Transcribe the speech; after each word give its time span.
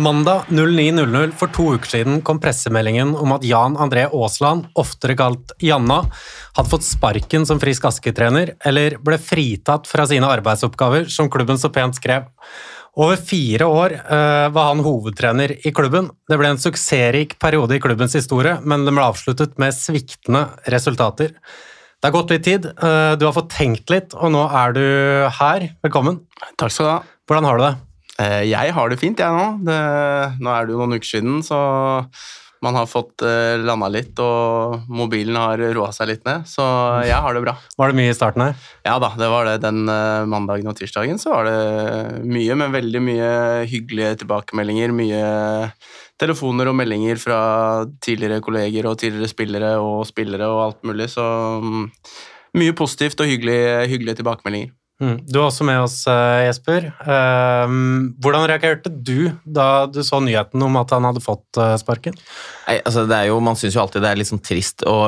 Mandag 0.00 0.46
09.00 0.48 1.34
for 1.36 1.52
to 1.52 1.74
uker 1.76 1.90
siden 1.92 2.22
kom 2.24 2.38
pressemeldingen 2.40 3.10
om 3.20 3.34
at 3.34 3.44
Jan 3.44 3.74
André 3.76 4.06
Aasland, 4.08 4.70
oftere 4.80 5.12
kalt 5.18 5.52
Janna, 5.60 5.98
hadde 6.56 6.72
fått 6.72 6.86
sparken 6.86 7.44
som 7.44 7.60
Frisk 7.60 7.84
Aske-trener, 7.90 8.54
eller 8.64 8.96
ble 9.04 9.18
fritatt 9.20 9.90
fra 9.90 10.06
sine 10.08 10.30
arbeidsoppgaver, 10.32 11.04
som 11.12 11.28
klubben 11.32 11.60
så 11.60 11.68
pent 11.74 12.00
skrev. 12.00 12.30
Over 12.96 13.20
fire 13.20 13.68
år 13.68 13.96
uh, 13.98 14.46
var 14.54 14.70
han 14.70 14.80
hovedtrener 14.86 15.52
i 15.68 15.74
klubben. 15.76 16.08
Det 16.24 16.40
ble 16.40 16.54
en 16.54 16.62
suksessrik 16.62 17.36
periode 17.42 17.76
i 17.76 17.82
klubbens 17.84 18.16
historie, 18.16 18.56
men 18.64 18.88
den 18.88 18.96
ble 18.96 19.04
avsluttet 19.04 19.60
med 19.60 19.76
sviktende 19.76 20.46
resultater. 20.72 21.36
Det 22.00 22.08
har 22.08 22.16
gått 22.16 22.32
litt 22.32 22.48
tid, 22.48 22.72
uh, 22.80 23.20
du 23.20 23.28
har 23.28 23.36
fått 23.36 23.52
tenkt 23.52 23.92
litt, 23.92 24.16
og 24.16 24.32
nå 24.32 24.48
er 24.64 24.74
du 24.80 24.82
her. 25.42 25.70
Velkommen. 25.84 26.22
Takk 26.56 26.72
skal 26.72 26.88
du 26.88 26.92
ha. 26.94 26.98
Hvordan 27.28 27.52
har 27.52 27.60
du 27.60 27.66
det? 27.68 27.76
Uh, 28.20 28.42
jeg 28.44 28.76
har 28.76 28.92
det 28.92 29.00
fint, 29.00 29.20
jeg 29.20 29.32
nå. 29.32 29.64
Det, 29.64 29.80
nå 30.44 30.52
er 30.52 30.68
det 30.68 30.76
jo 30.76 30.82
noen 30.82 31.00
uker 31.00 31.08
siden, 31.08 31.40
så 31.46 31.58
man 32.60 32.76
har 32.76 32.88
fått 32.90 33.24
uh, 33.24 33.56
landa 33.64 33.88
litt, 33.88 34.18
og 34.20 34.82
mobilen 34.92 35.38
har 35.40 35.62
roa 35.72 35.88
seg 35.96 36.10
litt 36.10 36.26
ned, 36.28 36.44
så 36.48 36.64
jeg 37.06 37.16
har 37.16 37.36
det 37.36 37.42
bra. 37.46 37.54
Var 37.80 37.92
det 37.92 37.96
mye 37.96 38.12
i 38.12 38.16
starten 38.16 38.44
her? 38.44 38.66
Ja 38.84 38.98
da, 39.00 39.14
det 39.16 39.30
var 39.32 39.48
det. 39.48 39.56
Den 39.64 39.88
uh, 39.88 40.28
mandagen 40.28 40.68
og 40.68 40.76
tirsdagen 40.76 41.20
så 41.22 41.32
var 41.32 41.48
det 41.48 42.24
mye, 42.28 42.58
men 42.60 42.76
veldig 42.76 43.02
mye 43.06 43.30
hyggelige 43.70 44.18
tilbakemeldinger. 44.24 44.92
Mye 45.00 45.22
telefoner 46.20 46.68
og 46.68 46.76
meldinger 46.76 47.22
fra 47.22 47.38
tidligere 48.04 48.42
kolleger 48.44 48.90
og 48.90 48.98
tidligere 49.00 49.32
spillere 49.32 49.72
og 49.80 50.04
spillere 50.08 50.50
og 50.52 50.66
alt 50.66 50.84
mulig, 50.90 51.08
så 51.14 51.24
um, 51.64 51.88
mye 52.60 52.76
positivt 52.76 53.24
og 53.24 53.32
hyggelige, 53.32 53.88
hyggelige 53.94 54.20
tilbakemeldinger. 54.20 54.76
Mm. 55.00 55.16
Du 55.24 55.38
er 55.38 55.46
også 55.46 55.64
med 55.64 55.80
oss, 55.80 56.02
eh, 56.10 56.44
Jesper. 56.44 56.90
Ehm, 57.08 58.12
hvordan 58.20 58.44
reagerte 58.50 58.92
du 58.92 59.30
da 59.44 59.86
du 59.88 60.02
så 60.04 60.20
nyheten 60.20 60.60
om 60.62 60.76
at 60.76 60.92
han 60.92 61.06
hadde 61.08 61.22
fått 61.24 61.56
eh, 61.56 61.76
sparken? 61.80 62.18
Nei, 62.66 62.76
altså 62.84 63.06
det 63.08 63.16
er 63.16 63.30
jo, 63.30 63.40
Man 63.40 63.56
syns 63.56 63.78
jo 63.78 63.80
alltid 63.80 64.04
det 64.04 64.10
er 64.10 64.20
litt 64.20 64.28
sånn 64.28 64.44
trist, 64.44 64.84
og, 64.84 65.04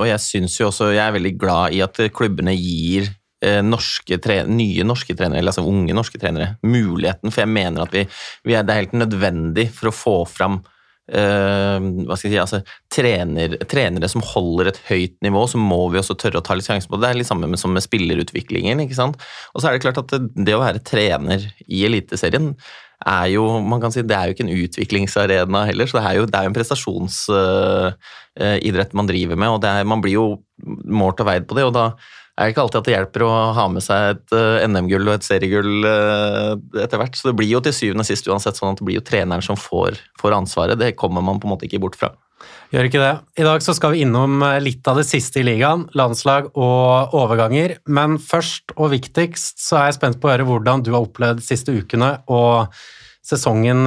og 0.00 0.06
jeg 0.08 0.24
syns 0.24 0.56
jo 0.56 0.70
også, 0.70 0.88
jeg 0.96 1.04
er 1.04 1.16
veldig 1.18 1.34
glad 1.36 1.76
i 1.76 1.82
at 1.84 2.00
klubbene 2.16 2.56
gir 2.56 3.10
eh, 3.44 3.60
norske 3.60 4.18
nye 4.48 4.86
norske 4.88 5.16
trenere, 5.18 5.42
eller 5.42 5.52
altså 5.52 5.66
unge 5.68 5.96
norske 5.96 6.20
trenere, 6.22 6.54
muligheten. 6.64 7.28
For 7.28 7.44
jeg 7.44 7.52
mener 7.52 7.84
at 7.84 7.92
vi, 7.92 8.06
vi 8.48 8.56
er, 8.56 8.64
det 8.64 8.72
er 8.72 8.84
helt 8.86 8.96
nødvendig 8.96 9.68
for 9.76 9.92
å 9.92 9.96
få 9.96 10.16
fram 10.30 10.62
hva 11.06 12.16
skal 12.18 12.26
jeg 12.26 12.32
si, 12.32 12.38
altså, 12.42 12.58
trener, 12.90 13.52
trenere 13.70 14.08
som 14.10 14.24
holder 14.26 14.72
et 14.72 14.80
høyt 14.88 15.14
nivå, 15.22 15.44
så 15.46 15.60
må 15.60 15.84
vi 15.92 16.00
også 16.00 16.16
tørre 16.18 16.40
å 16.40 16.46
ta 16.46 16.56
litt 16.58 16.66
sjanse 16.66 16.90
på 16.90 16.98
det. 16.98 17.04
Det 17.04 17.10
er 17.12 17.20
litt 17.20 17.30
samme 17.30 17.50
med, 17.50 17.60
som 17.60 17.70
med 17.74 17.84
spillerutviklingen. 17.84 18.82
ikke 18.82 18.98
sant? 18.98 19.20
Og 19.54 19.62
så 19.62 19.68
er 19.68 19.76
det 19.76 19.84
klart 19.84 20.00
at 20.02 20.10
det, 20.10 20.32
det 20.48 20.56
å 20.56 20.64
være 20.64 20.82
trener 20.86 21.46
i 21.66 21.84
Eliteserien 21.86 22.54
er 23.04 23.26
jo 23.34 23.42
man 23.60 23.80
kan 23.82 23.92
si, 23.92 24.00
det 24.06 24.16
er 24.16 24.28
jo 24.28 24.34
ikke 24.34 24.44
en 24.46 24.56
utviklingsarena 24.56 25.64
heller, 25.68 25.86
så 25.88 25.98
det 25.98 26.04
er 26.08 26.14
jo, 26.18 26.24
det 26.30 26.38
er 26.38 26.44
jo 26.46 26.50
en 26.50 26.56
prestasjonsidrett 26.56 28.90
uh, 28.90 28.94
uh, 28.94 28.96
man 28.96 29.10
driver 29.10 29.36
med. 29.36 29.48
og 29.52 29.64
er, 29.68 29.84
Man 29.84 30.02
blir 30.04 30.14
jo 30.16 30.26
målt 30.64 31.20
og 31.20 31.26
veid 31.28 31.44
på 31.48 31.56
det. 31.58 31.64
og 31.68 31.74
da 31.76 31.84
er 32.36 32.52
ikke 32.52 32.66
alltid 32.66 32.80
at 32.82 32.88
det 32.88 32.94
hjelper 32.94 33.24
å 33.24 33.30
ha 33.56 33.64
med 33.72 33.84
seg 33.84 34.10
et 34.12 34.36
uh, 34.36 34.60
NM-gull 34.68 35.08
og 35.08 35.16
et 35.16 35.26
seriegull 35.26 35.86
uh, 35.88 36.52
etter 36.82 37.00
hvert. 37.00 37.16
Så 37.16 37.30
det 37.30 37.36
blir 37.38 37.48
jo 37.48 37.62
til 37.64 37.74
syvende 37.76 38.04
og 38.04 38.10
sist 38.10 38.28
uansett 38.28 38.58
sånn 38.58 38.74
at 38.74 38.82
det 38.82 38.86
blir 38.88 38.98
jo 38.98 39.06
treneren 39.06 39.44
som 39.44 39.56
får, 39.56 39.96
får, 40.20 40.36
ansvaret. 40.36 40.78
Det 40.80 40.92
kommer 41.00 41.24
man 41.24 41.40
på 41.40 41.48
en 41.48 41.54
måte 41.54 41.68
ikke 41.68 41.80
bort 41.86 41.96
fra. 41.96 42.12
Gjør 42.74 42.90
ikke 42.90 43.00
det. 43.00 43.14
I 43.40 43.46
dag 43.46 43.64
så 43.64 43.72
skal 43.78 43.94
vi 43.94 44.02
innom 44.04 44.42
eh, 44.44 44.58
litt 44.60 44.86
av 44.90 44.98
det 45.00 45.06
siste 45.08 45.40
i 45.40 45.46
ligaen, 45.46 45.86
landslag 45.96 46.50
og 46.52 47.16
overganger. 47.16 47.78
Men 47.88 48.18
først 48.20 48.74
og 48.76 48.92
viktigst 48.92 49.62
så 49.62 49.80
er 49.80 49.88
jeg 49.88 49.98
spent 50.00 50.20
på 50.20 50.28
å 50.28 50.34
høre 50.34 50.48
hvordan 50.48 50.84
du 50.84 50.92
har 50.92 51.06
opplevd 51.06 51.40
de 51.40 51.46
siste 51.46 51.72
ukene 51.72 52.18
og 52.26 52.74
sesongen 53.26 53.84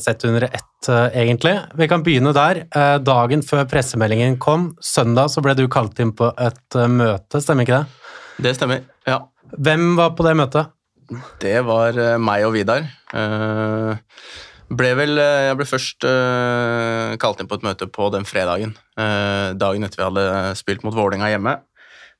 sett 0.00 0.24
under 0.24 0.46
ett 0.48 0.68
Eh, 0.86 1.20
egentlig. 1.22 1.58
Vi 1.74 1.88
kan 1.88 2.02
begynne 2.02 2.32
der. 2.32 2.62
Eh, 2.70 2.98
dagen 3.02 3.42
før 3.42 3.66
pressemeldingen 3.68 4.38
kom, 4.38 4.76
søndag, 4.80 5.32
så 5.32 5.42
ble 5.42 5.56
du 5.58 5.66
kalt 5.68 5.98
inn 5.98 6.12
på 6.16 6.30
et 6.38 6.78
eh, 6.78 6.88
møte, 6.88 7.42
stemmer 7.42 7.66
ikke 7.66 7.80
det? 7.80 8.12
Det 8.46 8.54
stemmer, 8.56 8.84
ja. 9.08 9.24
Hvem 9.58 9.96
var 9.98 10.14
på 10.14 10.26
det 10.26 10.36
møtet? 10.38 10.70
Det 11.42 11.56
var 11.64 11.96
meg 12.20 12.44
og 12.44 12.52
Vidar. 12.52 12.84
Ble 14.68 14.90
vel, 14.98 15.16
jeg 15.16 15.54
ble 15.56 15.64
først 15.64 16.04
kalt 16.04 17.40
inn 17.40 17.48
på 17.48 17.56
et 17.56 17.64
møte 17.64 17.88
på 17.88 18.10
den 18.12 18.28
fredagen. 18.28 18.74
Dagen 18.92 19.88
etter 19.88 20.02
vi 20.02 20.04
hadde 20.04 20.26
spilt 20.60 20.84
mot 20.84 20.92
Vålerenga 20.92 21.30
hjemme. 21.32 21.54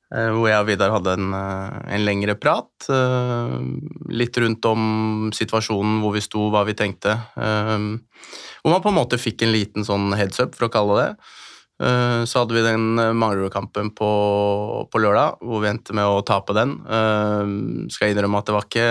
Eh, 0.09 0.31
hvor 0.33 0.47
jeg 0.49 0.57
og 0.57 0.65
Vidar 0.65 0.93
hadde 0.95 1.11
en, 1.19 1.33
eh, 1.37 1.81
en, 1.93 2.05
lengre 2.05 2.33
prat. 2.39 2.69
Eh, 2.89 3.57
litt 4.09 4.37
rundt 4.41 4.65
om 4.65 5.29
situasjonen, 5.35 5.99
hvor 6.01 6.15
vi 6.15 6.23
sto, 6.25 6.49
hva 6.49 6.65
vi 6.65 6.73
tenkte. 6.73 7.13
Hvor 7.35 8.73
man 8.73 8.81
på 8.81 8.89
en 8.89 8.97
måte 8.97 9.21
fikk 9.21 9.43
en 9.43 9.53
liten 9.53 9.85
sånn 9.85 10.13
heads 10.17 10.41
up, 10.41 10.55
for 10.55 10.67
å 10.67 10.73
kalle 10.73 10.97
det. 11.03 11.11
Så 11.79 12.41
hadde 12.41 12.51
vi 12.51 12.59
den 12.59 12.97
Manglerud-kampen 13.15 13.93
på, 13.95 14.09
på, 14.91 14.99
lørdag, 14.99 15.37
hvor 15.39 15.61
vi 15.63 15.69
endte 15.69 15.93
med 15.95 16.03
å 16.03 16.25
tape 16.27 16.51
den. 16.51 16.73
Skal 17.87 18.09
jeg 18.09 18.17
innrømme 18.17 18.41
at 18.41 18.49
det 18.49 18.55
var 18.57 18.65
ikke, 18.67 18.89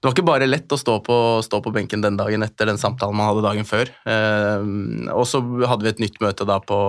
det 0.00 0.08
var 0.08 0.14
ikke 0.14 0.24
bare 0.30 0.48
lett 0.48 0.72
å 0.72 0.80
stå 0.80 0.94
på, 1.04 1.18
stå 1.44 1.60
på, 1.60 1.74
benken 1.76 2.00
den 2.00 2.16
dagen 2.16 2.40
etter 2.40 2.72
den 2.72 2.80
samtalen 2.80 3.18
man 3.20 3.28
hadde 3.28 3.44
dagen 3.44 3.68
før. 3.68 3.92
Og 5.12 5.28
så 5.28 5.42
hadde 5.68 5.84
vi 5.84 5.92
et 5.92 6.00
nytt 6.00 6.16
møte 6.24 6.48
da 6.48 6.56
på 6.64 6.80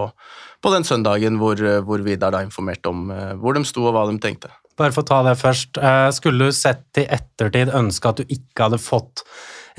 på 0.62 0.74
den 0.74 0.86
søndagen 0.88 1.40
hvor, 1.42 1.62
hvor 1.86 2.04
Vidar 2.06 2.34
da 2.36 2.44
informerte 2.46 2.92
om 2.92 3.10
eh, 3.14 3.34
hvor 3.42 3.58
de 3.58 3.64
sto 3.68 3.88
og 3.88 3.96
hva 3.96 4.06
de 4.10 4.20
tenkte. 4.22 4.52
Bare 4.80 4.94
for 4.96 5.04
å 5.04 5.10
ta 5.10 5.22
det 5.28 5.38
først. 5.40 5.78
Eh, 5.78 6.10
skulle 6.16 6.50
du 6.50 6.56
sett 6.56 7.02
i 7.02 7.08
ettertid 7.10 7.74
ønske 7.78 8.12
at 8.12 8.22
du 8.22 8.30
ikke 8.30 8.68
hadde 8.68 8.82
fått 8.82 9.26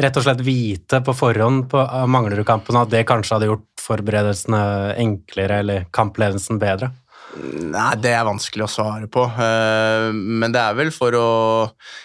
rett 0.03 0.17
og 0.17 0.25
slett 0.25 0.41
vite 0.45 1.03
på 1.05 1.15
forhånd 1.15 1.67
på 1.71 1.83
Manglerud-kampen 2.09 2.79
at 2.81 2.93
det 2.93 3.05
kanskje 3.09 3.37
hadde 3.37 3.51
gjort 3.51 3.83
forberedelsene 3.83 4.63
enklere 5.03 5.61
eller 5.63 5.87
kampledelsen 5.95 6.61
bedre? 6.63 6.93
Nei, 7.41 7.93
det 8.03 8.11
er 8.13 8.27
vanskelig 8.29 8.67
å 8.67 8.71
svare 8.71 9.09
på. 9.11 9.23
Eh, 9.25 10.09
men 10.13 10.53
det 10.53 10.61
er 10.61 10.77
vel 10.77 10.91
for 10.93 11.17
å 11.17 11.29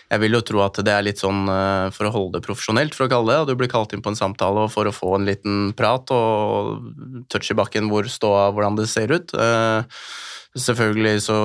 Jeg 0.08 0.22
vil 0.24 0.38
jo 0.38 0.44
tro 0.48 0.62
at 0.64 0.80
det 0.88 0.94
er 0.94 1.04
litt 1.04 1.20
sånn 1.20 1.50
eh, 1.52 1.90
for 1.96 2.08
å 2.08 2.14
holde 2.14 2.40
det 2.40 2.48
profesjonelt, 2.48 2.96
for 2.96 3.08
å 3.08 3.12
kalle 3.12 3.34
det. 3.34 3.42
Og 3.44 3.50
du 3.50 3.58
blir 3.60 3.72
kalt 3.72 3.92
inn 3.94 4.04
på 4.04 4.14
en 4.14 4.20
samtale 4.20 4.64
og 4.66 4.72
for 4.72 4.88
å 4.88 4.96
få 4.96 5.18
en 5.18 5.28
liten 5.28 5.74
prat 5.78 6.08
og 6.16 7.28
touch 7.34 7.52
i 7.52 7.58
bakken 7.60 7.92
hvor 7.92 8.08
ståa, 8.12 8.48
hvordan 8.56 8.80
det 8.80 8.88
ser 8.92 9.12
ut. 9.12 9.36
Eh, 9.36 10.00
selvfølgelig 10.58 11.20
så 11.28 11.42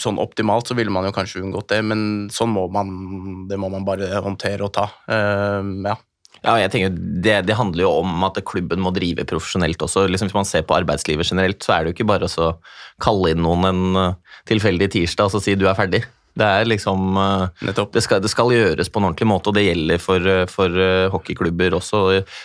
Sånn 0.00 0.20
optimalt 0.22 0.68
så 0.70 0.76
ville 0.78 0.92
man 0.94 1.04
jo 1.04 1.10
kanskje 1.12 1.40
unngått 1.42 1.72
det, 1.72 1.80
men 1.84 2.30
sånn 2.32 2.52
må 2.54 2.62
man 2.72 3.42
Det 3.50 3.58
må 3.58 3.68
man 3.68 3.82
bare 3.84 4.06
håndtere 4.22 4.62
og 4.64 4.70
ta. 4.72 4.86
Ja. 5.10 5.96
Ja, 6.40 6.54
jeg 6.56 6.70
tenker 6.72 6.94
det, 6.96 7.34
det, 7.50 7.56
handler 7.58 7.84
jo 7.84 7.90
om 8.00 8.22
at 8.24 8.38
klubben 8.48 8.80
må 8.80 8.92
drive 8.96 9.26
profesjonelt 9.28 9.82
også. 9.84 10.06
Liksom, 10.08 10.30
hvis 10.30 10.38
man 10.38 10.48
ser 10.48 10.64
på 10.64 10.78
arbeidslivet 10.78 11.28
generelt, 11.28 11.60
så 11.64 11.74
er 11.74 11.82
det 11.82 11.92
jo 11.92 11.98
ikke 11.98 12.08
bare 12.08 12.30
å 12.30 12.54
kalle 13.04 13.34
inn 13.34 13.42
noen 13.44 13.68
en 13.68 14.00
eh, 14.00 14.38
tilfeldig 14.48 14.88
tirsdag 14.96 15.28
og 15.28 15.34
så 15.34 15.42
si 15.44 15.58
du 15.60 15.66
er 15.68 15.76
ferdig. 15.76 16.02
Det 16.38 16.46
er 16.46 16.68
liksom 16.68 17.16
eh, 17.20 17.64
det 17.92 18.02
skal, 18.04 18.22
det 18.22 18.30
skal, 18.30 18.52
gjøres 18.54 18.90
på 18.90 19.00
en 19.00 19.08
ordentlig 19.10 19.28
måte, 19.28 19.50
og 19.50 19.56
det 19.56 19.66
gjelder 19.66 20.00
for, 20.02 20.26
eh, 20.26 20.46
for 20.50 20.78
uh, 20.78 21.10
hockeyklubber 21.12 21.76
også. 21.78 22.02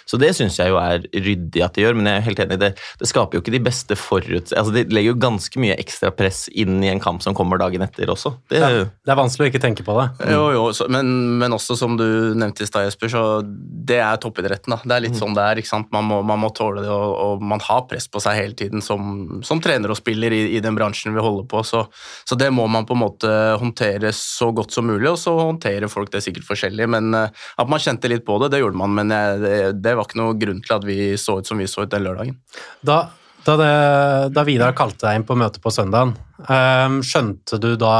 Så 0.09 0.19
det 0.21 0.31
syns 0.37 0.57
jeg 0.59 0.73
jo 0.73 0.79
er 0.81 1.05
ryddig 1.13 1.63
at 1.63 1.75
de 1.75 1.85
gjør, 1.85 1.97
men 1.97 2.09
jeg 2.09 2.19
er 2.19 2.25
helt 2.27 2.41
enig, 2.45 2.59
det, 2.61 2.71
det 2.99 3.09
skaper 3.09 3.37
jo 3.37 3.43
ikke 3.43 3.55
de 3.55 3.63
beste 3.65 3.97
forut... 3.99 4.53
Altså 4.55 4.73
det 4.75 4.85
legger 4.93 5.13
jo 5.13 5.21
ganske 5.21 5.61
mye 5.61 5.77
ekstra 5.81 6.11
press 6.15 6.45
inn 6.51 6.79
i 6.83 6.91
en 6.91 7.01
kamp 7.03 7.23
som 7.23 7.37
kommer 7.37 7.61
dagen 7.61 7.83
etter 7.85 8.09
også. 8.11 8.35
Det, 8.51 8.61
ja, 8.61 8.83
det 8.85 9.13
er 9.13 9.19
vanskelig 9.19 9.47
å 9.47 9.53
ikke 9.53 9.63
tenke 9.63 9.85
på 9.85 9.95
det. 9.99 10.07
Mm. 10.19 10.33
Jo, 10.33 10.43
jo, 10.55 10.65
så, 10.75 10.89
men, 10.91 11.13
men, 11.41 11.55
også 11.55 11.77
som 11.79 11.97
du 11.99 12.05
nevnte 12.37 12.65
i 12.65 12.69
stad, 12.69 12.87
Jesper, 12.89 13.11
så 13.13 13.23
det 13.45 14.01
er 14.01 14.19
toppidretten. 14.21 14.75
da. 14.75 14.81
Det 14.83 14.97
er 14.97 15.05
litt 15.07 15.15
mm. 15.15 15.21
sånn 15.21 15.37
det 15.37 15.45
er. 15.45 15.61
ikke 15.61 15.71
sant? 15.71 15.91
Man 15.95 16.09
må, 16.09 16.21
man 16.25 16.41
må 16.41 16.51
tåle 16.55 16.83
det, 16.83 16.91
og, 16.91 17.15
og, 17.15 17.45
man 17.45 17.63
har 17.63 17.85
press 17.89 18.09
på 18.11 18.21
seg 18.23 18.39
hele 18.41 18.57
tiden 18.57 18.83
som, 18.85 19.41
som 19.45 19.61
trener 19.63 19.93
og 19.93 19.99
spiller 19.99 20.33
i, 20.35 20.43
i, 20.57 20.63
den 20.63 20.77
bransjen 20.77 21.15
vi 21.15 21.23
holder 21.23 21.47
på, 21.49 21.61
så, 21.67 21.85
så 22.25 22.37
det 22.39 22.51
må 22.53 22.67
man 22.71 22.87
på 22.87 22.95
en 22.97 23.03
måte 23.05 23.31
håndtere 23.61 23.74
håndtere 23.75 24.11
så 24.13 24.51
godt 24.51 24.71
som 24.71 24.87
mulig, 24.87 25.09
og 25.09 25.19
så 25.19 25.35
håndterer 25.37 25.87
folk 25.87 26.11
det 26.11 26.23
sikkert 26.23 26.47
forskjellig. 26.47 26.87
Men 26.87 27.13
eh, 27.13 27.29
at 27.57 27.69
man 27.69 27.79
kjente 27.79 28.07
litt 28.07 28.25
på 28.25 28.39
det, 28.39 28.51
det 28.53 28.61
gjorde 28.61 28.77
man. 28.77 28.95
Men 28.95 29.11
eh, 29.11 29.73
det, 29.73 29.95
var 29.95 30.05
ikke 30.05 30.21
noe 30.21 30.37
grunn 30.37 30.61
til 30.61 30.75
at 30.75 30.85
vi 30.85 31.17
så 31.17 31.39
ut 31.39 31.47
som 31.47 31.57
vi 31.57 31.67
så 31.67 31.83
ut 31.83 31.91
den 31.91 32.05
lørdagen. 32.05 32.37
Da, 32.81 33.09
da, 33.45 33.57
det, 33.57 34.33
da 34.33 34.43
Vidar 34.43 34.75
kalte 34.75 35.07
deg 35.07 35.19
inn 35.19 35.27
på 35.27 35.35
møtet 35.35 35.61
på 35.61 35.71
søndagen, 35.71 36.15
um, 36.47 36.99
skjønte 37.05 37.59
du 37.61 37.75
da 37.77 37.95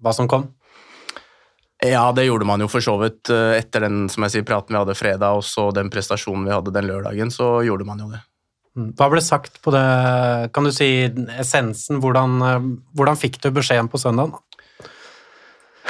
hva 0.00 0.12
som 0.14 0.28
kom? 0.28 0.48
Ja, 1.84 2.06
det 2.16 2.24
gjorde 2.24 2.46
man 2.48 2.62
jo 2.62 2.68
for 2.70 2.80
så 2.80 2.94
vidt. 2.96 3.28
Etter 3.28 3.84
den 3.84 4.06
som 4.08 4.24
jeg 4.24 4.32
sier, 4.32 4.44
praten 4.46 4.72
vi 4.72 4.80
hadde 4.80 4.96
fredag, 4.96 5.36
og 5.36 5.44
så 5.44 5.68
den 5.74 5.90
prestasjonen 5.92 6.46
vi 6.48 6.54
hadde 6.54 6.72
den 6.72 6.88
lørdagen, 6.88 7.32
så 7.34 7.58
gjorde 7.66 7.84
man 7.84 8.00
jo 8.00 8.08
det. 8.14 8.22
Mm. 8.74 8.94
Hva 8.96 9.10
ble 9.12 9.20
sagt 9.22 9.60
på 9.62 9.74
det, 9.74 9.84
kan 10.56 10.64
du 10.64 10.72
si 10.72 10.88
essensen? 11.36 12.00
Hvordan, 12.00 12.38
hvordan 12.96 13.20
fikk 13.20 13.36
du 13.42 13.50
beskjeden 13.54 13.90
på 13.92 14.00
søndagen? 14.00 14.32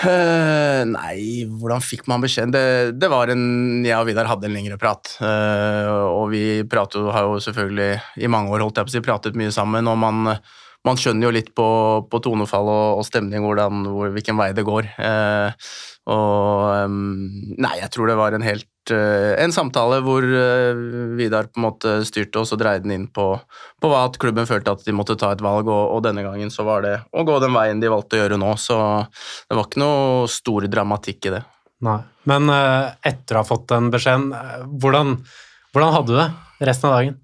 Uh, 0.04 0.82
nei, 0.90 1.46
hvordan 1.48 1.82
fikk 1.84 2.04
man 2.10 2.22
beskjeden? 2.24 2.52
Det, 2.52 2.64
det, 3.00 3.08
var 3.12 3.32
en 3.32 3.84
Jeg 3.86 3.96
og 3.96 4.08
Vidar 4.08 4.28
hadde 4.28 4.48
en 4.48 4.56
lengre 4.56 4.76
prat. 4.80 5.14
Uh, 5.20 6.04
og 6.10 6.28
vi 6.34 6.44
prater, 6.68 7.08
har 7.14 7.28
jo 7.28 7.40
selvfølgelig 7.44 7.88
i 8.20 8.30
mange 8.30 8.52
år 8.52 8.66
holdt 8.66 8.80
jeg 8.80 8.88
på 8.88 8.92
å 8.92 8.96
si, 8.96 9.04
pratet 9.04 9.38
mye 9.38 9.54
sammen. 9.54 9.88
Og 9.90 9.96
man, 10.00 10.36
man 10.84 11.00
skjønner 11.00 11.28
jo 11.28 11.34
litt 11.38 11.50
på, 11.56 11.68
på 12.10 12.22
tonefall 12.24 12.68
og, 12.68 13.00
og 13.00 13.08
stemning 13.08 13.46
hvordan, 13.46 13.86
hvor, 13.88 14.12
hvilken 14.14 14.40
vei 14.40 14.52
det 14.56 14.66
går. 14.68 14.92
Uh, 14.98 15.72
og 16.12 16.84
um, 16.84 17.56
Nei, 17.56 17.78
jeg 17.80 17.92
tror 17.94 18.10
det 18.10 18.20
var 18.20 18.36
en 18.36 18.44
helt 18.44 18.68
en 18.92 19.52
samtale 19.54 20.00
hvor 20.04 20.24
eh, 20.24 20.82
Vidar 21.16 21.48
på 21.48 21.60
en 21.60 21.66
måte 21.66 21.94
styrte 22.04 22.42
oss 22.42 22.52
og 22.52 22.60
dreide 22.60 22.84
den 22.84 22.94
inn 22.96 23.06
på, 23.08 23.26
på 23.80 23.90
hva 23.90 24.04
at 24.08 24.18
klubben 24.20 24.48
følte 24.48 24.74
at 24.74 24.84
de 24.84 24.94
måtte 24.96 25.16
ta 25.20 25.32
et 25.32 25.44
valg, 25.44 25.70
og, 25.70 25.94
og, 25.94 26.02
denne 26.04 26.24
gangen 26.26 26.52
så 26.52 26.66
var 26.68 26.84
det 26.84 26.94
å 27.12 27.24
gå 27.26 27.38
den 27.42 27.56
veien 27.56 27.80
de 27.80 27.92
valgte 27.92 28.18
å 28.18 28.22
gjøre 28.24 28.40
nå, 28.40 28.52
så 28.60 28.78
det 29.48 29.56
var 29.56 29.68
ikke 29.68 29.84
noe 29.84 30.28
stor 30.32 30.68
dramatikk 30.68 31.30
i 31.30 31.36
det. 31.38 31.42
Nei, 31.84 31.98
Men 32.30 32.48
etter 32.48 33.36
å 33.36 33.42
ha 33.42 33.48
fått 33.48 33.66
den 33.72 33.90
beskjeden, 33.92 34.30
hvordan, 34.80 35.18
hvordan 35.74 35.96
hadde 35.98 36.12
du 36.12 36.18
det 36.20 36.70
resten 36.70 36.88
av 36.88 36.98
dagen? 36.98 37.20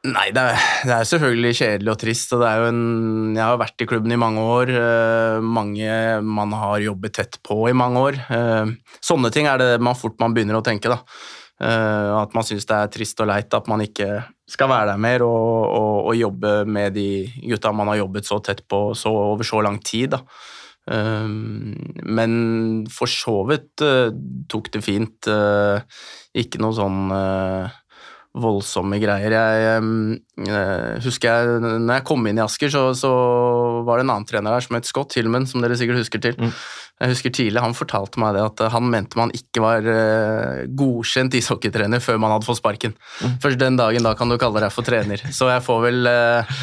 Nei, 0.00 0.30
det 0.32 0.40
er, 0.40 0.62
det 0.88 0.92
er, 0.94 1.04
selvfølgelig 1.04 1.56
kjedelig 1.58 1.90
og 1.92 1.98
trist. 2.00 2.30
og 2.32 2.44
en, 2.48 3.34
Jeg 3.36 3.44
har 3.44 3.58
vært 3.60 3.82
i 3.84 3.86
klubben 3.88 4.14
i 4.14 4.20
mange 4.20 4.40
år. 4.40 4.70
Uh, 4.72 5.44
mange 5.44 5.90
man 6.24 6.54
har 6.56 6.80
jobbet 6.80 7.18
tett 7.18 7.36
på 7.44 7.66
i 7.68 7.76
mange 7.76 8.00
år. 8.00 8.16
Uh, 8.32 8.72
sånne 9.04 9.28
ting 9.34 9.44
er 9.50 9.60
det 9.60 9.74
man 9.84 9.98
fort 9.98 10.16
man 10.22 10.32
begynner 10.32 10.56
å 10.56 10.64
tenke. 10.64 10.88
da. 10.88 11.02
Uh, 11.60 12.22
at 12.22 12.32
man 12.32 12.46
syns 12.48 12.64
det 12.64 12.78
er 12.78 12.88
trist 12.94 13.20
og 13.20 13.28
leit 13.28 13.52
at 13.52 13.68
man 13.68 13.84
ikke 13.84 14.22
skal 14.48 14.70
være 14.72 14.94
der 14.94 15.02
mer 15.04 15.20
og, 15.26 15.66
og, 15.68 15.98
og, 16.06 16.14
jobbe 16.16 16.54
med 16.64 16.96
de 16.96 17.28
gutta 17.50 17.74
man 17.76 17.92
har 17.92 18.00
jobbet 18.00 18.30
så 18.30 18.40
tett 18.40 18.64
på 18.64 18.80
så, 18.96 19.12
over 19.12 19.44
så 19.44 19.60
lang 19.60 19.76
tid. 19.84 20.16
da. 20.16 20.24
Men 20.90 22.32
for 22.90 23.06
så 23.06 23.36
vidt 23.46 23.84
tok 24.50 24.72
det 24.74 24.80
fint. 24.82 25.28
Ikke 26.40 26.58
noe 26.64 26.74
sånn 26.74 27.12
voldsomme 28.38 29.00
greier. 29.02 29.34
Jeg, 29.34 29.62
jeg, 30.46 31.00
husker 31.02 31.32
jeg, 31.32 31.62
når 31.82 31.96
jeg 31.96 32.04
kom 32.06 32.28
inn 32.30 32.38
i 32.38 32.44
Asker, 32.44 32.70
så, 32.70 32.84
så, 32.94 33.10
var 33.86 33.98
det 33.98 34.04
en 34.06 34.12
annen 34.14 34.28
trener 34.28 34.54
der 34.54 34.64
som 34.64 34.78
het 34.78 34.86
Scott 34.86 35.16
Hillman, 35.18 35.48
som 35.50 35.64
dere 35.64 35.78
sikkert 35.78 35.98
husker 36.04 36.22
til. 36.22 36.36
Mm. 36.38 36.52
Jeg 37.00 37.14
husker 37.14 37.34
tidlig, 37.34 37.62
Han 37.64 37.74
fortalte 37.74 38.20
meg 38.22 38.36
det 38.36 38.44
at 38.44 38.62
han 38.74 38.90
mente 38.92 39.18
man 39.18 39.32
ikke 39.34 39.64
var 39.64 39.86
uh, 39.88 40.62
godkjent 40.78 41.34
ishockeytrener 41.40 42.02
før 42.04 42.20
man 42.22 42.34
hadde 42.36 42.46
fått 42.46 42.60
sparken. 42.60 42.94
Mm. 43.18 43.38
Først 43.42 43.62
den 43.62 43.80
dagen 43.80 44.06
da 44.06 44.14
kan 44.18 44.30
du 44.30 44.38
kalle 44.40 44.62
deg 44.62 44.74
for 44.74 44.86
trener. 44.86 45.24
Så 45.34 45.50
jeg 45.50 45.64
får 45.66 45.82
vel, 45.88 46.06
uh, 46.06 46.62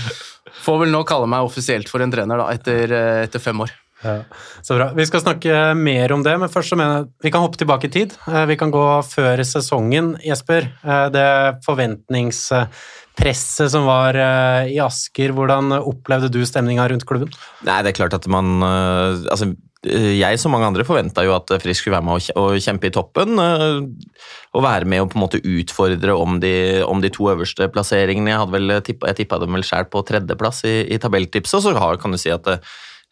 får 0.64 0.86
vel 0.86 0.94
nå 0.94 1.04
kalle 1.10 1.28
meg 1.32 1.50
offisielt 1.50 1.92
for 1.92 2.06
en 2.06 2.14
trener 2.14 2.40
da, 2.40 2.48
etter, 2.56 2.96
etter 3.28 3.44
fem 3.44 3.66
år. 3.66 3.76
Ja, 4.04 4.20
så 4.62 4.76
bra. 4.78 4.92
Vi 4.94 5.06
skal 5.10 5.24
snakke 5.24 5.74
mer 5.78 6.12
om 6.14 6.22
det, 6.26 6.36
men 6.38 6.50
først 6.54 6.70
så 6.70 6.78
mener 6.78 7.00
jeg 7.00 7.08
vi 7.26 7.32
kan 7.34 7.42
hoppe 7.42 7.58
tilbake 7.58 7.88
i 7.90 7.94
tid. 7.94 8.14
Eh, 8.30 8.46
vi 8.52 8.58
kan 8.60 8.72
gå 8.74 8.86
før 9.10 9.42
sesongen, 9.48 10.18
Jesper. 10.26 10.64
Eh, 10.86 11.08
det 11.14 11.30
forventningspresset 11.66 13.72
som 13.74 13.84
var 13.90 14.14
eh, 14.22 14.70
i 14.76 14.78
Asker, 14.84 15.30
hvordan 15.34 15.74
opplevde 15.80 16.30
du 16.34 16.46
stemninga 16.46 16.88
rundt 16.92 17.06
klubben? 17.10 17.32
Nei, 17.66 17.80
det 17.82 17.90
er 17.92 18.00
klart 18.04 18.18
at 18.18 18.28
man 18.30 18.46
Altså, 18.62 19.46
jeg 19.88 20.40
som 20.42 20.52
mange 20.52 20.68
andre 20.68 20.84
forventa 20.86 21.24
jo 21.26 21.36
at 21.36 21.62
Frisk 21.62 21.82
skulle 21.82 21.98
være 21.98 22.06
med 22.06 22.14
og 22.38 22.62
kjempe 22.62 22.88
i 22.90 22.94
toppen. 22.94 23.30
Og 23.38 24.64
være 24.66 24.86
med 24.90 25.02
og 25.02 25.10
på 25.12 25.18
en 25.18 25.24
måte 25.24 25.42
utfordre 25.42 26.14
om 26.18 26.40
de, 26.44 26.84
om 26.86 27.02
de 27.02 27.10
to 27.14 27.24
øverste 27.32 27.72
plasseringene. 27.74 28.32
Jeg, 28.34 28.42
hadde 28.42 28.56
vel, 28.58 28.68
jeg 28.74 28.84
tippa 29.22 29.38
dem 29.42 29.54
vel 29.58 29.66
sjøl 29.66 29.86
på 29.90 30.00
tredjeplass 30.06 30.60
i, 30.70 30.76
i 30.92 30.98
tabelltipset, 31.02 31.58
og 31.62 31.66
så 31.66 31.72
kan 32.02 32.12
du 32.14 32.20
si 32.22 32.32
at 32.34 32.46
Ehm, 32.50 32.60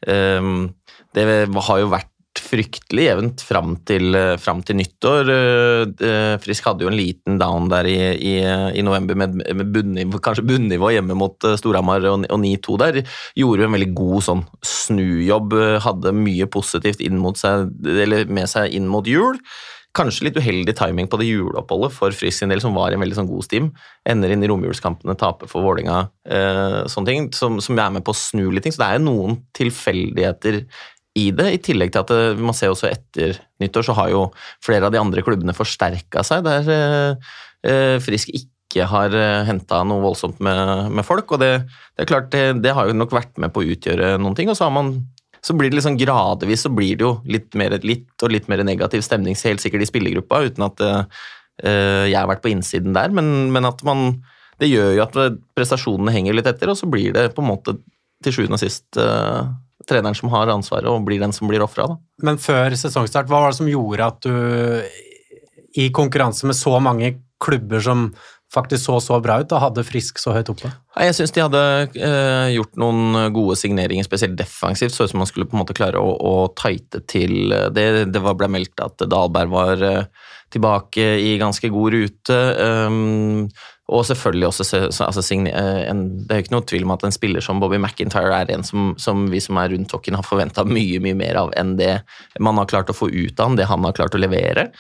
det 0.04 1.24
har 1.68 1.80
jo 1.80 1.88
vært 1.94 2.12
fryktelig 2.46 3.06
jevnt 3.08 3.44
fram 3.46 3.76
til, 3.88 4.16
fram 4.42 4.62
til 4.66 4.78
nyttår. 4.80 5.30
Eh, 5.32 6.36
Frisk 6.44 6.68
hadde 6.68 6.86
jo 6.86 6.92
en 6.92 6.98
liten 6.98 7.40
down 7.42 7.70
der 7.72 7.88
i, 7.90 7.98
i, 8.16 8.34
i 8.80 8.84
november 8.86 9.18
med, 9.20 9.38
med 9.40 9.72
bunnivå, 9.74 10.20
kanskje 10.24 10.46
bunnivå 10.48 10.92
hjemme 10.96 11.18
mot 11.18 11.48
eh, 11.48 11.58
Storhamar 11.60 12.06
og, 12.12 12.28
og 12.28 12.42
9-2 12.44 12.80
der. 12.82 13.02
Gjorde 13.40 13.64
jo 13.64 13.70
en 13.70 13.78
veldig 13.78 13.92
god 13.98 14.28
sånn 14.30 14.44
snujobb, 14.66 15.56
hadde 15.86 16.16
mye 16.18 16.50
positivt 16.52 17.04
seg, 17.40 17.72
med 18.30 18.52
seg 18.52 18.76
inn 18.76 18.92
mot 18.92 19.08
jul. 19.08 19.40
Kanskje 19.96 20.28
litt 20.28 20.40
uheldig 20.40 20.74
timing 20.76 21.08
på 21.08 21.20
det 21.22 21.30
juleoppholdet 21.30 21.94
for 21.96 22.16
Frisk 22.16 22.42
sin 22.42 22.52
del, 22.52 22.60
som 22.64 22.76
var 22.76 22.92
i 22.92 22.98
en 22.98 23.04
veldig 23.04 23.16
sånn 23.16 23.30
god 23.30 23.46
stim. 23.48 23.70
Ender 24.08 24.34
inn 24.34 24.44
i 24.44 24.50
romjulskampene, 24.52 25.16
taper 25.20 25.48
for 25.48 25.64
Vålinga, 25.64 26.02
eh, 26.28 26.82
sånne 26.92 27.12
ting, 27.12 27.30
som, 27.36 27.62
som, 27.64 27.80
er 27.80 27.94
med 27.96 28.04
på 28.04 28.12
å 28.12 28.20
snu 28.20 28.50
litt 28.52 28.68
ting. 28.68 28.76
Så 28.76 28.84
det 28.84 28.90
er 28.90 29.00
jo 29.00 29.06
noen 29.08 29.40
tilfeldigheter 29.56 30.60
i 31.16 31.30
det, 31.32 31.48
i 31.48 31.62
tillegg 31.64 31.94
til 31.96 32.04
at 32.04 32.12
det, 32.12 32.20
eh, 32.34 32.44
man 32.44 32.58
ser 32.58 32.74
også 32.74 32.90
etter 32.92 33.40
nyttår 33.64 33.88
så 33.88 33.96
har 33.96 34.12
jo 34.12 34.26
flere 34.64 34.90
av 34.90 34.92
de 34.92 35.00
andre 35.00 35.24
klubbene 35.24 35.56
forsterka 35.56 36.26
seg, 36.28 36.44
der 36.44 36.70
eh, 36.76 37.32
eh, 37.72 37.96
Frisk 38.04 38.36
ikke 38.36 38.90
har 38.92 39.16
eh, 39.16 39.46
henta 39.48 39.80
noe 39.88 40.04
voldsomt 40.04 40.42
med, 40.44 40.92
med, 40.92 41.08
folk. 41.08 41.32
Og 41.32 41.40
det, 41.40 41.54
det 41.96 42.04
er 42.04 42.12
klart, 42.12 42.32
det, 42.36 42.60
det, 42.66 42.76
har 42.76 42.90
jo 42.90 42.98
nok 42.98 43.16
vært 43.16 43.40
med 43.40 43.56
på 43.56 43.64
å 43.64 43.70
utgjøre 43.72 44.18
noen 44.20 44.36
ting. 44.36 44.52
Og 44.52 44.60
så 44.60 44.68
har 44.68 44.76
man 44.76 44.98
så 45.46 45.54
blir 45.54 45.70
det 45.70 45.78
liksom 45.78 45.98
gradvis 46.00 46.66
så 46.66 46.72
blir 46.74 46.98
det 46.98 47.06
jo 47.06 47.12
litt, 47.30 47.52
mer, 47.60 47.76
litt 47.86 48.24
og 48.26 48.32
litt 48.34 48.48
mer 48.50 48.64
negativ 48.66 49.04
stemning, 49.06 49.38
helt 49.38 49.62
sikkert 49.62 49.86
i 49.86 49.90
spillergruppa, 49.90 50.42
uten 50.50 50.66
at 50.66 50.82
uh, 50.82 51.26
jeg 51.62 52.18
har 52.18 52.30
vært 52.32 52.42
på 52.44 52.52
innsiden 52.52 52.96
der, 52.98 53.14
men, 53.16 53.52
men, 53.54 53.68
at 53.70 53.84
man 53.88 54.24
Det 54.60 54.70
gjør 54.72 54.94
jo 54.96 55.04
at 55.04 55.16
prestasjonene 55.56 56.14
henger 56.16 56.36
litt 56.38 56.48
etter, 56.48 56.70
og 56.72 56.78
så 56.80 56.88
blir 56.88 57.12
det 57.12 57.34
på 57.36 57.44
en 57.44 57.50
måte 57.50 57.74
til 58.24 58.32
sjuende 58.32 58.56
og 58.56 58.62
sist 58.62 58.88
uh, 58.96 59.44
treneren 59.86 60.16
som 60.16 60.32
har 60.32 60.48
ansvaret, 60.48 60.88
og 60.88 61.04
blir 61.06 61.20
den 61.20 61.36
som 61.36 61.50
blir 61.52 61.64
ofra. 61.64 61.90
Men 62.24 62.40
før 62.40 62.72
sesongstart, 62.72 63.28
hva 63.28 63.42
var 63.44 63.52
det 63.52 63.60
som 63.60 63.68
gjorde 63.70 64.08
at 64.08 64.24
du 64.24 64.32
i 65.76 65.90
konkurranse 65.92 66.48
med 66.48 66.56
så 66.56 66.78
mange 66.80 67.12
klubber 67.46 67.84
som 67.84 68.10
faktisk 68.54 68.86
så 68.86 69.00
så 69.04 69.18
bra 69.24 69.40
ut 69.42 69.52
og 69.56 69.62
hadde 69.64 69.84
Frisk 69.88 70.20
så 70.22 70.36
høyt 70.36 70.50
oppe? 70.54 70.72
Jeg 71.02 71.16
syns 71.18 71.34
de 71.36 71.44
hadde 71.44 71.64
eh, 71.98 72.54
gjort 72.56 72.78
noen 72.80 73.32
gode 73.36 73.58
signeringer, 73.60 74.08
spesielt 74.08 74.38
defensivt. 74.40 74.96
Så 74.96 75.08
ut 75.08 75.14
som 75.14 75.22
man 75.24 75.30
skulle 75.30 75.50
på 75.50 75.58
en 75.58 75.64
måte 75.64 75.76
klare 75.78 76.02
å, 76.02 76.14
å 76.16 76.48
tighte 76.58 77.04
til 77.10 77.54
det. 77.76 77.88
Det 78.14 78.24
var, 78.24 78.38
ble 78.40 78.52
meldt 78.58 78.84
at 78.86 79.06
Dahlberg 79.12 79.54
var 79.54 79.86
eh, 79.86 80.28
tilbake 80.54 81.08
i 81.26 81.36
ganske 81.42 81.72
god 81.74 81.96
rute. 81.98 82.42
Um, 82.88 83.48
og 83.94 84.02
selvfølgelig 84.08 84.48
også 84.48 84.80
altså, 84.88 85.22
eh, 85.36 85.82
en, 85.92 86.00
Det 86.18 86.34
er 86.34 86.40
jo 86.40 86.44
ikke 86.46 86.56
noe 86.56 86.66
tvil 86.66 86.86
om 86.88 86.94
at 86.96 87.04
en 87.06 87.14
spiller 87.14 87.44
som 87.46 87.60
Bobby 87.62 87.78
McIntyre 87.78 88.34
er 88.34 88.54
en 88.56 88.66
som, 88.66 88.96
som 88.98 89.28
vi 89.30 89.42
som 89.44 89.60
er 89.62 89.70
rundt 89.76 89.92
Tokken 89.92 90.18
har 90.18 90.26
forventa 90.26 90.66
mye 90.66 90.98
mye 91.04 91.18
mer 91.18 91.38
av 91.44 91.54
enn 91.60 91.76
det 91.78 92.00
man 92.42 92.58
har 92.58 92.70
klart 92.72 92.90
å 92.90 92.98
få 92.98 93.12
ut 93.14 93.38
av 93.38 93.52
han, 93.52 93.60
det 93.60 93.70
han 93.70 93.86
har 93.86 93.94
klart 93.94 94.18
å 94.18 94.22
levere. 94.22 94.72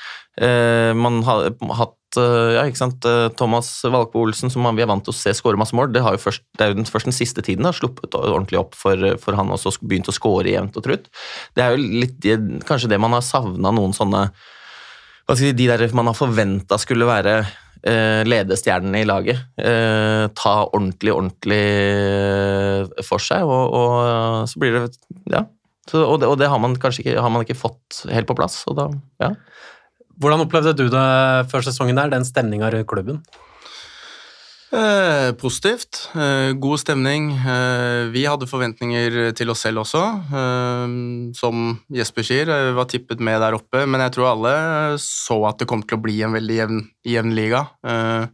Uh, 0.41 0.91
man 0.97 1.21
har 1.27 1.53
hatt 1.77 1.99
Eh, 2.21 2.51
ja, 2.55 2.63
ikke 2.67 2.81
sant? 2.81 3.05
Eh, 3.07 3.27
Thomas 3.39 3.69
Valkvo 3.83 4.25
Olsen, 4.25 4.51
som 4.53 4.65
vi 4.75 4.83
er 4.83 4.89
vant 4.89 5.03
til 5.05 5.13
å 5.13 5.17
se 5.17 5.33
skåre 5.37 5.59
masse 5.59 5.75
mål, 5.77 5.91
det, 5.93 6.03
har 6.05 6.17
jo 6.17 6.23
først, 6.25 6.45
det 6.57 6.65
er 6.65 6.73
jo 6.73 6.85
først 6.89 7.09
den 7.09 7.17
siste 7.17 7.43
tiden 7.45 7.67
har 7.67 7.77
sluppet 7.77 8.17
ordentlig 8.17 8.61
opp 8.61 8.77
for, 8.77 9.15
for 9.21 9.37
han 9.37 9.53
også 9.53 9.75
begynt 9.81 10.11
å 10.11 10.15
skåre 10.15 10.53
jevnt 10.53 10.77
og 10.79 10.87
trutt. 10.87 11.09
Det 11.55 11.65
er 11.65 11.75
jo 11.75 12.01
litt 12.05 12.29
kanskje 12.67 12.91
det 12.93 13.01
man 13.01 13.15
har 13.17 13.25
savna 13.25 13.73
noen 13.75 13.95
sånne 13.95 14.27
De 15.25 15.51
der 15.57 15.87
man 15.97 16.11
har 16.11 16.17
forventa 16.17 16.77
skulle 16.77 17.07
være 17.09 17.39
eh, 17.85 18.21
ledestjernene 18.27 19.01
i 19.01 19.07
laget. 19.07 19.41
Eh, 19.57 20.25
ta 20.37 20.55
ordentlig, 20.65 21.13
ordentlig 21.13 21.61
eh, 21.65 23.03
for 23.05 23.21
seg, 23.21 23.45
og, 23.45 23.75
og 23.75 24.49
så 24.49 24.61
blir 24.61 24.79
det 24.79 24.87
Ja. 25.31 25.45
Så, 25.85 25.99
og, 26.01 26.17
det, 26.17 26.25
og, 26.25 26.39
det, 26.41 26.47
har 26.49 26.57
man 26.57 26.73
kanskje 26.81 27.03
ikke, 27.03 27.19
har 27.21 27.29
man 27.29 27.43
ikke 27.45 27.59
fått 27.59 27.99
helt 28.09 28.25
på 28.25 28.33
plass. 28.37 28.63
og 28.65 28.77
da, 28.79 28.87
ja. 29.21 29.27
Hvordan 30.21 30.45
opplevde 30.45 30.75
du 30.77 30.85
det 30.91 31.07
før 31.51 31.65
sesongen 31.65 31.97
der, 31.99 32.13
den 32.13 32.27
stemninga 32.27 32.71
rundt 32.71 32.87
klubben? 32.87 33.19
Eh, 34.75 35.31
positivt. 35.39 36.09
Eh, 36.15 36.51
god 36.59 36.79
stemning. 36.79 37.29
Eh, 37.31 38.09
vi 38.11 38.25
hadde 38.27 38.47
forventninger 38.49 39.31
til 39.37 39.51
oss 39.53 39.61
selv 39.63 39.83
også. 39.85 40.01
Eh, 40.25 40.95
som 41.37 41.77
Jesper 41.93 42.27
sier, 42.27 42.49
vi 42.49 42.73
var 42.75 42.89
tippet 42.91 43.21
med 43.23 43.39
der 43.43 43.55
oppe, 43.55 43.85
men 43.85 44.03
jeg 44.03 44.15
tror 44.15 44.33
alle 44.33 44.55
så 44.99 45.37
at 45.47 45.61
det 45.61 45.69
kom 45.69 45.83
til 45.85 45.99
å 45.99 46.03
bli 46.03 46.17
en 46.25 46.35
veldig 46.35 46.57
jevn, 46.59 46.81
jevn 47.07 47.35
liga. 47.37 47.67
Eh, 47.85 48.27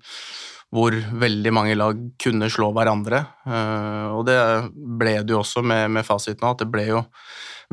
hvor 0.71 0.95
veldig 0.95 1.51
mange 1.51 1.75
lag 1.75 1.97
kunne 2.23 2.47
slå 2.49 2.71
hverandre. 2.73 3.25
Eh, 3.45 4.07
og 4.15 4.25
det 4.29 4.39
ble 4.73 5.17
det 5.21 5.35
jo 5.35 5.41
også 5.43 5.61
med, 5.61 5.91
med 5.91 6.07
fasiten 6.07 6.45
nå, 6.45 6.53
at 6.55 6.63
det 6.63 6.71
ble 6.71 6.87
jo 6.87 7.03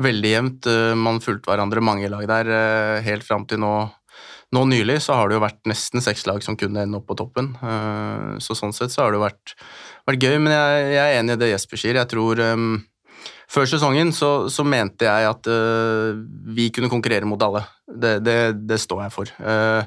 veldig 0.03 0.33
jevnt. 0.35 0.67
Man 0.99 1.23
fulgte 1.23 1.49
hverandre 1.51 1.81
mange 1.83 2.11
lag 2.11 2.27
der 2.27 3.01
helt 3.03 3.25
fram 3.27 3.47
til 3.47 3.59
nå 3.63 3.73
nå 4.55 4.63
nylig 4.65 4.97
så 5.05 5.17
har 5.17 5.29
det 5.29 5.37
jo 5.37 5.43
vært 5.43 5.59
nesten 5.69 6.01
seks 6.01 6.25
lag 6.25 6.41
som 6.45 6.57
kunne 6.57 6.81
ende 6.81 6.97
opp 6.97 7.09
på 7.09 7.17
toppen. 7.19 7.51
Eh, 7.61 8.37
så 8.41 8.57
sånn 8.57 8.73
sett 8.75 8.93
så 8.93 9.05
har 9.05 9.13
det 9.13 9.21
vært, 9.21 9.53
vært 10.09 10.25
gøy, 10.25 10.37
men 10.41 10.55
jeg, 10.55 10.85
jeg, 10.95 11.03
er 11.03 11.17
enig 11.19 11.35
i 11.35 11.41
det 11.43 11.51
Jesper 11.51 11.81
sier. 11.81 11.99
Jeg 12.01 12.09
tror 12.09 12.41
um, 12.55 12.71
Før 13.49 13.69
sesongen 13.69 14.13
så, 14.13 14.31
så, 14.49 14.65
mente 14.65 15.05
jeg 15.05 15.27
at 15.29 15.49
uh, 15.49 16.17
vi 16.53 16.69
kunne 16.73 16.89
konkurrere 16.89 17.29
mot 17.29 17.41
alle. 17.45 17.63
Det, 17.85 18.17
det, 18.25 18.39
det 18.69 18.79
står 18.81 19.05
jeg 19.05 19.13
for. 19.13 19.33
Uh, 19.37 19.85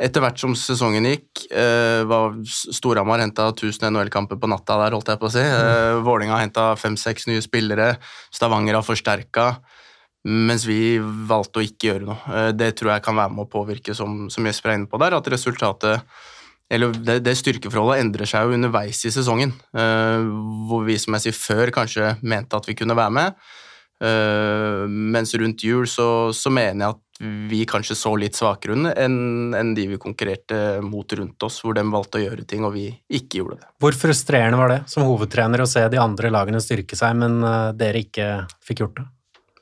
etter 0.00 0.24
hvert 0.24 0.40
som 0.40 0.56
sesongen 0.56 1.04
gikk, 1.04 1.44
uh, 1.52 2.00
var 2.08 2.38
Storhamar 2.48 3.20
henta 3.20 3.50
1000 3.52 3.90
NHL-kamper 3.90 4.40
på 4.40 4.48
natta 4.48 4.78
der, 4.80 4.96
holdt 4.96 5.12
jeg 5.12 5.20
på 5.20 5.28
å 5.28 5.34
si. 5.34 5.44
Uh, 5.44 6.00
Vålinga 6.06 6.40
henta 6.40 6.70
fem-seks 6.80 7.28
nye 7.28 7.44
spillere. 7.44 7.94
Stavanger 8.32 8.80
har 8.80 8.86
forsterka. 8.86 9.50
Mens 10.28 10.66
vi 10.68 10.98
valgte 11.00 11.62
å 11.62 11.64
ikke 11.64 11.92
gjøre 11.92 12.08
noe. 12.10 12.18
Eh, 12.28 12.50
det 12.52 12.74
tror 12.76 12.94
jeg 12.94 13.04
kan 13.06 13.16
være 13.16 13.32
med 13.32 13.46
å 13.46 13.52
påvirke, 13.52 13.96
som, 13.96 14.26
som 14.32 14.46
Jesper 14.46 14.74
er 14.74 14.80
inne 14.80 14.90
på 14.90 15.00
der, 15.00 15.16
at 15.16 15.32
resultatet 15.32 16.04
eller 16.70 16.94
det, 16.94 17.16
det, 17.26 17.34
styrkeforholdet 17.34 18.04
endrer 18.04 18.30
seg 18.30 18.46
jo 18.46 18.54
underveis 18.54 19.00
i 19.02 19.10
sesongen. 19.10 19.50
Uh, 19.74 20.22
hvor 20.70 20.84
vi, 20.86 20.94
som 21.02 21.16
jeg 21.16 21.24
sier 21.24 21.34
før, 21.34 21.72
kanskje 21.74 22.12
mente 22.22 22.54
at 22.54 22.68
vi 22.68 22.76
kunne 22.78 22.94
være 22.94 23.14
med. 23.16 23.40
Uh, 24.00 24.86
mens 24.86 25.34
rundt 25.34 25.66
jul 25.66 25.88
så, 25.90 26.30
så, 26.30 26.52
mener 26.54 26.84
jeg 26.84 26.94
at 26.94 27.26
vi 27.50 27.64
kanskje 27.68 27.98
så 27.98 28.14
litt 28.16 28.38
svakere 28.38 28.72
under 28.72 28.94
enn 29.02 29.50
en 29.58 29.74
de 29.76 29.82
vi 29.90 29.98
konkurrerte 30.00 30.78
mot 30.86 31.10
rundt 31.18 31.42
oss, 31.44 31.58
hvor 31.60 31.74
de 31.76 31.82
valgte 31.90 32.20
å 32.20 32.22
gjøre 32.22 32.46
ting 32.48 32.62
og 32.64 32.78
vi 32.78 32.86
ikke 33.18 33.42
gjorde 33.42 33.58
det. 33.58 33.72
Hvor 33.82 33.98
frustrerende 34.06 34.62
var 34.62 34.72
det 34.72 34.80
som 34.94 35.04
hovedtrener 35.10 35.66
å 35.66 35.68
se 35.68 35.82
de 35.90 36.00
andre 36.00 36.30
lagene 36.32 36.62
styrke 36.64 36.96
seg, 36.96 37.18
men 37.18 37.42
dere 37.76 38.06
ikke 38.06 38.30
fikk 38.62 38.86
gjort 38.86 39.02
det? 39.02 39.10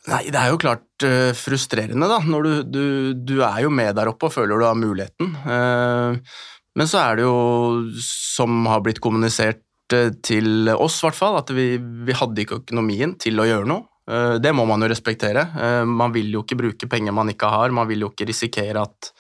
Nei, 0.09 0.25
det 0.33 0.41
er 0.41 0.53
jo 0.53 0.61
klart 0.61 1.07
uh, 1.07 1.31
frustrerende, 1.37 2.09
da. 2.11 2.19
Når 2.25 2.47
du, 2.47 2.53
du, 2.65 2.85
du, 3.29 3.35
er 3.45 3.63
jo 3.67 3.73
med 3.75 3.97
der 3.99 4.11
oppe 4.11 4.29
og 4.29 4.35
føler 4.35 4.59
du 4.59 4.67
har 4.67 4.79
muligheten. 4.79 5.35
men 6.79 6.89
så 6.89 7.01
er 7.03 7.19
det 7.19 7.27
jo, 7.27 7.39
som 8.05 8.67
har 8.71 8.85
blitt 8.85 9.03
kommunisert 9.05 9.65
til 9.89 10.69
oss, 10.75 10.99
i 11.01 11.07
hvert 11.07 11.17
fall, 11.17 11.39
at 11.41 11.51
vi, 11.57 11.71
vi 11.81 12.17
hadde 12.17 12.43
ikke 12.45 12.61
økonomien 12.63 13.17
til 13.21 13.41
å 13.41 13.47
gjøre 13.49 13.69
noe. 13.69 13.89
Det 14.41 14.53
må 14.57 14.65
man 14.69 14.85
jo 14.85 14.89
respektere. 14.89 15.47
Man 15.89 16.13
vil 16.15 16.31
jo 16.33 16.45
ikke 16.45 16.59
bruke 16.61 16.89
penger 16.89 17.17
man 17.17 17.33
ikke 17.33 17.49
har, 17.53 17.73
man 17.75 17.89
vil 17.89 18.05
jo 18.05 18.11
ikke 18.13 18.29
risikere 18.29 18.85
at 18.85 19.11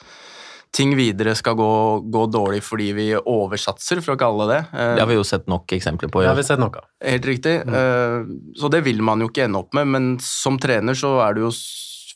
ting 0.74 0.94
videre 0.98 1.34
skal 1.38 1.56
gå, 1.58 1.72
gå 2.12 2.24
dårlig 2.32 2.60
fordi 2.66 2.90
vi 2.96 3.08
oversatser, 3.18 4.02
for 4.04 4.14
å 4.14 4.20
kalle 4.20 4.46
det 4.50 4.58
det. 4.58 4.86
Det 4.96 5.02
har 5.02 5.10
vi 5.10 5.18
jo 5.18 5.26
sett 5.26 5.48
nok 5.50 5.74
eksempler 5.76 6.12
på. 6.12 6.22
Ja. 6.22 6.28
Det 6.28 6.34
har 6.34 6.40
vi 6.40 6.46
sett 6.48 6.62
nok 6.62 6.80
av. 6.80 6.88
Helt 7.04 7.28
riktig. 7.28 7.54
Mm. 7.66 8.32
Så 8.58 8.70
det 8.72 8.82
vil 8.86 9.02
man 9.04 9.22
jo 9.22 9.30
ikke 9.30 9.46
ende 9.46 9.62
opp 9.62 9.76
med, 9.76 9.90
men 9.94 10.08
som 10.24 10.58
trener 10.60 10.98
så 10.98 11.18
er 11.24 11.36
du 11.36 11.44
jo 11.46 11.52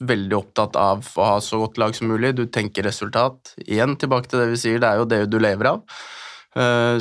veldig 0.02 0.34
opptatt 0.38 0.76
av 0.80 1.06
å 1.14 1.28
ha 1.28 1.38
så 1.44 1.60
godt 1.62 1.78
lag 1.78 1.94
som 1.96 2.10
mulig. 2.10 2.34
Du 2.38 2.44
tenker 2.50 2.86
resultat. 2.88 3.54
Igjen 3.62 3.94
tilbake 4.00 4.30
til 4.30 4.42
det 4.42 4.50
vi 4.52 4.60
sier, 4.64 4.82
det 4.82 4.90
er 4.90 5.02
jo 5.02 5.08
det 5.08 5.22
du 5.30 5.38
lever 5.42 5.74
av. 5.74 5.86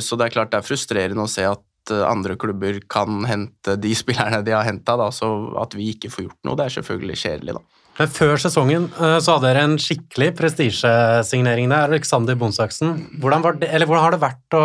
Så 0.00 0.16
det 0.16 0.28
er 0.28 0.34
klart 0.36 0.52
det 0.52 0.62
er 0.62 0.68
frustrerende 0.68 1.26
å 1.26 1.30
se 1.30 1.44
at 1.44 1.64
Eh, 1.90 2.02
andre 2.06 2.36
klubber 2.36 2.80
kan 2.88 3.24
hente 3.24 3.76
de 3.76 3.94
spillerne 4.02 4.42
de 4.46 4.54
har 4.54 4.66
henta, 4.68 4.98
så 5.10 5.28
at 5.62 5.74
vi 5.78 5.92
ikke 5.94 6.12
får 6.12 6.28
gjort 6.28 6.42
noe, 6.46 6.58
det 6.58 6.68
er 6.68 6.76
selvfølgelig 6.78 7.20
kjedelig, 7.24 7.58
da. 7.58 7.81
Men 7.98 8.08
før 8.08 8.40
sesongen 8.40 8.86
eh, 8.96 9.18
så 9.20 9.36
hadde 9.36 9.50
dere 9.50 9.66
en 9.66 9.76
skikkelig 9.80 10.30
prestisjesignering 10.38 11.68
der, 11.72 11.90
Alexander 11.90 12.38
Bonsaksen. 12.40 12.94
Hvordan, 13.20 13.44
hvordan, 13.44 14.00
har 14.00 14.14
det 14.14 14.22
vært 14.22 14.56
å, 14.56 14.64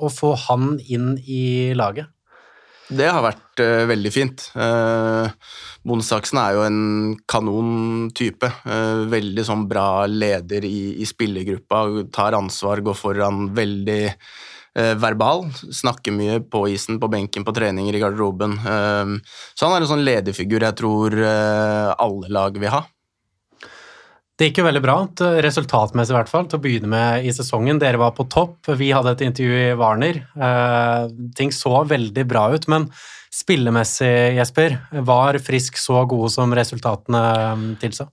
å, 0.00 0.10
få 0.10 0.34
han 0.48 0.74
inn 0.82 1.14
i 1.22 1.72
laget? 1.78 2.10
Det 2.84 3.06
har 3.08 3.22
vært 3.24 3.62
uh, 3.64 3.86
veldig 3.88 4.10
fint. 4.12 4.42
Uh, 4.52 5.30
Bonsaksen 5.88 6.36
er 6.42 6.56
jo 6.56 6.64
en 6.66 6.80
kanon 7.30 8.10
type. 8.16 8.50
Uh, 8.66 9.06
veldig 9.08 9.44
sånn 9.46 9.64
bra 9.70 10.04
leder 10.10 10.66
i, 10.68 10.98
i 11.00 11.08
spillergruppa, 11.08 11.80
tar 12.12 12.36
ansvar, 12.36 12.84
går 12.84 12.98
foran. 12.98 13.46
Veldig 13.56 14.02
eh, 14.10 14.18
verbal. 14.74 15.46
Snakker 15.54 16.14
mye 16.16 16.40
på 16.42 16.64
isen, 16.72 16.98
på 17.00 17.10
benken, 17.12 17.46
på 17.46 17.54
treninger, 17.54 17.94
i 17.94 18.02
garderoben. 18.02 18.58
Eh, 18.58 19.36
så 19.54 19.68
han 19.68 19.76
er 19.76 19.84
en 19.84 19.92
sånn 19.92 20.06
lederfigur 20.06 20.66
jeg 20.66 20.78
tror 20.80 21.14
eh, 21.20 21.94
alle 21.94 22.32
lag 22.34 22.58
vil 22.58 22.74
ha. 22.74 22.84
Det 24.34 24.48
gikk 24.48 24.58
jo 24.58 24.66
veldig 24.66 24.80
bra, 24.82 24.94
resultatmessig 25.46 26.10
i 26.10 26.16
hvert 26.16 26.30
fall, 26.30 26.48
til 26.50 26.58
å 26.58 26.62
begynne 26.64 26.88
med 26.90 27.26
i 27.28 27.30
sesongen. 27.34 27.78
Dere 27.78 28.00
var 28.02 28.16
på 28.16 28.26
topp, 28.26 28.66
vi 28.80 28.90
hadde 28.90 29.12
et 29.14 29.22
intervju 29.28 29.60
i 29.60 29.76
Warner. 29.78 30.18
Eh, 30.34 31.04
ting 31.38 31.54
så 31.54 31.84
veldig 31.86 32.26
bra 32.26 32.48
ut, 32.50 32.66
men 32.66 32.88
spillemessig, 33.34 34.34
Jesper, 34.40 34.80
var 35.06 35.38
Frisk 35.38 35.78
så 35.78 36.02
gode 36.10 36.34
som 36.34 36.54
resultatene 36.54 37.24
eh, 37.38 37.66
tilsa? 37.86 38.10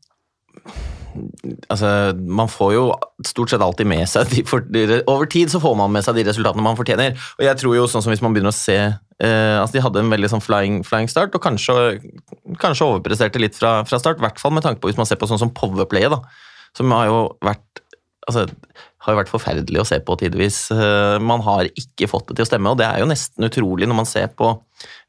Altså, 1.71 1.89
Man 2.21 2.49
får 2.51 2.73
jo 2.75 2.83
stort 3.27 3.53
sett 3.53 3.63
alltid 3.63 3.89
med 3.89 4.03
seg 4.09 4.29
de, 4.31 4.43
for, 4.47 4.65
de, 4.65 5.01
Over 5.11 5.29
tid 5.31 5.51
så 5.53 5.61
får 5.63 5.75
man 5.79 5.93
med 5.93 6.05
seg 6.05 6.17
de 6.17 6.25
resultatene 6.27 6.65
man 6.65 6.79
fortjener. 6.79 7.17
Og 7.39 7.45
jeg 7.47 7.59
tror 7.61 7.77
jo 7.77 7.87
sånn 7.91 8.05
som 8.05 8.13
hvis 8.13 8.23
man 8.23 8.35
begynner 8.35 8.53
å 8.53 8.57
se 8.57 8.77
eh, 8.77 9.57
altså 9.57 9.77
De 9.77 9.85
hadde 9.85 10.03
en 10.03 10.13
veldig 10.13 10.31
sånn 10.33 10.43
flying, 10.43 10.81
flying 10.87 11.11
start, 11.11 11.35
og 11.37 11.43
kanskje, 11.43 11.75
kanskje 12.61 12.87
overpresterte 12.87 13.41
litt 13.41 13.57
fra, 13.57 13.79
fra 13.87 14.01
start. 14.01 14.21
I 14.21 14.27
hvert 14.27 14.41
fall 14.41 14.55
med 14.55 14.65
tanke 14.67 14.83
på 14.83 14.91
hvis 14.91 14.99
man 14.99 15.09
ser 15.09 15.21
på 15.21 15.29
sånn 15.29 15.41
som 15.41 15.53
powerplayet, 15.55 16.13
da. 16.13 16.21
Som 16.77 16.93
har 16.95 17.09
jo 17.09 17.21
vært 17.43 17.83
altså, 18.29 18.47
har 19.01 19.15
jo 19.15 19.19
vært 19.21 19.31
forferdelig 19.31 19.81
å 19.81 19.87
se 19.87 19.97
på 20.05 20.17
tidvis. 20.21 20.63
Eh, 20.75 21.17
man 21.23 21.43
har 21.45 21.69
ikke 21.69 22.09
fått 22.11 22.29
det 22.29 22.39
til 22.39 22.45
å 22.45 22.51
stemme, 22.51 22.73
og 22.73 22.81
det 22.81 22.87
er 22.87 23.01
jo 23.01 23.09
nesten 23.09 23.47
utrolig 23.47 23.89
når 23.89 23.97
man 24.03 24.09
ser 24.09 24.29
på 24.37 24.53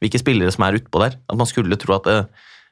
hvilke 0.03 0.21
spillere 0.21 0.53
som 0.55 0.65
er 0.67 0.81
utpå 0.81 1.03
der. 1.03 1.19
At 1.29 1.39
man 1.39 1.49
skulle 1.51 1.79
tro 1.81 1.97
at 1.99 2.09
det, 2.09 2.17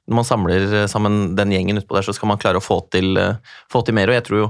når 0.09 0.19
man 0.19 0.27
samler 0.27 0.65
sammen 0.91 1.35
den 1.39 1.53
gjengen 1.55 1.81
utpå 1.81 1.97
der, 1.97 2.07
så 2.07 2.15
skal 2.17 2.33
man 2.33 2.41
klare 2.41 2.61
å 2.61 2.65
få 2.65 2.81
til, 2.93 3.15
eh, 3.21 3.37
få 3.71 3.85
til 3.87 3.95
mer. 3.95 4.11
Og 4.11 4.19
jeg 4.19 4.27
tror 4.27 4.43
jo 4.43 4.49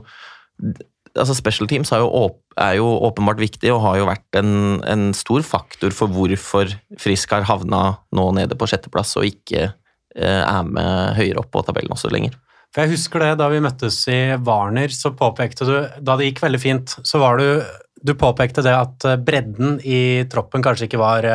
altså 1.18 1.34
Special 1.34 1.66
teams 1.66 1.90
er 1.92 2.04
jo, 2.04 2.28
er 2.60 2.76
jo, 2.78 2.86
åpenbart 3.08 3.40
viktig 3.40 3.72
og 3.74 3.82
har 3.82 3.98
jo 3.98 4.06
vært 4.08 4.38
en, 4.38 4.52
en, 4.86 5.08
stor 5.16 5.42
faktor 5.42 5.94
for 5.96 6.12
hvorfor 6.12 6.70
Frisk 7.00 7.34
har 7.34 7.48
havna 7.48 7.82
nå 8.14 8.26
nede 8.36 8.58
på 8.58 8.68
sjetteplass 8.70 9.16
og 9.18 9.26
ikke 9.26 9.64
eh, 9.66 10.42
er 10.44 10.68
med 10.68 11.18
høyere 11.18 11.42
opp 11.42 11.50
på 11.50 11.64
tabellen 11.66 11.96
også 11.96 12.12
lenger. 12.12 12.38
For 12.70 12.84
jeg 12.84 12.94
husker 12.94 13.24
det 13.24 13.32
Da 13.40 13.48
vi 13.50 13.58
møttes 13.64 13.98
i 14.12 14.20
Warner, 14.46 14.92
så 14.94 15.10
påpekte 15.18 15.66
du 15.66 15.74
Da 16.06 16.14
det 16.14 16.28
gikk 16.28 16.44
veldig 16.44 16.62
fint, 16.62 16.94
så 17.02 17.18
var 17.18 17.42
du 17.42 17.64
Du 17.98 18.14
påpekte 18.14 18.62
det 18.62 18.76
at 18.76 19.08
eh, 19.10 19.18
bredden 19.18 19.80
i 19.82 20.22
troppen 20.30 20.62
kanskje 20.62 20.86
ikke 20.86 21.02
var 21.02 21.26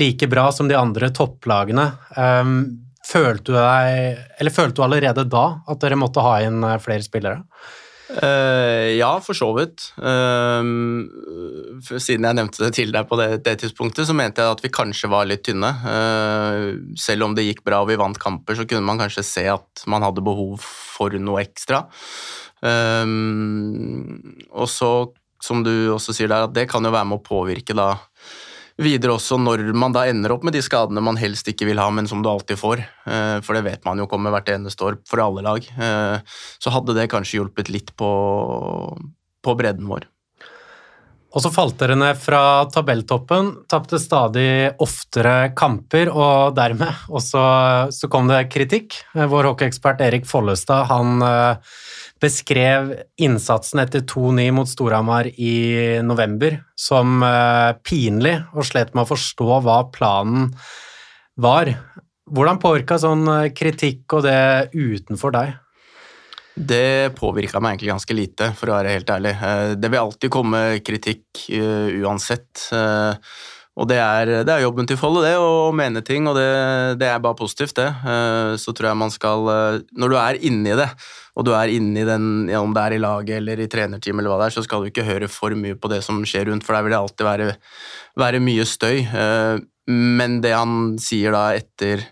like 0.00 0.24
bra 0.30 0.46
som 0.56 0.70
de 0.70 0.76
andre 0.78 1.10
topplagene. 1.12 1.82
Um, 2.16 2.54
Følte 3.12 3.52
du 3.52 3.56
deg, 3.58 4.20
eller 4.40 4.54
følte 4.54 4.78
du 4.80 4.84
allerede 4.86 5.24
da 5.28 5.46
at 5.68 5.80
dere 5.82 5.98
måtte 6.00 6.24
ha 6.24 6.38
inn 6.46 6.62
eh, 6.64 6.80
flere 6.80 7.04
spillere? 7.04 7.42
Uh, 8.12 8.92
ja, 8.98 9.12
for 9.24 9.36
så 9.36 9.48
vidt. 9.56 9.86
Uh, 9.96 10.60
siden 11.96 12.26
jeg 12.28 12.36
nevnte 12.36 12.60
det 12.66 12.72
til 12.76 12.92
deg 12.92 13.08
på 13.08 13.16
det, 13.20 13.28
det, 13.46 13.56
tidspunktet, 13.62 14.04
så 14.08 14.16
mente 14.16 14.44
jeg 14.44 14.56
at 14.56 14.64
vi 14.64 14.72
kanskje 14.72 15.10
var 15.12 15.28
litt 15.28 15.44
tynne. 15.46 15.70
Uh, 15.80 16.92
selv 17.00 17.28
om 17.28 17.36
det 17.36 17.46
gikk 17.46 17.64
bra 17.68 17.80
og 17.82 17.88
vi 17.88 18.00
vant 18.00 18.20
kamper, 18.20 18.58
så 18.58 18.66
kunne 18.68 18.84
man 18.84 19.00
kanskje 19.00 19.24
se 19.26 19.46
at 19.54 19.84
man 19.88 20.04
hadde 20.04 20.24
behov 20.24 20.60
for 20.62 21.16
noe 21.16 21.40
ekstra. 21.44 21.86
og 24.52 24.68
så, 24.70 24.90
som 25.42 25.64
du 25.66 25.72
også 25.94 26.14
sier 26.14 26.30
der, 26.30 26.46
at 26.46 26.54
det 26.54 26.68
kan 26.70 26.84
jo 26.84 26.92
være 26.94 27.08
med 27.08 27.18
å 27.18 27.26
påvirke 27.26 27.74
da 27.74 27.94
videre 28.80 29.16
også 29.16 29.38
når 29.40 29.64
man 29.76 29.94
da 29.94 30.06
ender 30.08 30.34
opp 30.34 30.46
med 30.46 30.56
de 30.56 30.62
skadene 30.64 31.02
man 31.04 31.20
helst 31.20 31.48
ikke 31.50 31.68
vil 31.68 31.80
ha, 31.82 31.88
men 31.92 32.08
som 32.10 32.22
du 32.22 32.30
alltid 32.30 32.60
får. 32.60 32.84
Eh, 33.06 33.36
for 33.44 33.58
det 33.58 33.66
vet 33.66 33.84
man 33.88 34.00
jo 34.00 34.08
kommer 34.10 34.34
hvert 34.34 34.52
eneste 34.54 34.88
år 34.88 34.98
for 35.08 35.24
alle 35.24 35.44
lag. 35.44 35.66
Eh, 35.66 36.40
så 36.62 36.74
hadde 36.74 36.96
det 36.96 37.10
kanskje 37.12 37.40
hjulpet 37.40 37.72
litt 37.72 37.94
på, 37.98 38.10
på 39.42 39.56
bredden 39.58 39.88
vår. 39.90 40.08
Og 41.32 41.40
så 41.40 41.48
falt 41.48 41.78
dere 41.80 41.94
ned 41.96 42.18
fra 42.20 42.66
tabelltoppen, 42.68 43.46
tapte 43.70 43.96
stadig 44.00 44.74
oftere 44.84 45.54
kamper, 45.56 46.10
og 46.12 46.52
dermed 46.58 47.06
også 47.08 47.44
så 47.94 48.10
kom 48.12 48.28
det 48.28 48.50
kritikk. 48.52 48.98
Vår 49.16 49.48
hockeyekspert 49.48 50.04
Erik 50.04 50.28
Follestad 50.28 50.90
han 50.92 51.24
eh, 51.24 51.72
beskrev 52.22 52.92
innsatsen 53.20 53.82
etter 53.82 54.04
2-9 54.06 54.46
mot 54.54 54.70
Storhamar 54.70 55.28
i 55.34 55.98
november 56.06 56.60
som 56.78 57.18
uh, 57.24 57.74
pinlig, 57.82 58.36
og 58.54 58.66
slet 58.68 58.94
med 58.94 59.04
å 59.04 59.10
forstå 59.10 59.58
hva 59.64 59.80
planen 59.94 60.52
var. 61.42 61.72
Hvordan 62.32 62.60
påvirka 62.62 62.96
sånn 63.02 63.26
eh, 63.28 63.50
kritikk 63.56 64.14
og 64.14 64.22
det 64.24 64.70
utenfor 64.72 65.34
deg? 65.34 65.56
Det 66.54 67.12
påvirka 67.16 67.60
meg 67.60 67.74
egentlig 67.74 67.90
ganske 67.90 68.16
lite, 68.16 68.50
for 68.56 68.70
å 68.70 68.76
være 68.76 68.92
helt 68.94 69.10
ærlig. 69.10 69.32
Eh, 69.34 69.72
det 69.80 69.90
vil 69.90 70.02
alltid 70.04 70.32
komme 70.32 70.62
kritikk 70.84 71.42
uansett. 71.50 72.68
Og 73.80 73.88
det 73.88 73.96
er, 73.96 74.28
det 74.44 74.52
er, 74.52 74.62
jobben 74.66 74.84
til 74.88 74.98
Folle, 75.00 75.22
det, 75.24 75.32
å 75.40 75.70
mene 75.72 76.02
ting, 76.04 76.26
og 76.28 76.36
det, 76.36 76.44
det, 77.00 77.08
er 77.08 77.22
bare 77.24 77.38
positivt, 77.38 77.72
det. 77.78 77.88
Eh, 77.88 78.52
så 78.60 78.74
tror 78.76 78.90
jeg 78.90 79.00
man 79.00 79.12
skal 79.12 79.48
eh, 79.48 79.78
Når 79.96 80.12
du 80.12 80.16
er 80.20 80.40
inni 80.44 80.74
det, 80.76 80.90
og 81.40 81.46
du 81.48 81.54
er 81.56 81.72
inni 81.72 82.04
den, 82.04 82.50
ja, 82.52 82.60
om 82.60 82.74
det 82.76 82.82
er 82.84 82.96
i 82.98 83.00
laget 83.00 83.38
eller 83.38 83.64
i 83.64 83.70
trenerteam 83.72 84.20
eller 84.20 84.34
hva 84.34 84.42
det 84.42 84.50
er, 84.50 84.56
så 84.58 84.66
skal 84.66 84.84
du 84.84 84.92
ikke 84.92 85.08
høre 85.08 85.30
for 85.32 85.56
mye 85.56 85.78
på 85.80 85.88
det 85.88 86.02
som 86.04 86.20
skjer 86.28 86.50
rundt, 86.50 86.66
for 86.68 86.76
der 86.76 86.84
vil 86.84 86.92
det 86.92 87.00
alltid 87.00 87.28
være, 87.30 87.50
være 88.20 88.44
mye 88.44 88.68
støy. 88.68 88.98
Eh, 89.08 89.54
men 89.88 90.42
det 90.44 90.52
han 90.52 90.98
sier 91.00 91.34
da 91.34 91.52
etter 91.56 92.10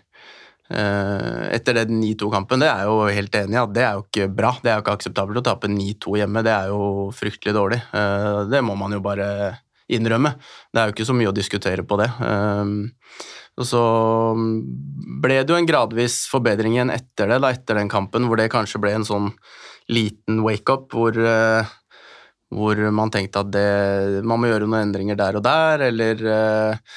etter 0.71 1.75
den 1.75 1.97
9-2-kampen, 1.99 2.61
det 2.63 2.69
er 2.71 2.85
jo 2.87 3.01
helt 3.11 3.33
enig 3.35 3.57
i 3.57 3.59
at 3.59 3.71
det 3.75 3.81
er 3.83 3.97
jo 3.97 4.05
ikke 4.05 4.27
bra. 4.31 4.53
Det 4.63 4.69
er 4.71 4.77
jo 4.77 4.83
ikke 4.85 4.93
akseptabelt 4.95 5.41
å 5.41 5.43
tape 5.43 5.67
9-2 5.67 6.13
hjemme, 6.21 6.43
det 6.47 6.53
er 6.53 6.69
jo 6.71 7.09
fryktelig 7.11 7.53
dårlig. 7.57 7.79
Det 8.47 8.61
må 8.63 8.77
man 8.79 8.95
jo 8.95 9.01
bare 9.03 9.27
innrømme. 9.95 10.35
Det 10.71 10.81
er 10.81 10.89
jo 10.89 10.95
ikke 10.95 11.09
så 11.09 11.15
mye 11.17 11.31
å 11.31 11.35
diskutere 11.35 11.85
på 11.87 11.97
det. 12.01 12.09
Ehm, 12.25 12.77
og 13.59 13.67
så 13.67 13.81
ble 15.21 15.41
det 15.41 15.51
jo 15.51 15.59
en 15.59 15.67
gradvis 15.67 16.23
forbedring 16.31 16.77
igjen 16.77 16.93
etter 16.93 17.29
det, 17.33 17.41
da, 17.43 17.51
etter 17.51 17.77
den 17.77 17.91
kampen, 17.91 18.29
hvor 18.29 18.39
det 18.39 18.51
kanskje 18.53 18.81
ble 18.81 18.95
en 18.95 19.07
sånn 19.07 19.29
liten 19.91 20.39
wake-up 20.45 20.93
hvor, 20.95 21.17
eh, 21.17 21.71
hvor 22.55 22.79
man 22.95 23.11
tenkte 23.11 23.43
at 23.43 23.51
det, 23.51 24.23
man 24.23 24.39
må 24.39 24.51
gjøre 24.51 24.69
noen 24.69 24.85
endringer 24.87 25.19
der 25.19 25.39
og 25.39 25.45
der, 25.45 25.85
eller 25.89 26.23
eh, 26.37 26.95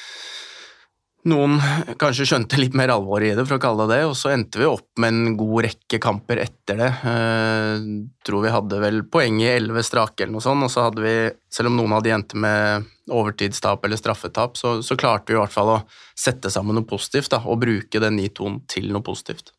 noen 1.29 1.57
kanskje 2.01 2.27
skjønte 2.29 2.59
litt 2.59 2.75
mer 2.77 2.91
alvoret 2.93 3.31
i 3.31 3.37
det, 3.37 3.45
for 3.47 3.57
å 3.57 3.61
kalle 3.61 3.87
det 3.89 3.97
det, 3.97 4.09
og 4.09 4.15
så 4.17 4.31
endte 4.33 4.59
vi 4.61 4.67
opp 4.69 4.87
med 5.01 5.13
en 5.13 5.37
god 5.39 5.65
rekke 5.65 5.99
kamper 6.01 6.41
etter 6.43 6.77
det. 6.79 6.89
Eh, 7.11 7.87
tror 8.25 8.45
vi 8.45 8.53
hadde 8.53 8.81
vel 8.83 9.01
poeng 9.09 9.39
i 9.41 9.49
elleve 9.55 9.83
strake 9.85 10.23
eller 10.23 10.35
noe 10.37 10.45
sånt, 10.45 10.67
og 10.67 10.73
så 10.73 10.85
hadde 10.87 11.05
vi, 11.05 11.15
selv 11.53 11.71
om 11.71 11.79
noen 11.79 11.95
hadde 11.97 12.13
endte 12.13 12.41
med 12.41 12.85
overtidstap 13.11 13.85
eller 13.85 13.99
straffetap, 14.01 14.57
så, 14.57 14.77
så, 14.85 14.97
klarte 14.97 15.33
vi 15.33 15.37
i 15.37 15.41
hvert 15.41 15.53
fall 15.53 15.73
å 15.75 15.81
sette 16.17 16.51
sammen 16.53 16.77
noe 16.77 16.87
positivt 16.89 17.33
da, 17.33 17.41
og 17.45 17.61
bruke 17.63 18.01
den 18.01 18.17
9-2-en 18.21 18.61
til 18.71 18.91
noe 18.93 19.05
positivt. 19.05 19.53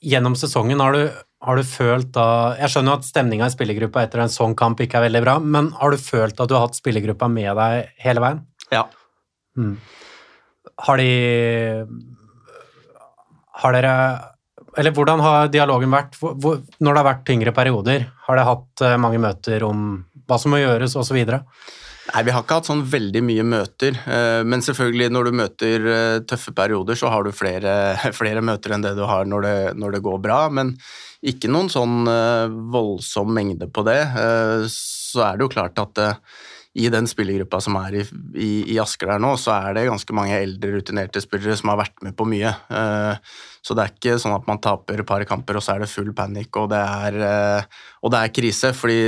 Gjennom 0.00 0.36
sesongen 0.40 0.80
har 0.80 0.96
du, 0.96 1.02
har 1.44 1.58
du 1.58 1.64
følt 1.68 2.08
da 2.14 2.54
Jeg 2.56 2.72
skjønner 2.72 2.96
at 2.96 3.04
stemninga 3.04 3.50
i 3.50 3.52
spillergruppa 3.52 4.06
etter 4.06 4.22
en 4.24 4.32
sånn 4.32 4.54
kamp 4.56 4.80
ikke 4.80 4.96
er 4.96 5.10
veldig 5.10 5.24
bra, 5.26 5.34
men 5.40 5.72
har 5.76 5.92
du 5.92 6.00
følt 6.00 6.40
at 6.40 6.48
du 6.48 6.56
har 6.56 6.64
hatt 6.64 6.80
spillergruppa 6.80 7.28
med 7.32 7.52
deg 7.60 7.90
hele 8.04 8.24
veien? 8.24 8.44
Ja. 8.72 8.86
Mm. 9.58 9.74
Har 10.86 11.00
de 11.00 11.10
Har 13.62 13.76
dere 13.76 13.94
Eller 14.78 14.94
hvordan 14.96 15.20
har 15.24 15.50
dialogen 15.52 15.92
vært 15.92 16.16
hvor, 16.20 16.62
når 16.78 16.94
det 16.94 17.02
har 17.02 17.08
vært 17.10 17.26
tyngre 17.28 17.52
perioder? 17.56 18.06
Har 18.28 18.38
dere 18.38 18.48
hatt 18.48 18.84
eh, 18.86 18.98
mange 19.02 19.20
møter 19.20 19.64
om 19.66 20.04
hva 20.30 20.36
som 20.38 20.52
må 20.54 20.60
gjøres, 20.60 20.94
osv.? 20.94 21.18
Nei, 21.26 22.20
vi 22.22 22.30
har 22.30 22.44
ikke 22.44 22.60
hatt 22.60 22.68
sånn 22.70 22.84
veldig 22.86 23.22
mye 23.26 23.46
møter. 23.50 23.98
Eh, 24.06 24.42
men 24.46 24.62
selvfølgelig, 24.62 25.08
når 25.10 25.26
du 25.26 25.38
møter 25.40 25.88
eh, 25.90 26.18
tøffe 26.30 26.54
perioder, 26.54 26.94
så 26.94 27.10
har 27.10 27.26
du 27.26 27.34
flere, 27.34 27.72
flere 28.20 28.44
møter 28.46 28.76
enn 28.76 28.86
det 28.86 28.94
du 28.94 29.02
har 29.10 29.26
når 29.26 29.46
det, 29.48 29.56
når 29.82 29.96
det, 29.96 30.02
går 30.06 30.22
bra. 30.22 30.38
Men 30.54 30.76
ikke 31.26 31.50
noen 31.50 31.66
sånn 31.68 32.06
voldsom 32.72 33.34
mengde 33.34 33.66
på 33.74 33.82
det. 33.90 33.98
Så 34.70 35.26
er 35.26 35.34
det 35.34 35.48
jo 35.48 35.52
klart 35.52 35.82
at 35.82 36.00
i 36.78 36.86
den 36.92 37.08
spillergruppa 37.10 37.58
som 37.64 37.74
er 37.80 37.96
i, 37.98 38.02
i, 38.38 38.50
i, 38.70 38.76
Asker 38.78 39.10
der 39.10 39.22
nå, 39.22 39.32
så 39.40 39.56
er 39.56 39.74
det 39.74 39.88
ganske 39.88 40.14
mange 40.14 40.36
eldre, 40.38 40.76
rutinerte 40.76 41.22
spillere 41.22 41.56
som 41.58 41.72
har 41.72 41.80
vært 41.80 41.96
med 42.06 42.14
på 42.14 42.26
mye. 42.30 42.52
Uh, 42.70 43.18
så 43.60 43.74
det 43.74 43.82
er 43.82 43.94
ikke 43.96 44.18
sånn 44.22 44.36
at 44.36 44.46
man 44.46 44.60
taper 44.62 45.02
et 45.02 45.08
par 45.08 45.24
kamper, 45.26 45.58
og 45.58 45.64
så 45.66 45.74
er 45.74 45.82
det 45.82 45.90
full 45.90 46.12
panikk, 46.14 46.60
og 46.62 46.70
det 46.70 46.78
er, 46.78 47.18
uh, 47.18 47.82
og 48.06 48.14
det 48.14 48.22
er 48.22 48.34
krise. 48.38 48.70
Fordi 48.76 49.00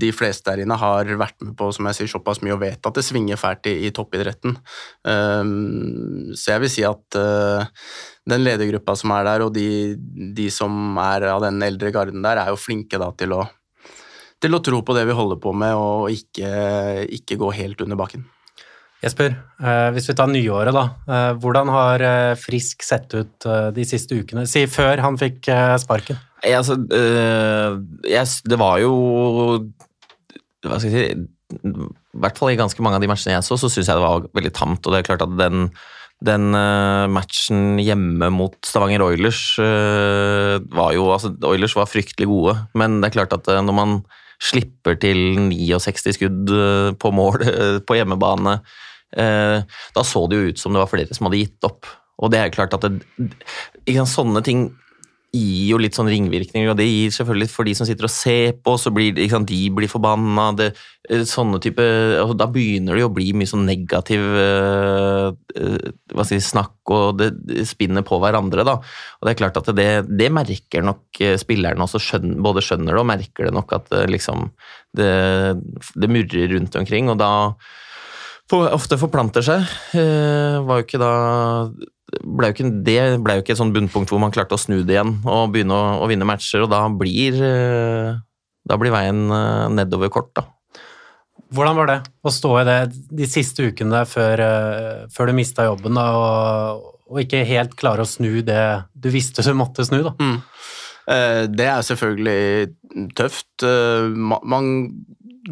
de 0.00 0.14
fleste 0.16 0.48
der 0.48 0.64
inne 0.64 0.80
har 0.80 1.12
vært 1.20 1.36
med 1.44 1.52
på 1.60 1.68
som 1.76 1.90
jeg 1.90 2.00
sier, 2.00 2.12
såpass 2.14 2.40
mye 2.40 2.56
og 2.56 2.64
vet 2.64 2.88
at 2.88 2.96
det 2.96 3.04
svinger 3.04 3.40
fælt 3.40 3.68
i, 3.68 3.76
i 3.84 3.92
toppidretten. 3.92 4.56
Uh, 5.04 6.32
så 6.32 6.54
jeg 6.54 6.64
vil 6.64 6.72
si 6.72 6.88
at 6.88 7.20
den 8.30 8.44
ledergruppa 8.46 8.96
som 8.96 9.12
er 9.12 9.28
der, 9.28 9.44
og 9.44 9.52
de, 9.52 9.68
de 10.36 10.48
som 10.54 10.96
er 11.04 11.28
av 11.34 11.44
den 11.44 11.60
eldre 11.68 11.92
garden 11.92 12.24
der, 12.24 12.40
er 12.40 12.54
jo 12.54 12.60
flinke 12.60 13.00
da 13.00 13.12
til 13.20 13.36
å 13.36 13.44
til 14.40 14.56
å 14.56 14.62
tro 14.64 14.80
på 14.84 14.96
det 14.96 15.06
vi 15.08 15.16
holder 15.16 15.40
på 15.40 15.52
med, 15.56 15.76
og 15.76 16.12
ikke, 16.12 16.50
ikke 17.20 17.38
gå 17.40 17.50
helt 17.58 17.82
under 17.84 17.98
bakken. 18.00 18.24
Jesper, 19.00 19.32
eh, 19.64 19.88
hvis 19.96 20.10
vi 20.10 20.16
tar 20.16 20.28
nyåret, 20.28 20.76
da. 20.76 20.84
Eh, 21.08 21.30
hvordan 21.40 21.70
har 21.72 22.02
eh, 22.04 22.32
Frisk 22.36 22.84
sett 22.84 23.08
ut 23.16 23.46
de 23.72 23.86
siste 23.88 24.18
ukene? 24.18 24.44
Si 24.48 24.66
før 24.68 25.00
han 25.00 25.16
fikk 25.20 25.48
sparken. 25.80 26.20
Jeg, 26.44 26.56
altså, 26.56 26.76
jeg, 28.08 28.28
det 28.48 28.56
var 28.56 28.78
jo 28.80 28.92
Hva 30.64 30.78
skal 30.80 30.86
jeg 30.88 30.94
si 30.94 31.58
I 31.58 32.22
hvert 32.24 32.38
fall 32.40 32.54
i 32.54 32.56
ganske 32.56 32.80
mange 32.80 32.96
av 32.96 33.04
de 33.04 33.10
matchene 33.10 33.34
jeg 33.34 33.44
så, 33.44 33.58
så 33.60 33.68
syns 33.68 33.90
jeg 33.90 33.98
det 33.98 34.04
var 34.04 34.24
veldig 34.36 34.52
tamt. 34.56 34.84
Og 34.84 34.92
det 34.92 35.00
er 35.00 35.08
klart 35.08 35.24
at 35.24 35.34
den, 35.36 35.68
den 36.24 36.46
matchen 37.12 37.80
hjemme 37.80 38.30
mot 38.32 38.56
Stavanger 38.64 39.04
Oilers 39.08 39.42
var 39.60 40.96
jo 40.96 41.10
altså, 41.12 41.32
Oilers 41.48 41.76
var 41.76 41.88
fryktelig 41.88 42.28
gode, 42.28 42.56
men 42.76 43.00
det 43.00 43.10
er 43.10 43.18
klart 43.20 43.36
at 43.36 43.52
når 43.64 43.76
man 43.76 44.00
slipper 44.40 44.96
til 45.00 45.18
69 45.50 46.16
skudd 46.16 46.52
eh, 46.54 46.90
på 46.96 47.12
mål 47.14 47.44
eh, 47.46 47.78
på 47.84 47.98
hjemmebane. 47.98 48.58
Eh, 49.10 49.80
da 49.96 50.04
så 50.06 50.24
det 50.30 50.38
jo 50.38 50.52
ut 50.52 50.60
som 50.62 50.74
det 50.74 50.82
var 50.82 50.92
flere 50.92 51.16
som 51.16 51.28
hadde 51.28 51.42
gitt 51.42 51.68
opp. 51.68 51.88
Og 52.20 52.32
det 52.32 52.40
er 52.40 52.54
klart 52.54 52.74
at 52.76 52.84
det, 52.84 53.00
sånne 54.08 54.42
ting 54.44 54.70
gir 55.30 55.68
jo 55.70 55.78
litt 55.78 55.94
sånn 55.94 56.08
ringvirkninger, 56.10 56.72
og 56.72 56.78
det 56.80 56.88
gir 56.88 57.12
selvfølgelig 57.14 57.50
for 57.52 57.68
de 57.68 57.74
som 57.78 57.86
sitter 57.86 58.06
og 58.08 58.12
ser 58.12 58.56
på, 58.58 58.74
så 58.82 58.90
blir 58.94 59.18
sant, 59.30 59.46
de 59.46 59.68
blir 59.74 59.90
forbanna. 59.90 60.48
Det, 60.58 60.68
eh, 61.08 61.22
sånne 61.28 61.60
type, 61.62 61.84
altså, 62.18 62.34
Da 62.36 62.48
begynner 62.50 62.98
det 62.98 63.04
jo 63.04 63.10
å 63.10 63.14
bli 63.14 63.30
mye 63.32 63.46
sånn 63.46 63.66
negativ 63.66 64.20
uh, 64.20 65.30
hva 66.14 66.26
si, 66.26 66.40
snakk, 66.42 66.74
og 66.90 67.20
det, 67.20 67.30
det, 67.46 67.66
spinner 67.70 68.02
på 68.02 68.18
hverandre. 68.18 68.66
da. 68.66 68.78
Og 69.20 69.28
Det 69.28 69.34
er 69.34 69.40
klart 69.42 69.60
at 69.62 69.70
det, 69.76 69.90
det 70.10 70.32
merker 70.34 70.82
nok 70.82 71.22
spillerne 71.38 71.86
også, 71.86 72.02
skjønner, 72.02 72.40
både 72.42 72.64
skjønner 72.66 72.96
det 72.96 73.04
og 73.04 73.10
merker 73.12 73.46
det 73.46 73.54
nok 73.54 73.76
at 73.78 73.94
liksom, 74.10 74.50
det, 74.98 75.12
det 75.94 76.10
murrer 76.10 76.56
rundt 76.56 76.74
omkring. 76.80 77.10
og 77.12 77.22
da 77.22 77.30
ofte 78.58 78.98
forplanter 78.98 79.44
seg. 79.46 79.64
Uh, 79.94 80.60
var 80.66 80.80
jo 80.80 80.86
ikke 80.88 81.00
da 81.02 81.14
ble 82.18 82.50
jo 82.50 82.56
ikke, 82.56 82.70
det 82.86 83.00
ble 83.22 83.36
jo 83.36 83.44
ikke 83.44 83.54
et 83.54 83.60
sånn 83.60 83.74
bunnpunkt 83.74 84.10
hvor 84.12 84.20
man 84.22 84.32
klarte 84.34 84.56
å 84.56 84.60
snu 84.60 84.80
det 84.82 84.96
igjen 84.96 85.18
og 85.28 85.52
begynne 85.54 85.76
å, 85.76 85.90
å 86.02 86.08
vinne 86.10 86.26
matcher, 86.28 86.64
og 86.64 86.72
da 86.72 86.82
blir, 86.92 87.36
eh, 87.44 88.16
da 88.66 88.78
blir 88.80 88.94
veien 88.94 89.26
eh, 89.34 89.66
nedover 89.76 90.12
kort, 90.12 90.32
da. 90.38 90.46
Hvordan 91.50 91.78
var 91.80 91.88
det 91.90 91.98
å 92.22 92.30
stå 92.30 92.52
i 92.60 92.66
det 92.68 92.78
de 93.22 93.26
siste 93.26 93.66
ukene 93.66 94.04
før, 94.06 94.42
eh, 94.44 94.98
før 95.14 95.30
du 95.30 95.38
mista 95.38 95.66
jobben, 95.66 95.98
da, 95.98 96.06
og, 96.18 96.90
og, 97.08 97.22
ikke 97.24 97.46
helt 97.48 97.74
klare 97.78 98.06
å 98.06 98.10
snu 98.10 98.42
det 98.46 98.64
du 98.94 99.10
visste 99.14 99.46
du 99.46 99.54
måtte 99.58 99.86
snu? 99.86 100.02
da? 100.06 100.14
Mm. 100.20 100.38
Det 101.50 101.64
er 101.66 101.80
selvfølgelig 101.82 103.08
tøft. 103.18 103.64
Man 103.66 104.68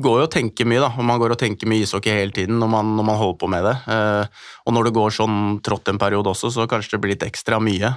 går 0.02 0.16
jo 0.20 0.26
og 0.26 0.32
tenker 0.32 0.68
mye, 0.68 0.80
da. 0.82 0.90
Og 0.96 1.06
man 1.06 1.20
går 1.20 1.34
og 1.34 1.40
tenker 1.40 1.68
mye 1.70 1.84
ishockey 1.84 2.14
hele 2.14 2.34
tiden 2.34 2.58
når 2.60 2.72
man, 2.72 2.94
når 2.98 3.06
man 3.10 3.20
holder 3.20 3.38
på 3.40 3.50
med 3.52 3.68
det. 3.68 3.76
Uh, 3.90 4.48
og 4.66 4.76
når 4.76 4.88
det 4.88 4.96
går 4.98 5.14
sånn 5.18 5.38
trått 5.64 5.92
en 5.92 6.00
periode 6.00 6.32
også, 6.32 6.52
så 6.54 6.68
kanskje 6.70 6.96
det 6.96 7.02
blir 7.04 7.14
litt 7.16 7.26
ekstra 7.26 7.60
mye. 7.62 7.94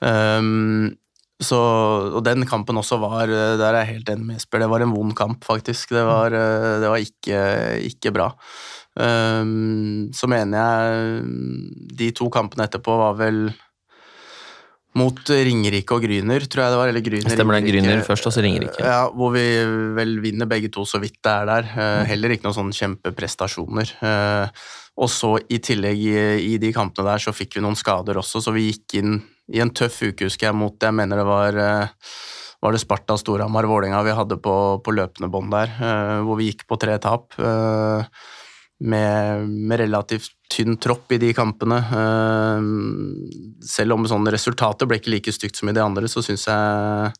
Um, 0.00 0.94
så, 1.42 1.58
og 2.14 2.22
den 2.24 2.46
kampen 2.46 2.78
også 2.78 2.96
var 3.02 3.26
Der 3.26 3.64
er 3.66 3.80
jeg 3.80 3.96
helt 3.96 4.10
enig 4.12 4.28
med 4.28 4.38
Jesper. 4.38 4.62
Det 4.62 4.70
var 4.70 4.84
en 4.84 4.94
vond 4.94 5.16
kamp, 5.18 5.42
faktisk. 5.44 5.92
Det 5.96 6.06
var, 6.06 6.34
uh, 6.34 6.78
det 6.82 6.92
var 6.92 7.08
ikke, 7.08 7.42
ikke, 7.90 8.14
bra. 8.14 8.30
Um, 8.94 10.10
så 10.14 10.30
mener 10.30 10.60
jeg 10.60 11.22
de 11.98 12.10
to 12.14 12.30
kampene 12.32 12.68
etterpå 12.68 12.94
var 13.00 13.18
vel 13.18 13.48
mot 14.98 15.18
Ringerike 15.26 15.96
og 15.96 16.04
Gryner, 16.06 16.44
tror 16.50 16.64
jeg 16.64 16.72
det 16.72 16.78
var. 16.78 16.92
Eller 16.92 17.04
Gryner, 17.04 17.34
Stemmer 17.34 17.58
det. 17.58 17.72
Gryner 17.72 18.04
først, 18.06 18.28
og 18.30 18.34
så 18.34 18.44
Ringerike. 18.44 18.78
Ja, 18.84 19.08
Hvor 19.10 19.32
vi 19.34 19.42
vel 19.96 20.16
vinner 20.22 20.50
begge 20.50 20.70
to 20.72 20.86
så 20.86 21.00
vidt 21.02 21.18
det 21.24 21.32
er 21.32 21.50
der. 21.50 21.70
Eh, 21.72 21.94
mm. 22.04 22.08
Heller 22.12 22.34
ikke 22.34 22.46
noen 22.46 22.58
sånne 22.60 22.78
kjempeprestasjoner. 22.78 23.94
Eh, 24.06 24.68
og 25.02 25.10
så 25.10 25.32
i 25.50 25.58
tillegg 25.58 26.04
i, 26.38 26.54
de 26.62 26.70
kampene 26.74 27.08
der 27.10 27.24
så 27.24 27.34
fikk 27.34 27.58
vi 27.58 27.64
noen 27.64 27.74
skader 27.78 28.20
også, 28.20 28.44
så 28.44 28.54
vi 28.54 28.68
gikk 28.68 28.94
inn 29.00 29.16
i 29.50 29.58
en 29.60 29.72
tøff 29.74 29.98
uke, 30.04 30.28
husker 30.28 30.46
jeg, 30.46 30.56
mot 30.56 30.78
Jeg 30.78 30.94
mener 30.94 31.18
det 31.18 31.26
var 31.26 31.58
eh, 31.58 32.12
var 32.62 32.72
det 32.72 32.80
Sparta, 32.80 33.16
Storhamar, 33.18 33.66
Vålerenga 33.68 34.04
vi 34.06 34.14
hadde 34.14 34.38
på, 34.40 34.54
på 34.80 34.94
løpende 34.94 35.28
bånd 35.28 35.50
der, 35.52 35.74
hvor 36.24 36.38
vi 36.38 36.46
gikk 36.48 36.62
på 36.70 36.78
tre 36.80 36.94
tap 37.02 37.34
med, 38.82 39.48
med, 39.48 39.78
relativt 39.80 40.32
tynn 40.50 40.76
tropp 40.82 41.12
i 41.14 41.20
de 41.22 41.32
kampene. 41.36 41.78
Uh, 41.90 42.60
selv 43.64 43.96
om 43.96 44.06
sånn 44.10 44.26
resultatet 44.32 44.88
ble 44.90 45.00
ikke 45.00 45.14
like 45.14 45.34
stygt 45.34 45.60
som 45.60 45.70
i 45.70 45.76
de 45.76 45.82
andre, 45.84 46.10
så 46.10 46.24
syns 46.24 46.48
jeg 46.50 47.12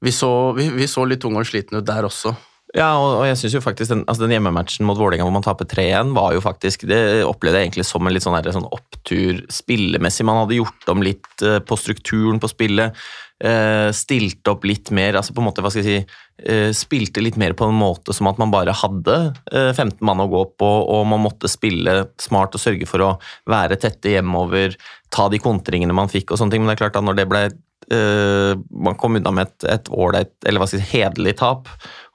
vi 0.00 0.12
så, 0.16 0.30
vi, 0.56 0.70
vi 0.72 0.88
så, 0.88 1.04
litt 1.04 1.20
tunge 1.20 1.42
og 1.42 1.48
slitne 1.48 1.82
ut 1.82 1.88
der 1.88 2.06
også. 2.08 2.32
Ja, 2.76 2.92
og, 3.02 3.24
jeg 3.26 3.36
synes 3.36 3.56
jo 3.56 3.62
faktisk 3.64 3.90
den, 3.90 4.04
altså 4.06 4.24
den 4.24 4.32
hjemmematchen 4.36 4.86
mot 4.86 4.98
Vålerenga 4.98 5.26
hvor 5.26 5.34
man 5.34 5.44
taper 5.44 5.66
3-1, 5.66 6.12
var 6.14 6.36
jo 6.36 6.42
faktisk 6.44 6.84
Det 6.86 7.00
opplevde 7.26 7.58
jeg 7.58 7.66
egentlig 7.66 7.86
som 7.88 8.06
en 8.06 8.14
litt 8.14 8.22
sånn, 8.22 8.36
her, 8.38 8.46
sånn 8.54 8.68
opptur 8.70 9.42
spillemessig. 9.50 10.26
Man 10.28 10.38
hadde 10.44 10.60
gjort 10.60 10.92
om 10.92 11.02
litt 11.04 11.44
uh, 11.44 11.58
på 11.60 11.78
strukturen 11.80 12.40
på 12.40 12.50
spillet. 12.52 12.96
Uh, 13.40 13.88
stilte 13.96 14.52
opp 14.52 14.66
litt 14.68 14.90
mer, 14.92 15.16
altså 15.16 15.32
på 15.32 15.40
en 15.40 15.46
måte, 15.46 15.62
hva 15.64 15.70
skal 15.72 15.86
jeg 15.86 16.02
si 16.02 16.50
uh, 16.50 16.74
Spilte 16.76 17.22
litt 17.24 17.38
mer 17.40 17.54
på 17.56 17.70
en 17.70 17.78
måte 17.78 18.12
som 18.12 18.28
at 18.28 18.36
man 18.36 18.52
bare 18.52 18.74
hadde 18.76 19.14
15 19.48 19.96
mann 20.04 20.20
å 20.20 20.28
gå 20.28 20.42
på, 20.60 20.68
og 20.68 21.06
man 21.08 21.22
måtte 21.24 21.48
spille 21.48 22.02
smart 22.20 22.58
og 22.58 22.60
sørge 22.60 22.88
for 22.90 23.06
å 23.06 23.14
være 23.48 23.80
tette 23.80 24.12
hjemover, 24.12 24.76
ta 25.08 25.30
de 25.32 25.40
kontringene 25.40 25.96
man 25.96 26.12
fikk 26.12 26.34
og 26.34 26.42
sånne 26.42 26.52
ting. 26.52 26.64
Men 26.64 26.74
det 26.74 26.76
er 26.76 26.82
klart 26.84 27.00
at 27.00 27.06
når 27.06 27.20
det 27.22 27.28
ble 27.32 27.48
Man 27.90 28.94
kom 29.00 29.16
unna 29.18 29.32
med 29.34 29.64
et 29.66 29.88
ålreit, 29.90 30.30
eller 30.46 30.62
hva 30.62 30.66
skal 30.68 30.78
jeg 30.78 30.86
si, 30.86 30.98
hederlig 31.00 31.32
tap 31.40 31.66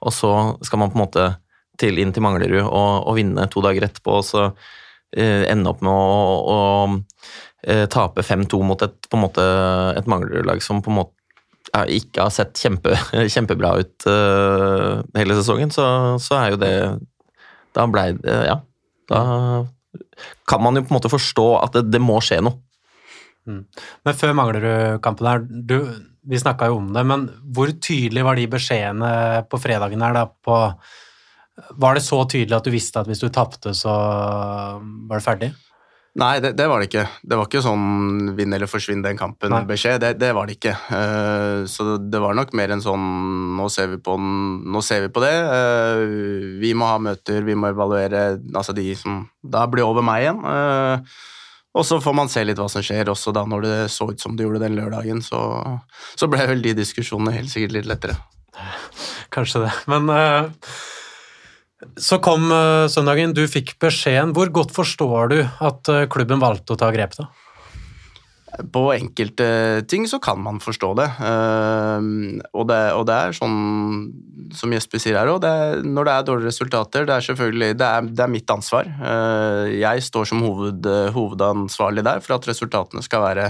og 0.06 0.14
så 0.14 0.32
skal 0.64 0.80
man 0.80 0.92
på 0.92 0.98
en 0.98 1.04
måte 1.04 1.26
til, 1.80 1.98
inn 2.00 2.12
til 2.14 2.24
Manglerud 2.24 2.64
og, 2.64 3.08
og 3.08 3.16
vinne 3.18 3.46
to 3.52 3.62
dager 3.64 3.88
etterpå, 3.88 4.20
og 4.20 4.26
så 4.26 4.46
eh, 5.16 5.44
ende 5.50 5.72
opp 5.72 5.82
med 5.84 5.92
å, 5.92 6.36
å 6.52 6.58
eh, 7.66 7.84
tape 7.92 8.24
5-2 8.24 8.62
mot 8.66 8.86
et, 8.86 8.96
på 9.08 9.18
en 9.18 9.24
måte, 9.26 9.44
et 9.96 10.08
Manglerud-lag 10.10 10.62
som 10.64 10.82
på 10.84 10.92
en 10.92 11.00
måte 11.02 11.14
ikke 11.74 12.26
har 12.26 12.32
sett 12.34 12.58
kjempe, 12.60 12.94
kjempebra 13.34 13.76
ut 13.82 14.06
uh, 14.08 15.02
hele 15.18 15.38
sesongen, 15.38 15.72
så, 15.74 15.86
så, 16.22 16.38
er 16.40 16.54
jo 16.54 16.60
det 16.62 16.74
Da 17.76 17.88
blei 17.90 18.12
det 18.18 18.36
Ja. 18.48 18.60
Da 19.06 19.20
kan 20.48 20.62
man 20.64 20.76
jo 20.76 20.82
på 20.82 20.90
en 20.90 20.96
måte 20.96 21.10
forstå 21.12 21.46
at 21.60 21.76
det, 21.76 21.82
det 21.94 22.00
må 22.02 22.18
skje 22.24 22.40
noe. 22.44 22.58
Mm. 23.46 23.62
Men 24.04 24.16
før 24.18 24.34
Manglerud-kampen 24.34 25.28
her, 25.30 25.44
du 25.46 25.76
vi 26.26 26.38
snakka 26.40 26.70
jo 26.70 26.80
om 26.80 26.88
det, 26.94 27.04
men 27.06 27.28
hvor 27.54 27.70
tydelig 27.70 28.24
var 28.26 28.38
de 28.38 28.48
beskjedene 28.50 29.10
på 29.50 29.60
fredagen 29.62 30.02
her 30.02 30.16
da 30.16 30.24
på 30.26 30.56
Var 31.80 31.94
det 31.96 32.02
så 32.04 32.18
tydelig 32.28 32.56
at 32.56 32.66
du 32.66 32.74
visste 32.74 33.00
at 33.00 33.08
hvis 33.08 33.22
du 33.22 33.30
tapte, 33.32 33.72
så 33.72 33.92
var 34.82 35.14
det 35.16 35.24
ferdig? 35.24 35.52
Nei, 36.16 36.38
det, 36.40 36.54
det, 36.56 36.64
var 36.70 36.80
det 36.80 36.88
ikke. 36.88 37.04
Det 37.28 37.36
var 37.36 37.48
ikke 37.48 37.60
sånn 37.64 38.30
vinn 38.38 38.54
eller 38.56 38.70
forsvinn 38.70 39.02
den 39.04 39.18
kampen-beskjed. 39.20 39.98
Det, 40.00 40.14
det, 40.16 40.30
var 40.36 40.48
det 40.48 40.56
ikke. 40.56 40.72
Uh, 40.88 41.68
så 41.68 41.98
det 42.00 42.20
var 42.22 42.36
nok 42.38 42.54
mer 42.56 42.72
en 42.72 42.84
sånn 42.84 43.04
nå 43.58 43.66
ser 43.72 43.90
vi 43.92 43.98
på, 44.00 44.14
ser 44.86 45.04
vi 45.04 45.10
på 45.12 45.22
det. 45.24 45.34
Uh, 45.44 46.56
vi 46.62 46.72
må 46.72 46.88
ha 46.88 46.96
møter, 47.02 47.44
vi 47.44 47.56
må 47.58 47.68
evaluere 47.74 48.38
altså 48.56 48.72
de 48.76 48.88
som 48.96 49.26
da 49.44 49.66
blir 49.68 49.84
over 49.84 50.06
meg 50.06 50.24
igjen. 50.24 50.40
Uh, 50.40 51.20
og 51.76 51.84
så 51.84 52.00
får 52.00 52.16
man 52.16 52.32
se 52.32 52.46
litt 52.48 52.56
hva 52.56 52.70
som 52.72 52.84
skjer, 52.84 53.12
også 53.12 53.36
da 53.36 53.44
når 53.44 53.68
det 53.68 53.76
så 53.92 54.08
ut 54.08 54.22
som 54.22 54.38
det 54.38 54.48
gjorde 54.48 54.64
den 54.64 54.80
lørdagen. 54.80 55.20
Så, 55.24 55.38
så 56.16 56.32
ble 56.32 56.48
vel 56.48 56.64
de 56.64 56.78
diskusjonene 56.80 57.36
helt 57.36 57.52
sikkert 57.52 57.76
litt 57.76 57.92
lettere. 57.92 58.16
Kanskje 59.36 59.66
det. 59.66 59.74
Men 59.92 60.08
så 62.00 62.16
kom 62.24 62.48
uh, 62.52 62.88
søndagen, 62.88 63.34
du 63.36 63.44
fikk 63.50 63.74
beskjeden. 63.82 64.32
Hvor 64.36 64.52
godt 64.54 64.72
forstår 64.76 65.32
du 65.32 65.40
at 65.44 65.92
uh, 65.92 66.06
klubben 66.12 66.40
valgte 66.40 66.72
å 66.72 66.80
ta 66.80 66.88
grep? 66.94 67.16
da? 67.18 67.28
På 68.72 68.86
enkelte 68.94 69.84
ting 69.84 70.06
så 70.08 70.16
kan 70.22 70.38
man 70.40 70.62
forstå 70.64 70.88
det. 70.96 71.08
Uh, 71.20 72.38
og, 72.56 72.64
det 72.70 72.78
og, 72.96 73.02
det 73.10 73.16
er 73.16 73.36
sånn 73.36 73.58
som 74.56 74.72
Jesper 74.72 75.02
sier 75.02 75.18
her 75.20 75.28
òg, 75.28 75.44
når 75.84 76.08
det 76.08 76.14
er 76.14 76.24
dårlige 76.30 76.48
resultater, 76.48 77.04
det 77.04 77.12
er 77.12 77.26
selvfølgelig 77.26 77.76
det 77.76 77.88
er, 77.90 78.08
det 78.08 78.24
er 78.24 78.30
mitt 78.30 78.52
ansvar. 78.54 78.86
jeg 79.74 80.04
står 80.06 80.28
som 80.30 80.44
hoved, 80.46 80.86
hovedansvarlig 81.16 82.04
der 82.06 82.22
for 82.22 82.36
at 82.38 82.46
resultatene 82.48 83.02
skal 83.04 83.24
være 83.24 83.48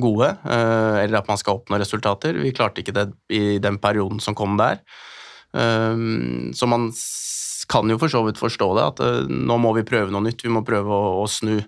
gode, 0.00 0.30
eller 0.46 1.18
at 1.18 1.28
man 1.28 1.40
skal 1.40 1.58
oppnå 1.58 1.80
resultater. 1.82 2.38
Vi 2.38 2.54
klarte 2.56 2.84
ikke 2.84 2.94
det 2.94 3.08
i 3.26 3.58
den 3.58 3.80
perioden 3.82 4.22
som 4.22 4.38
kom 4.38 4.54
der. 4.60 4.78
så 5.50 6.70
man 6.70 6.92
kan 7.70 7.90
jo 7.90 7.98
for 8.00 8.12
så 8.12 8.22
vidt 8.26 8.40
forstå 8.40 8.70
det, 8.78 8.86
at 8.92 9.02
uh, 9.04 9.28
nå 9.28 9.58
må 9.62 9.74
vi 9.76 9.86
prøve 9.86 10.12
noe 10.14 10.24
nytt. 10.24 10.44
Vi 10.44 10.52
må 10.52 10.64
prøve 10.66 10.92
å, 10.92 11.20
å 11.22 11.28
snu 11.30 11.58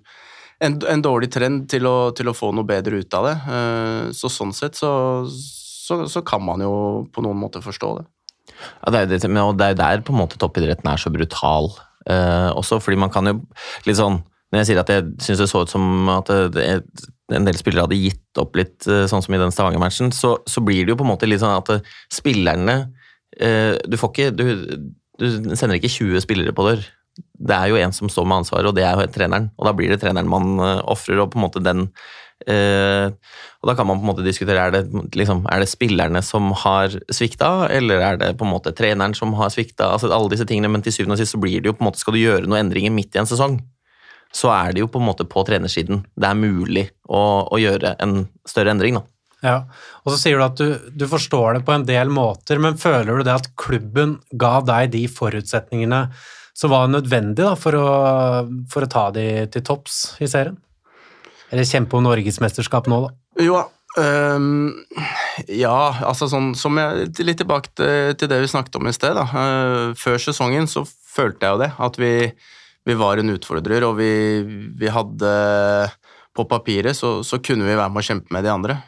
en, 0.58 0.78
en, 0.82 1.02
dårlig 1.02 1.30
trend 1.32 1.66
til 1.70 1.87
å, 1.88 2.11
til 2.16 2.30
å, 2.30 2.37
få 2.37 2.50
noe 2.54 2.66
bedre 2.66 3.00
ut 3.02 3.18
av 3.18 3.28
det. 3.28 3.34
Uh, 3.46 4.00
så 4.16 4.30
sånn 4.32 4.54
sett 4.56 4.78
så, 4.78 4.90
så, 5.30 6.04
så, 6.11 6.22
kan 6.26 6.42
man 6.44 6.64
jo 6.64 6.72
på 7.14 7.24
noen 7.24 7.38
måte 7.38 7.62
forstå 7.64 7.92
det. 8.00 8.08
Ja, 8.48 8.90
det 8.90 8.98
er 8.98 9.04
jo 9.04 9.20
det, 9.20 9.61
det 9.61 9.68
er 9.68 9.78
der 9.78 10.02
på 10.02 10.14
en 10.14 10.22
måte 10.22 10.40
toppidretten 10.40 10.88
er 10.90 11.00
så 11.00 11.12
brutal 11.14 11.70
uh, 12.08 12.50
også, 12.56 12.80
fordi 12.82 12.98
man 12.98 13.12
kan 13.12 13.28
jo 13.28 13.38
litt 13.87 13.98
sånn 14.00 14.22
Når 14.48 14.62
jeg 14.62 14.68
sier 14.70 14.78
at 14.80 14.90
jeg 14.90 15.04
syns 15.20 15.42
det 15.42 15.46
så 15.50 15.61
ut 15.61 15.70
som 15.70 16.08
at 16.08 16.30
det, 16.54 16.62
en 17.37 17.44
del 17.44 17.58
spillere 17.61 17.84
hadde 17.84 17.98
gitt 18.00 18.40
opp 18.40 18.56
litt, 18.56 18.80
sånn 18.80 19.20
som 19.20 19.34
i 19.37 19.40
den 19.40 19.52
Stavanger-matchen, 19.52 20.08
så, 20.16 20.38
så, 20.48 20.62
blir 20.64 20.87
det 20.87 20.94
jo 20.94 20.96
på 20.96 21.04
en 21.04 21.11
måte 21.11 21.28
litt 21.28 21.42
sånn 21.42 21.52
at 21.52 21.84
spillerne 22.08 22.78
du 23.37 23.96
får 24.00 24.14
ikke 24.14 24.30
du, 24.32 24.46
du 25.18 25.26
sender 25.59 25.78
ikke 25.78 25.90
20 25.90 26.22
spillere 26.24 26.54
på 26.54 26.66
dør. 26.68 26.87
Det 27.18 27.54
er 27.54 27.72
jo 27.72 27.81
en 27.81 27.94
som 27.94 28.11
står 28.11 28.26
med 28.28 28.44
ansvaret, 28.44 28.68
og 28.70 28.76
det 28.76 28.85
er 28.87 28.94
jo 28.94 29.11
treneren. 29.11 29.50
Og 29.59 29.66
da 29.66 29.74
blir 29.74 29.90
det 29.90 30.00
treneren 30.02 30.31
man 30.31 30.59
uh, 30.62 30.78
ofrer, 30.90 31.18
og 31.18 31.33
på 31.33 31.40
en 31.40 31.44
måte 31.46 31.62
den 31.64 31.88
uh, 32.46 33.11
Og 33.59 33.70
da 33.70 33.74
kan 33.74 33.88
man 33.88 33.98
på 33.98 34.07
en 34.07 34.11
måte 34.12 34.26
diskutere 34.26 34.68
er 34.68 34.74
det, 34.76 34.85
liksom, 35.18 35.42
er 35.50 35.64
det 35.64 35.70
spillerne 35.70 36.22
som 36.22 36.52
har 36.62 36.94
svikta, 37.11 37.66
eller 37.74 38.04
er 38.12 38.20
det 38.22 38.31
på 38.38 38.46
en 38.46 38.54
måte 38.54 38.74
treneren 38.78 39.16
som 39.18 39.35
har 39.40 39.50
svikta? 39.50 39.90
Altså 39.96 40.12
alle 40.12 40.31
disse 40.31 40.46
tingene, 40.46 40.70
men 40.70 40.87
til 40.87 40.94
syvende 40.94 41.18
og 41.18 41.22
sist 41.22 41.35
så 41.35 41.42
blir 41.42 41.59
det 41.59 41.72
jo 41.72 41.74
på 41.74 41.83
en 41.83 41.90
måte 41.90 42.02
Skal 42.04 42.14
du 42.14 42.22
gjøre 42.22 42.46
noen 42.46 42.68
endringer 42.68 42.94
midt 42.94 43.18
i 43.18 43.22
en 43.24 43.31
sesong, 43.31 43.59
så 44.35 44.52
er 44.54 44.76
det 44.76 44.85
jo 44.85 44.90
på 44.92 45.00
en 45.00 45.09
måte 45.09 45.26
på 45.26 45.42
trenersiden 45.48 46.04
det 46.14 46.28
er 46.28 46.38
mulig 46.38 46.90
å, 47.09 47.48
å 47.48 47.59
gjøre 47.59 47.96
en 48.04 48.26
større 48.46 48.74
endring, 48.76 49.00
da. 49.00 49.07
Ja, 49.44 49.68
og 50.03 50.11
så 50.11 50.18
sier 50.18 50.40
du 50.40 50.44
at 50.48 50.59
du, 50.59 50.90
du, 50.90 51.05
forstår 51.07 51.59
det 51.59 51.66
på 51.66 51.74
en 51.77 51.87
del 51.87 52.11
måter, 52.11 52.59
men 52.59 52.79
føler 52.81 53.20
du 53.20 53.27
det 53.27 53.37
at 53.37 53.51
klubben 53.61 54.16
ga 54.35 54.59
deg 54.66 54.90
de 54.96 55.05
forutsetningene 55.07 56.09
som 56.59 56.72
var 56.74 56.90
nødvendige 56.90 57.53
for, 57.61 57.79
for 58.72 58.87
å 58.87 58.90
ta 58.90 59.05
de 59.14 59.29
til 59.55 59.62
topps 59.66 60.01
i 60.18 60.31
serien? 60.31 60.59
Eller 61.53 61.68
kjempe 61.68 61.96
om 61.96 62.05
norgesmesterskap 62.05 62.90
nå, 62.90 62.98
da? 63.07 63.12
Jo, 63.46 63.61
um, 64.03 64.74
ja, 65.46 65.79
altså 66.03 66.27
sånn 66.29 66.51
som 66.59 66.77
jeg, 66.81 67.09
Litt 67.22 67.38
tilbake 67.40 67.70
til, 67.79 68.18
til 68.18 68.31
det 68.31 68.42
vi 68.42 68.51
snakket 68.51 68.81
om 68.81 68.90
i 68.90 68.96
sted. 68.96 69.14
Da. 69.16 69.24
Uh, 69.31 69.96
før 69.98 70.18
sesongen 70.22 70.68
så 70.70 70.83
følte 70.85 71.46
jeg 71.46 71.55
jo 71.55 71.62
det, 71.62 71.70
at 71.87 72.03
vi, 72.03 72.12
vi 72.90 72.98
var 72.98 73.22
en 73.22 73.37
utfordrer, 73.38 73.87
og 73.87 73.96
vi, 74.03 74.12
vi 74.79 74.92
hadde 74.92 75.33
På 76.37 76.44
papiret 76.51 76.98
så, 76.98 77.20
så 77.27 77.40
kunne 77.42 77.66
vi 77.66 77.79
være 77.79 77.90
med 77.94 78.03
å 78.03 78.09
kjempe 78.11 78.35
med 78.35 78.44
de 78.46 78.53
andre. 78.53 78.83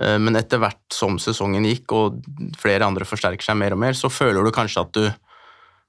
Eh, 0.00 0.18
men 0.18 0.38
etter 0.38 0.60
hvert 0.62 0.94
som 0.94 1.18
sesongen 1.20 1.66
gikk 1.68 1.92
og 1.96 2.22
flere 2.60 2.86
andre 2.88 3.08
forsterker 3.08 3.44
seg 3.44 3.58
mer 3.60 3.76
og 3.76 3.82
mer, 3.84 3.98
så 3.98 4.10
føler 4.12 4.44
du 4.44 4.54
kanskje 4.54 4.86
at 4.86 4.96
du 4.96 5.04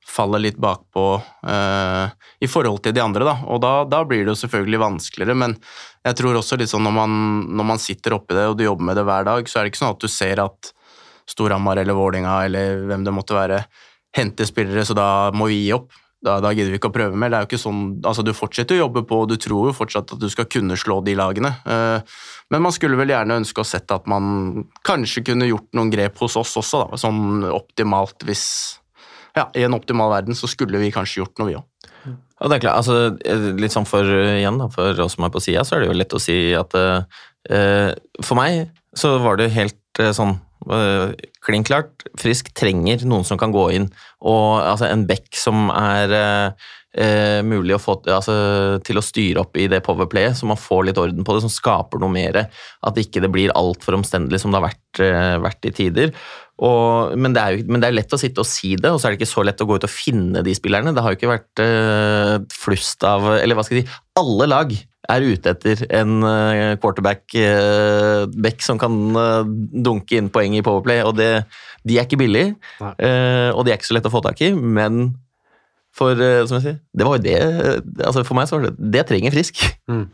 faller 0.03 0.41
litt 0.43 0.57
bakpå 0.59 1.03
uh, 1.47 2.07
i 2.43 2.47
forhold 2.51 2.81
til 2.83 2.91
de 2.95 2.99
andre. 2.99 3.23
Da. 3.23 3.37
Og 3.47 3.61
da, 3.63 3.71
da, 3.87 4.01
blir 4.03 4.25
det 4.25 4.33
jo 4.33 4.41
selvfølgelig 4.41 4.81
vanskeligere, 4.81 5.37
men 5.39 5.55
jeg 6.03 6.17
tror 6.19 6.39
også 6.39 6.57
liksom 6.59 6.83
når, 6.83 6.95
man, 6.97 7.13
når 7.47 7.69
man 7.69 7.79
sitter 7.79 8.17
oppi 8.17 8.35
det 8.35 8.49
og 8.49 8.57
du 8.59 8.65
jobber 8.65 8.89
med 8.89 8.99
det 8.99 9.05
hver 9.07 9.23
dag, 9.29 9.47
så 9.47 9.59
er 9.59 9.63
det 9.63 9.71
ikke 9.71 9.79
sånn 9.85 9.95
at 9.95 10.03
du 10.03 10.11
ser 10.11 10.43
at 10.43 10.73
Storhamar 11.31 11.79
eller 11.79 11.95
Vålinga 11.95 12.35
eller 12.49 12.83
hvem 12.89 13.07
det 13.07 13.15
måtte 13.15 13.37
være, 13.37 13.61
henter 14.13 14.49
spillere, 14.49 14.83
så 14.83 14.97
da 14.97 15.07
må 15.31 15.47
vi 15.47 15.63
gi 15.63 15.71
opp 15.77 15.95
da, 16.23 16.37
da, 16.43 16.51
gidder 16.55 16.71
vi 16.71 16.79
ikke 16.79 16.91
å 16.91 16.95
prøve 16.95 17.19
mer. 17.19 17.31
Det 17.31 17.37
er 17.37 17.45
jo 17.45 17.49
ikke 17.51 17.61
sånn, 17.61 17.81
altså 18.07 18.23
Du 18.25 18.31
fortsetter 18.35 18.77
å 18.77 18.85
jobbe 18.85 19.03
på, 19.07 19.23
og 19.23 19.31
du 19.31 19.35
tror 19.41 19.69
jo 19.69 19.75
fortsatt 19.75 20.15
at 20.15 20.21
du 20.21 20.29
skal 20.31 20.47
kunne 20.51 20.77
slå 20.79 21.01
de 21.03 21.17
lagene. 21.19 21.51
Uh, 21.67 21.99
men 22.53 22.63
man 22.63 22.75
skulle 22.75 22.99
vel 22.99 23.11
gjerne 23.11 23.41
ønske 23.41 23.63
å 23.63 23.67
sett 23.67 23.91
at 23.91 24.07
man 24.09 24.63
kanskje 24.87 25.25
kunne 25.27 25.49
gjort 25.49 25.67
noen 25.75 25.91
grep 25.93 26.21
hos 26.23 26.37
oss 26.39 26.55
også, 26.61 26.85
da, 26.85 27.01
sånn 27.01 27.43
optimalt 27.51 28.23
hvis 28.27 28.45
Ja, 29.33 29.47
i 29.57 29.63
en 29.65 29.73
optimal 29.73 30.11
verden 30.11 30.37
så 30.37 30.45
skulle 30.45 30.77
vi 30.77 30.91
kanskje 30.93 31.23
gjort 31.23 31.39
noe, 31.41 31.49
vi 31.49 31.57
òg. 31.57 31.67
Ja, 32.05 32.49
det 32.51 32.57
er 32.57 32.63
klart. 32.67 32.83
Altså, 32.83 33.53
litt 33.57 33.73
sånn 33.73 33.87
for 33.89 34.05
igjen 34.05 34.59
da, 34.61 34.67
for 34.69 34.99
oss 35.01 35.15
som 35.17 35.25
er 35.25 35.31
på 35.33 35.41
sida, 35.41 35.63
så 35.65 35.75
er 35.75 35.83
det 35.83 35.87
jo 35.89 35.95
lett 35.97 36.13
å 36.13 36.21
si 36.21 36.35
at 36.55 36.75
uh, 36.77 37.01
For 38.21 38.37
meg 38.37 38.67
så 38.93 39.15
var 39.23 39.39
det 39.41 39.49
helt 39.55 40.03
uh, 40.03 40.11
sånn 40.13 40.35
Eh, 40.37 40.52
klin 41.43 41.65
klart, 41.67 42.05
Frisk 42.19 42.53
trenger 42.55 43.03
noen 43.07 43.25
som 43.27 43.39
kan 43.39 43.53
gå 43.53 43.67
inn. 43.75 43.89
Og 44.23 44.61
altså, 44.61 44.87
en 44.89 45.07
back 45.09 45.27
som 45.35 45.67
er 45.73 46.13
eh, 46.93 47.41
mulig 47.45 47.75
å 47.75 47.81
få 47.81 47.97
altså, 48.05 48.35
til 48.85 48.99
å 48.99 49.05
styre 49.05 49.43
opp 49.43 49.57
i 49.59 49.67
det 49.71 49.81
powerplayet, 49.85 50.37
så 50.37 50.49
man 50.49 50.59
får 50.59 50.87
litt 50.89 51.01
orden 51.01 51.25
på 51.25 51.35
det, 51.35 51.43
som 51.45 51.53
skaper 51.53 52.01
noe 52.01 52.13
mer. 52.13 52.45
At 52.85 53.01
ikke 53.01 53.23
det 53.23 53.31
blir 53.33 53.53
altfor 53.57 53.97
omstendelig 53.97 54.43
som 54.43 54.53
det 54.53 54.61
har 54.61 54.69
vært, 54.69 55.03
eh, 55.03 55.35
vært 55.43 55.69
i 55.69 55.75
tider. 55.75 56.15
Og, 56.63 57.17
men, 57.17 57.33
det 57.33 57.43
jo, 57.49 57.65
men, 57.65 57.81
det 57.81 57.89
er 57.89 57.97
lett 57.97 58.13
å 58.13 58.21
sitte 58.21 58.43
og 58.43 58.47
si 58.47 58.75
det, 58.77 58.91
og 58.93 59.01
så 59.01 59.09
er 59.09 59.13
det 59.13 59.23
ikke 59.23 59.33
så 59.33 59.43
lett 59.45 59.61
å 59.63 59.67
gå 59.67 59.79
ut 59.79 59.87
og 59.87 59.91
finne 59.91 60.45
de 60.45 60.53
spillerne. 60.55 60.93
Det 60.93 61.03
har 61.03 61.13
jo 61.13 61.19
ikke 61.19 61.33
vært 61.33 61.63
eh, 61.63 62.35
flust 62.53 63.03
av 63.09 63.25
Eller 63.39 63.57
hva 63.57 63.65
skal 63.65 63.81
jeg 63.81 63.87
si 63.87 64.01
Alle 64.21 64.47
lag 64.51 64.75
er 65.11 65.25
ute 65.25 65.51
etter 65.51 65.83
en 65.91 66.23
eh, 66.23 66.75
quarterback-back 66.79 68.55
eh, 68.55 68.63
som 68.63 68.79
kan 68.79 68.95
eh, 69.19 69.41
dunke 69.83 70.17
inn 70.19 70.31
poeng 70.33 70.55
i 70.55 70.63
Powerplay, 70.63 71.03
og 71.03 71.17
det, 71.19 71.43
de 71.83 71.97
er 71.97 72.07
ikke 72.07 72.21
billige. 72.21 72.55
Og 72.79 73.63
de 73.65 73.73
er 73.73 73.77
ikke 73.77 73.89
så 73.89 73.97
lett 73.97 74.07
å 74.07 74.13
få 74.13 74.23
tak 74.23 74.39
i, 74.45 74.53
men 74.55 75.11
for 75.93 76.17
som 76.17 76.57
jeg 76.57 76.63
sier, 76.63 76.77
det 76.89 77.05
var 77.05 77.19
jo 77.19 77.21
det 77.21 77.35
altså 78.01 78.23
For 78.25 78.33
meg 78.33 78.47
så 78.49 78.57
var 78.57 78.63
det 78.65 78.87
det 78.95 79.03
trenger 79.11 79.35
Frisk. 79.35 79.59
Mm. 79.85 80.07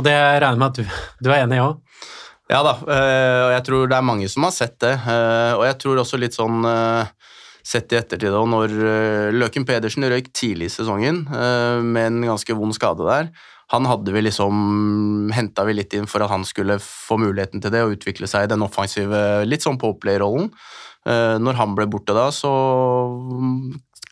Og 0.00 0.06
det 0.06 0.14
regner 0.16 0.62
med 0.62 0.70
at 0.70 0.78
du, 0.78 1.02
du 1.20 1.28
er 1.28 1.42
enig 1.42 1.58
i 1.58 1.64
òg? 1.66 1.74
Ja 2.48 2.62
da, 2.64 2.72
og 2.80 3.50
jeg 3.52 3.64
tror 3.66 3.90
det 3.90 3.98
er 3.98 4.06
mange 4.06 4.30
som 4.32 4.46
har 4.46 4.54
sett 4.56 4.78
det. 4.80 4.94
Og 5.58 5.66
jeg 5.66 5.76
tror 5.80 6.00
også 6.00 6.20
litt 6.20 6.36
sånn 6.36 6.64
sett 7.62 7.92
i 7.92 7.98
ettertid 8.00 8.32
òg, 8.32 8.48
når 8.48 8.72
Løken 9.36 9.68
Pedersen 9.68 10.08
røyk 10.08 10.32
tidlig 10.32 10.70
i 10.70 10.72
sesongen 10.72 11.22
med 11.28 12.08
en 12.08 12.24
ganske 12.32 12.56
vond 12.56 12.76
skade 12.76 13.04
der, 13.08 13.28
han 13.72 13.88
hadde 13.88 14.12
vi 14.12 14.20
liksom 14.26 15.32
henta 15.32 15.64
vi 15.64 15.78
litt 15.78 15.94
inn 15.96 16.08
for 16.10 16.24
at 16.24 16.32
han 16.32 16.44
skulle 16.48 16.76
få 16.82 17.16
muligheten 17.20 17.62
til 17.62 17.72
det 17.72 17.80
og 17.84 17.96
utvikle 17.96 18.28
seg 18.28 18.44
i 18.44 18.52
den 18.52 18.64
offensive, 18.66 19.20
litt 19.48 19.64
sånn 19.64 19.80
powerplay-rollen. 19.80 20.50
Eh, 21.08 21.38
når 21.40 21.56
han 21.58 21.72
ble 21.78 21.88
borte 21.90 22.14
da, 22.14 22.28
så 22.34 22.52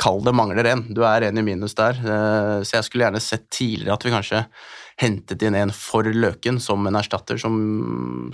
kall 0.00 0.22
det 0.24 0.32
mangler 0.34 0.70
en. 0.70 0.86
Du 0.96 1.02
er 1.04 1.28
en 1.28 1.38
i 1.38 1.44
minus 1.44 1.76
der. 1.78 2.00
Eh, 2.00 2.56
så 2.64 2.78
jeg 2.78 2.88
skulle 2.88 3.06
gjerne 3.06 3.22
sett 3.22 3.50
tidligere 3.52 3.98
at 3.98 4.06
vi 4.06 4.14
kanskje 4.14 4.42
hentet 5.00 5.44
inn 5.44 5.56
en 5.56 5.72
for 5.76 6.08
Løken 6.08 6.60
som 6.60 6.88
en 6.88 6.98
erstatter, 6.98 7.38
som 7.40 7.54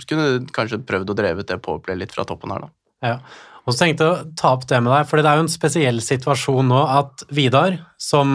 skulle 0.03 0.47
kanskje 0.55 0.81
prøvd 0.87 1.13
å 1.13 1.17
drevet 1.17 1.51
det 1.51 1.61
powerplay 1.63 1.99
litt 1.99 2.15
fra 2.15 2.25
toppen 2.27 2.55
her, 2.55 2.67
da. 2.67 2.73
Ja, 3.05 3.17
og 3.67 3.75
så 3.75 3.81
tenkte 3.83 4.05
jeg 4.05 4.15
å 4.15 4.35
ta 4.39 4.53
opp 4.55 4.63
det 4.69 4.77
med 4.79 4.93
deg, 4.93 5.07
for 5.09 5.19
det 5.19 5.27
er 5.27 5.41
jo 5.41 5.43
en 5.43 5.51
spesiell 5.51 5.97
situasjon 5.99 6.69
nå 6.71 6.79
at 6.87 7.25
Vidar, 7.35 7.73
som 7.99 8.29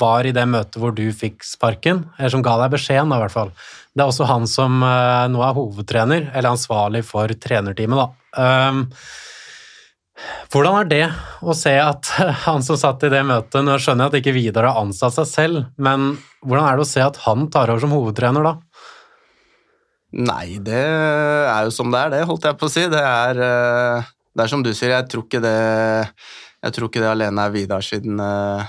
var 0.00 0.26
i 0.26 0.32
det 0.34 0.48
møtet 0.50 0.80
hvor 0.82 0.90
du 0.96 1.04
fikk 1.14 1.46
sparken, 1.46 2.08
eller 2.18 2.32
som 2.34 2.42
ga 2.42 2.56
deg 2.58 2.72
beskjeden, 2.74 3.14
i 3.14 3.20
hvert 3.22 3.34
fall, 3.36 3.52
det 3.94 4.02
er 4.02 4.10
også 4.10 4.26
han 4.26 4.48
som 4.50 4.82
uh, 4.82 5.30
nå 5.30 5.44
er 5.46 5.54
hovedtrener, 5.54 6.26
eller 6.32 6.56
ansvarlig 6.56 7.04
for 7.06 7.30
trenerteamet, 7.30 8.02
da. 8.02 8.08
Um, 8.34 8.80
hvordan 10.50 10.80
er 10.80 10.90
det 10.90 11.04
å 11.38 11.54
se 11.54 11.76
at 11.78 12.10
han 12.48 12.66
som 12.66 12.78
satt 12.80 13.06
i 13.06 13.10
det 13.12 13.20
møtet 13.26 13.62
Nå 13.66 13.74
skjønner 13.82 14.06
jeg 14.06 14.12
at 14.12 14.18
ikke 14.20 14.34
Vidar 14.34 14.68
har 14.70 14.80
ansatt 14.82 15.14
seg 15.20 15.30
selv, 15.30 15.62
men 15.78 16.16
hvordan 16.42 16.66
er 16.66 16.78
det 16.78 16.86
å 16.86 16.90
se 16.96 17.02
at 17.04 17.22
han 17.28 17.46
tar 17.54 17.70
over 17.70 17.82
som 17.86 17.94
hovedtrener 17.94 18.46
da? 18.46 18.56
Nei, 20.14 20.58
det 20.62 20.82
er 20.82 21.66
jo 21.66 21.74
som 21.74 21.94
det 21.94 22.02
er, 22.02 22.12
det, 22.14 22.26
holdt 22.26 22.50
jeg 22.50 22.58
på 22.58 22.66
å 22.66 22.74
si. 22.74 22.86
Det 22.90 23.06
er 23.06 23.42
uh 23.46 24.13
det 24.34 24.44
er 24.44 24.50
som 24.50 24.62
du 24.64 24.72
sier, 24.74 24.96
jeg 24.96 25.08
tror 25.10 25.26
ikke 25.28 25.42
det, 25.44 25.58
tror 26.74 26.90
ikke 26.90 27.02
det 27.04 27.12
alene 27.12 27.44
er 27.46 27.54
Vidar 27.54 27.84
uh, 27.84 28.64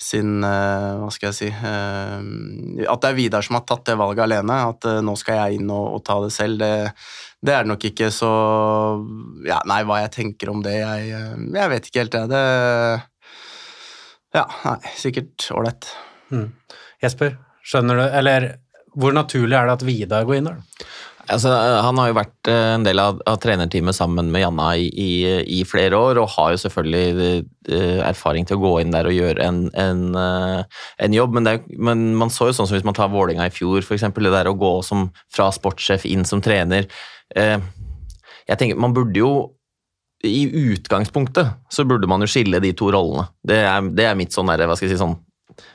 sin 0.00 0.44
eh, 0.44 0.92
Hva 1.00 1.10
skal 1.12 1.30
jeg 1.30 1.36
si 1.36 1.48
eh, 1.50 2.86
At 2.88 3.02
det 3.02 3.10
er 3.10 3.18
Vidar 3.18 3.44
som 3.44 3.58
har 3.58 3.66
tatt 3.68 3.84
det 3.90 3.98
valget 4.00 4.24
alene. 4.24 4.56
At 4.72 4.88
eh, 4.88 5.02
nå 5.04 5.14
skal 5.20 5.42
jeg 5.42 5.60
inn 5.60 5.72
og, 5.74 5.98
og 5.98 6.04
ta 6.06 6.16
det 6.24 6.32
selv. 6.34 6.62
Det, 6.62 6.94
det, 7.40 7.54
er 7.54 7.66
det 7.66 7.72
nok 7.74 7.86
ikke 7.90 8.08
så 8.14 8.30
ja, 9.46 9.60
Nei, 9.68 9.82
hva 9.88 10.00
jeg 10.04 10.14
tenker 10.16 10.52
om 10.52 10.64
det, 10.64 10.78
jeg, 10.80 11.12
jeg 11.60 11.74
vet 11.74 11.90
ikke 11.90 12.04
helt, 12.04 12.18
jeg. 12.22 12.32
Det 12.32 12.44
Ja, 14.38 14.46
nei, 14.64 14.78
sikkert 14.96 15.50
ålreit. 15.52 15.92
Mm. 16.30 16.48
Jesper, 17.02 17.32
skjønner 17.66 17.98
du 17.98 18.02
Eller 18.06 18.44
hvor 18.94 19.14
naturlig 19.14 19.56
er 19.58 19.66
det 19.66 19.78
at 19.78 19.86
Vidar 19.86 20.26
går 20.26 20.40
inn 20.40 20.48
der? 20.48 20.60
Altså, 21.28 21.50
han 21.84 21.98
har 22.00 22.08
jo 22.10 22.16
vært 22.16 22.48
eh, 22.50 22.72
en 22.76 22.84
del 22.86 23.00
av, 23.02 23.20
av 23.28 23.36
trenerteamet 23.42 23.96
sammen 23.96 24.30
med 24.32 24.42
Janna 24.42 24.70
i, 24.80 24.88
i, 24.88 25.10
i, 25.58 25.60
flere 25.68 25.98
år, 25.98 26.20
og 26.22 26.32
har 26.36 26.54
jo 26.54 26.62
selvfølgelig 26.64 27.44
uh, 27.70 28.00
erfaring 28.08 28.48
til 28.48 28.58
å 28.58 28.62
gå 28.64 28.72
inn 28.80 28.94
der 28.94 29.08
og 29.10 29.14
gjøre 29.14 29.44
en, 29.44 29.60
en, 29.78 30.02
uh, 30.16 30.80
en 31.04 31.14
jobb. 31.14 31.36
Men, 31.36 31.46
det, 31.46 31.54
men, 31.76 32.08
man 32.18 32.32
så 32.34 32.50
jo 32.50 32.56
sånn 32.56 32.70
som 32.70 32.78
hvis 32.78 32.88
man 32.88 32.96
tar 32.96 33.12
Vålinga 33.12 33.50
i 33.50 33.54
fjor, 33.54 33.84
f.eks. 33.84 34.08
Det 34.16 34.34
der 34.34 34.50
å 34.50 34.56
gå 34.58 34.74
som, 34.86 35.08
fra 35.34 35.50
sportssjef 35.54 36.08
inn 36.08 36.26
som 36.28 36.42
trener. 36.44 36.88
Jeg 37.30 38.58
tenker, 38.58 38.78
Man 38.80 38.94
burde 38.96 39.20
jo 39.20 39.32
i 40.26 40.44
utgangspunktet 40.72 41.54
så 41.72 41.84
burde 41.88 42.08
man 42.10 42.20
jo 42.20 42.28
skille 42.28 42.60
de 42.60 42.74
to 42.76 42.90
rollene. 42.92 43.28
Det 43.46 43.62
er, 43.64 43.86
det 43.96 44.08
er 44.08 44.18
mitt 44.18 44.34
sånn 44.34 44.50
der, 44.50 44.66
hva 44.68 44.76
skal 44.76 44.90
jeg 44.90 44.98
si, 44.98 45.00
sånn 45.00 45.16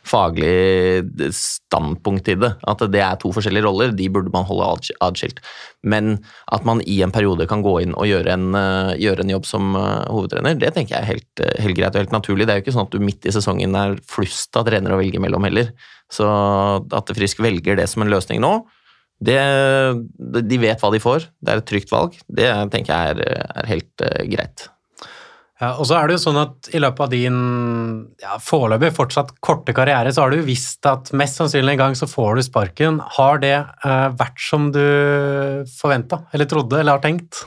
faglig 0.06 1.34
standpunkt 1.36 2.30
i 2.32 2.36
det. 2.40 2.52
At 2.70 2.84
det 2.92 3.02
er 3.02 3.18
to 3.22 3.32
forskjellige 3.36 3.66
roller, 3.66 3.94
de 3.96 4.10
burde 4.14 4.32
man 4.34 4.48
holde 4.48 4.92
adskilt. 5.04 5.42
Men 5.86 6.18
at 6.54 6.66
man 6.68 6.82
i 6.90 7.00
en 7.06 7.14
periode 7.16 7.48
kan 7.50 7.64
gå 7.66 7.78
inn 7.84 7.96
og 7.96 8.08
gjøre 8.10 8.36
en, 8.36 8.48
eh, 8.58 8.94
gjøre 9.02 9.26
en 9.26 9.34
jobb 9.36 9.50
som 9.50 9.76
eh, 9.80 10.06
hovedtrener, 10.12 10.58
det 10.62 10.74
tenker 10.76 10.96
jeg 10.96 11.02
er 11.02 11.12
helt, 11.14 11.44
eh, 11.44 11.58
helt, 11.64 11.78
greit 11.78 11.96
og 11.96 12.04
helt 12.04 12.16
naturlig. 12.16 12.48
Det 12.48 12.56
er 12.56 12.62
jo 12.62 12.66
ikke 12.66 12.78
sånn 12.78 12.88
at 12.90 12.96
du 12.96 13.04
midt 13.04 13.26
i 13.26 13.36
sesongen 13.36 13.76
er 13.80 13.98
flust 14.10 14.56
av 14.58 14.68
trenere 14.70 14.98
å 14.98 15.02
velge 15.02 15.22
mellom 15.22 15.46
heller. 15.48 15.74
Så 16.12 16.26
at 16.94 17.16
Frisk 17.18 17.42
velger 17.42 17.80
det 17.80 17.90
som 17.90 18.06
en 18.06 18.14
løsning 18.14 18.44
nå, 18.44 18.60
det, 19.26 19.40
de 20.20 20.58
vet 20.60 20.82
hva 20.82 20.92
de 20.92 21.00
får. 21.02 21.30
Det 21.40 21.54
er 21.54 21.62
et 21.62 21.70
trygt 21.70 21.94
valg. 21.94 22.18
Det 22.28 22.50
tenker 22.74 22.92
jeg 22.92 23.16
er, 23.16 23.44
er 23.64 23.70
helt 23.72 24.04
greit. 24.30 24.68
Ja, 25.56 25.70
og 25.80 25.88
så 25.88 25.96
er 25.96 26.10
det 26.10 26.18
jo 26.18 26.24
sånn 26.26 26.40
at 26.42 26.68
I 26.76 26.82
løpet 26.84 27.06
av 27.06 27.12
din 27.14 27.36
ja, 28.20 28.36
foreløpig 28.44 28.90
fortsatt 28.98 29.30
korte 29.46 29.72
karriere, 29.76 30.12
så 30.12 30.26
har 30.26 30.34
du 30.34 30.44
visst 30.44 30.84
at 30.90 31.14
mest 31.16 31.40
sannsynlig 31.40 31.78
en 31.78 31.84
gang 31.86 31.96
så 31.96 32.10
får 32.12 32.36
du 32.36 32.44
sparken. 32.44 33.00
Har 33.16 33.40
det 33.44 33.56
uh, 33.86 34.10
vært 34.20 34.42
som 34.44 34.68
du 34.76 34.84
forventa, 35.78 36.26
eller 36.36 36.50
trodde, 36.52 36.82
eller 36.82 36.98
har 36.98 37.06
tenkt? 37.06 37.46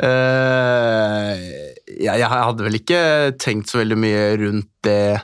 uh, 0.00 1.36
ja, 2.06 2.16
jeg 2.16 2.30
hadde 2.32 2.70
vel 2.70 2.80
ikke 2.80 3.02
tenkt 3.36 3.68
så 3.68 3.82
veldig 3.82 4.00
mye 4.00 4.24
rundt 4.46 4.72
det, 4.88 5.20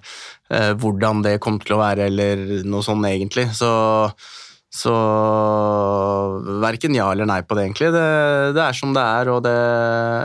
uh, 0.53 0.73
hvordan 0.85 1.25
det 1.25 1.39
kom 1.41 1.57
til 1.65 1.79
å 1.79 1.81
være, 1.81 2.11
eller 2.13 2.61
noe 2.69 2.85
sånn 2.85 3.09
egentlig. 3.09 3.49
Så 3.57 3.73
så 4.71 4.95
verken 6.63 6.95
ja 6.95 7.09
eller 7.11 7.27
nei 7.27 7.41
på 7.43 7.57
det, 7.59 7.67
egentlig. 7.67 7.91
Det, 7.95 8.07
det 8.55 8.63
er 8.63 8.77
som 8.79 8.95
det 8.95 9.03
er, 9.03 9.31
og 9.35 9.43
det 9.47 9.57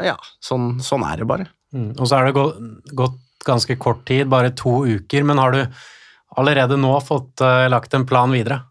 Ja, 0.06 0.16
sånn, 0.44 0.76
sånn 0.86 1.06
er 1.08 1.22
det 1.22 1.30
bare. 1.30 1.50
Mm. 1.74 1.92
Og 1.98 2.06
så 2.06 2.20
er 2.20 2.30
det 2.30 2.38
gått, 2.38 2.62
gått, 2.94 3.20
ganske 3.46 3.76
kort 3.78 4.06
tid, 4.10 4.30
bare 4.30 4.54
to 4.58 4.80
uker, 4.86 5.26
men 5.26 5.38
har 5.42 5.54
du 5.54 5.60
allerede 6.40 6.78
nå 6.82 6.94
fått 7.06 7.44
uh, 7.46 7.68
lagt 7.70 7.94
en 7.94 8.08
plan 8.10 8.32
videre? 8.34 8.64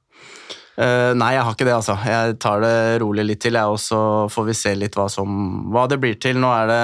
Uh, 0.74 1.14
nei, 1.14 1.34
jeg 1.36 1.44
har 1.46 1.54
ikke 1.54 1.66
det, 1.68 1.76
altså. 1.76 1.94
Jeg 2.06 2.38
tar 2.42 2.64
det 2.64 2.78
rolig 3.02 3.26
litt 3.28 3.42
til, 3.44 3.58
jeg, 3.58 3.70
og 3.70 3.78
så 3.78 4.00
får 4.34 4.48
vi 4.48 4.56
se 4.58 4.74
litt 4.78 4.98
hva, 4.98 5.06
som, 5.10 5.36
hva 5.74 5.86
det 5.90 6.00
blir 6.02 6.18
til. 6.22 6.40
Nå 6.42 6.50
er 6.54 6.70
det 6.70 6.82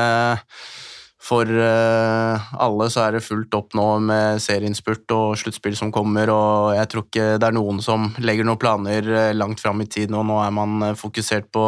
for 1.20 1.44
uh, 1.44 2.52
alle 2.64 2.86
så 2.88 3.02
er 3.04 3.16
det 3.16 3.24
fullt 3.26 3.52
opp 3.58 3.74
nå 3.76 3.86
med 4.08 4.40
serieinnspurt 4.40 5.12
og 5.12 5.34
sluttspill 5.36 5.76
som 5.76 5.92
kommer, 5.92 6.32
og 6.32 6.70
jeg 6.78 6.88
tror 6.88 7.04
ikke 7.04 7.26
det 7.36 7.50
er 7.50 7.56
noen 7.56 7.82
som 7.84 8.08
legger 8.24 8.48
noen 8.48 8.60
planer 8.60 9.04
uh, 9.04 9.26
langt 9.36 9.60
fram 9.60 9.84
i 9.84 9.88
tid 9.90 10.12
nå. 10.12 10.22
Nå 10.24 10.38
er 10.40 10.54
man 10.56 10.78
uh, 10.80 10.94
fokusert 10.96 11.50
på, 11.52 11.66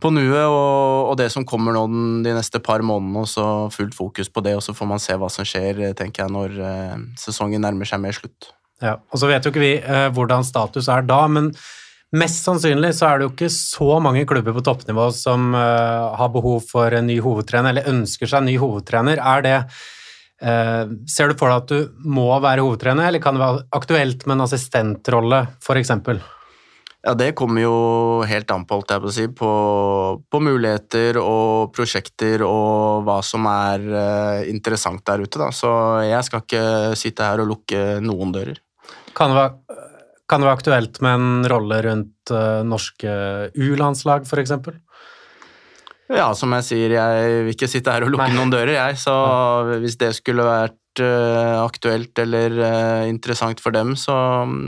på 0.00 0.12
nuet 0.16 0.46
og, 0.46 1.10
og, 1.10 1.12
det 1.20 1.28
som 1.34 1.44
kommer 1.48 1.76
nå 1.76 1.84
de 2.24 2.32
neste 2.32 2.62
par 2.64 2.80
månedene, 2.80 3.26
og 3.26 3.28
så 3.28 3.46
fullt 3.76 3.98
fokus 3.98 4.32
på 4.32 4.44
det, 4.46 4.56
og 4.56 4.64
så 4.64 4.74
får 4.76 4.90
man 4.94 5.04
se 5.04 5.20
hva 5.20 5.28
som 5.32 5.46
skjer, 5.46 5.84
tenker 5.98 6.24
jeg, 6.24 6.32
når 6.32 6.56
sesongen 7.20 7.62
nærmer 7.62 7.88
seg 7.88 8.00
mer 8.00 8.16
slutt. 8.16 8.54
Ja, 8.82 8.96
og 9.12 9.20
så 9.20 9.28
vet 9.30 9.44
jo 9.44 9.52
ikke 9.52 9.62
vi 9.62 9.74
hvordan 10.16 10.42
status 10.48 10.88
er 10.90 11.04
da, 11.06 11.20
men 11.30 11.52
Mest 12.12 12.44
sannsynlig 12.44 12.90
så 12.92 13.08
er 13.08 13.18
det 13.18 13.24
jo 13.24 13.32
ikke 13.32 13.48
så 13.54 13.96
mange 14.04 14.26
klubber 14.28 14.52
på 14.52 14.62
toppnivå 14.66 15.06
som 15.16 15.54
uh, 15.56 16.12
har 16.18 16.28
behov 16.34 16.60
for 16.68 16.92
en 16.92 17.06
ny 17.08 17.16
hovedtrener, 17.24 17.72
eller 17.72 17.88
ønsker 17.88 18.28
seg 18.28 18.42
en 18.42 18.50
ny 18.50 18.58
hovedtrener. 18.60 19.16
Er 19.16 19.44
det 19.46 19.54
uh, 20.44 20.92
Ser 21.08 21.32
du 21.32 21.38
for 21.40 21.48
deg 21.48 21.62
at 21.62 21.72
du 21.72 22.04
må 22.04 22.28
være 22.44 22.66
hovedtrener, 22.66 23.08
eller 23.08 23.22
kan 23.24 23.38
det 23.38 23.44
være 23.46 23.64
aktuelt 23.80 24.26
med 24.26 24.36
en 24.36 24.44
assistentrolle, 24.44 25.40
f.eks.? 25.64 25.94
Ja, 27.02 27.14
det 27.18 27.30
kommer 27.34 27.64
jo 27.64 27.76
helt 28.28 28.52
an 28.54 28.66
på, 28.68 28.76
holdt 28.76 28.92
jeg 28.92 29.02
på 29.02 29.14
si, 29.16 29.24
på, 29.40 29.52
på, 30.28 30.40
muligheter 30.44 31.16
og 31.18 31.72
prosjekter 31.74 32.44
og 32.44 33.08
hva 33.08 33.16
som 33.24 33.48
er 33.48 33.88
uh, 33.88 34.42
interessant 34.52 35.00
der 35.08 35.24
ute, 35.24 35.40
da. 35.40 35.48
Så 35.48 35.72
jeg 36.04 36.28
skal 36.28 36.44
ikke 36.44 36.66
sitte 37.00 37.24
her 37.24 37.40
og 37.40 37.54
lukke 37.54 38.02
noen 38.04 38.36
dører. 38.36 38.60
Kan 39.16 39.32
det 39.32 39.40
være 39.40 39.88
kan 40.32 40.42
det 40.42 40.48
være 40.48 40.60
aktuelt 40.60 41.02
med 41.04 41.18
en 41.18 41.50
rolle 41.52 41.82
rundt 41.86 42.32
uh, 42.32 42.62
norske 42.66 43.16
U-landslag, 43.52 44.24
f.eks.? 44.24 44.56
Ja, 46.12 46.32
som 46.36 46.52
jeg 46.58 46.66
sier, 46.66 46.94
jeg 46.98 47.42
vil 47.46 47.54
ikke 47.54 47.70
sitte 47.70 47.92
her 47.94 48.04
og 48.04 48.12
lukke 48.12 48.28
Nei. 48.28 48.36
noen 48.36 48.52
dører, 48.52 48.74
jeg. 48.74 49.00
Så 49.00 49.12
hvis 49.80 49.96
det 50.00 50.10
skulle 50.18 50.44
vært 50.44 51.00
uh, 51.00 51.62
aktuelt 51.62 52.18
eller 52.20 52.56
uh, 52.58 53.04
interessant 53.08 53.62
for 53.64 53.72
dem, 53.72 53.94
så, 53.96 54.16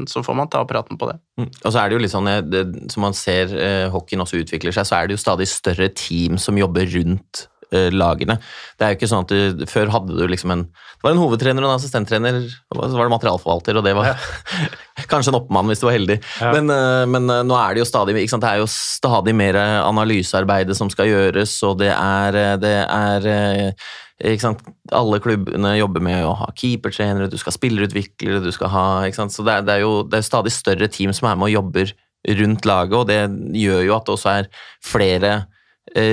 så, 0.09 0.25
får 0.25 0.39
man 0.39 0.53
ta 0.53 0.63
praten 0.69 1.01
på 1.01 1.11
det. 1.11 1.19
Mm. 1.41 1.51
Og 1.51 1.67
så 1.69 1.81
er 1.83 1.91
det 1.91 1.99
jo 1.99 2.05
litt 2.05 2.15
sånn, 2.15 2.31
det, 2.49 2.65
Som 2.93 3.05
man 3.09 3.17
ser 3.19 3.53
uh, 3.53 3.91
hockeyen 3.93 4.25
også 4.25 4.41
utvikler 4.45 4.77
seg, 4.77 4.89
så 4.89 5.01
er 5.01 5.11
det 5.11 5.19
jo 5.19 5.25
stadig 5.25 5.51
større 5.51 5.91
team 5.93 6.41
som 6.41 6.61
jobber 6.61 6.89
rundt 6.95 7.49
Eh, 7.54 7.54
lagene. 7.95 8.37
Det 8.79 8.87
er 8.87 8.93
jo 8.93 8.99
ikke 8.99 9.11
sånn 9.11 9.25
at 9.25 9.33
du, 9.33 9.65
Før 9.71 9.93
hadde 9.95 10.17
du 10.17 10.25
liksom 10.31 10.53
en 10.55 10.65
Det 10.67 11.07
var 11.07 11.15
en 11.15 11.23
hovedtrener 11.23 11.65
og 11.65 11.71
en 11.71 11.79
assistenttrener, 11.79 12.39
og 12.73 12.81
så 12.81 12.97
var 12.97 13.09
det 13.09 13.15
materialforvalter, 13.15 13.79
og 13.79 13.85
det 13.87 13.93
var 13.97 14.09
ja. 14.13 14.15
kanskje 15.11 15.35
en 15.35 15.41
oppmann 15.41 15.69
hvis 15.69 15.83
du 15.83 15.89
var 15.89 15.97
heldig. 15.99 16.17
Ja. 16.41 16.53
Men, 16.55 16.73
eh, 16.73 17.03
men, 17.11 17.29
eh, 17.31 17.43
nå 17.45 17.59
er 17.59 17.75
det 17.75 17.85
jo 17.85 17.89
stadig 17.89 18.17
det 18.17 18.49
er 18.49 18.63
jo 18.63 18.71
stadig 18.71 19.35
mer 19.37 19.59
analysearbeid 19.59 20.73
som 20.77 20.89
skal 20.93 21.11
gjøres, 21.11 21.53
og 21.69 21.79
det 21.83 21.93
er, 21.93 22.39
det 22.61 22.75
er 22.85 23.77
Alle 24.95 25.21
klubbene 25.21 25.75
jobber 25.77 26.05
med 26.05 26.25
å 26.25 26.35
ha 26.39 26.49
keepertrenere, 26.57 27.29
du 27.29 27.37
skal 27.37 27.53
ha 27.53 27.59
spillerutviklere, 27.59 28.43
du 28.45 28.53
skal 28.55 28.73
ha 28.73 28.87
Så 29.13 29.45
det 29.45 29.59
er, 29.59 29.67
det 29.67 29.75
er 29.75 29.85
jo 29.85 30.03
det 30.09 30.21
er 30.21 30.29
stadig 30.29 30.53
større 30.53 30.89
team 30.89 31.13
som 31.13 31.29
er 31.29 31.37
med 31.37 31.51
og 31.51 31.57
jobber 31.59 31.93
rundt 32.41 32.65
laget, 32.65 32.95
og 32.97 33.09
det 33.11 33.21
gjør 33.61 33.83
jo 33.85 33.97
at 33.97 34.07
det 34.07 34.15
også 34.17 34.31
er 34.39 34.49
flere 34.81 35.35
Eh, 35.35 35.54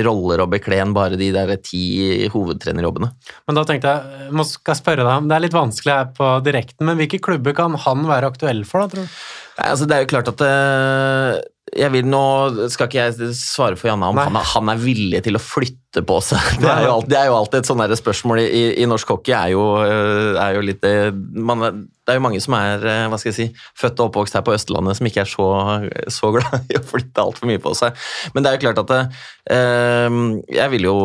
roller 0.05 0.43
å 0.43 0.49
bekle 0.49 0.77
enn 0.81 0.93
bare 0.93 1.17
de 1.17 1.31
der 1.33 1.55
ti 1.63 2.27
hovedtrenerjobbene. 2.31 3.11
Men 3.49 3.57
da 3.57 3.63
tenkte 3.67 3.93
jeg, 3.93 4.27
jeg 4.29 4.49
skal 4.51 4.77
spørre 4.77 5.07
deg, 5.07 5.29
Det 5.29 5.37
er 5.37 5.45
litt 5.45 5.57
vanskelig 5.57 5.95
her 5.95 6.11
på 6.17 6.33
direkten, 6.45 6.85
men 6.89 6.99
hvilke 6.99 7.21
klubber 7.23 7.55
kan 7.57 7.77
han 7.85 8.05
være 8.09 8.29
aktuell 8.33 8.61
for, 8.67 8.83
da, 8.83 8.91
tror 8.91 9.07
du? 9.07 9.23
Nei, 9.57 9.71
altså 9.71 9.87
Det 9.89 9.97
er 9.97 10.05
jo 10.05 10.11
klart 10.13 10.29
at 10.31 10.43
uh, 10.45 11.39
jeg 11.71 11.93
vil 11.93 12.07
nå 12.09 12.23
Skal 12.71 12.89
ikke 12.89 13.05
jeg 13.05 13.31
svare 13.37 13.77
for 13.79 13.91
Janne 13.91 14.09
om 14.11 14.19
han 14.19 14.37
er, 14.39 14.47
han 14.53 14.71
er, 14.73 14.81
villig 14.81 15.21
til 15.25 15.37
å 15.37 15.43
flytte 15.43 16.03
på 16.07 16.17
seg. 16.23 16.51
Det 16.61 16.69
er 16.71 16.85
jo 16.87 16.95
alltid, 16.97 17.17
er 17.19 17.29
jo 17.29 17.37
alltid 17.37 17.61
et 17.61 17.71
sånn 17.71 17.83
spørsmål 18.01 18.43
i, 18.43 18.63
i, 18.81 18.87
norsk 18.89 19.15
hockey. 19.15 19.35
er 19.35 19.53
jo, 19.55 19.65
eh, 19.85 20.39
er 20.39 20.57
jo 20.57 20.63
litt 20.65 20.87
man, 21.35 21.83
Det 22.11 22.17
er 22.17 22.19
jo 22.19 22.25
mange 22.27 22.41
som 22.43 22.55
er 22.57 22.83
hva 23.07 23.19
skal 23.19 23.31
jeg 23.31 23.37
si, 23.37 23.45
født 23.79 24.01
og 24.01 24.09
oppvokst 24.09 24.35
her 24.35 24.43
på 24.43 24.55
Østlandet, 24.55 24.97
som 24.99 25.07
ikke 25.07 25.23
er 25.23 25.29
så, 25.31 25.47
så 26.11 26.31
glad 26.35 26.67
i 26.73 26.79
å 26.79 26.83
flytte 26.83 27.23
altfor 27.23 27.47
mye 27.47 27.61
på 27.63 27.71
seg. 27.77 27.95
Men 28.35 28.43
det 28.43 28.51
er 28.51 28.57
jo 28.57 28.63
klart 28.65 28.81
at 28.83 28.91
det, 28.91 29.01
jeg 30.51 30.73
vil 30.75 30.87
jo 30.89 30.97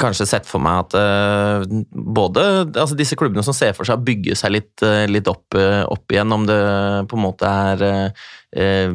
kanskje 0.00 0.26
sett 0.28 0.48
for 0.48 0.62
meg 0.62 0.84
at 0.84 1.72
både 1.92 2.44
altså 2.68 2.98
disse 2.98 3.16
klubbene 3.18 3.44
som 3.46 3.56
ser 3.56 3.74
for 3.76 3.88
seg 3.88 3.98
å 3.98 4.04
bygge 4.04 4.36
seg 4.38 4.54
litt, 4.54 4.84
litt 5.10 5.30
opp, 5.30 5.56
opp 5.56 6.14
igjen, 6.14 6.34
om 6.34 6.46
det 6.48 6.60
på 7.08 7.18
en 7.18 7.24
måte 7.24 7.48
er 7.48 7.88
eh, 7.88 8.94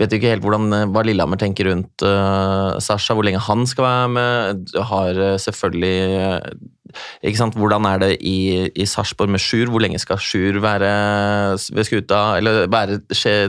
Vet 0.00 0.14
ikke 0.16 0.30
helt 0.32 0.44
hvordan, 0.44 0.68
eh, 0.72 0.86
hva 0.90 1.02
Lillehammer 1.04 1.40
tenker 1.40 1.68
rundt 1.68 2.04
Sasha, 2.82 3.16
hvor 3.16 3.26
lenge 3.26 3.42
han 3.44 3.66
skal 3.68 3.84
være 3.84 4.12
med. 4.14 4.76
Har 4.88 5.18
selvfølgelig 5.42 5.98
ikke 7.22 7.40
sant? 7.40 7.56
Hvordan 7.58 7.86
er 7.88 8.02
det 8.02 8.10
i, 8.20 8.68
i 8.72 8.86
Sarpsborg 8.88 9.32
med 9.32 9.42
Sjur? 9.42 9.70
Hvor 9.72 9.82
lenge 9.82 10.00
skal 10.02 10.20
Sjur 10.22 10.60
være 10.62 10.92
ved 11.72 11.88
skuta, 11.88 12.22
eller 12.38 12.66
være 12.72 13.00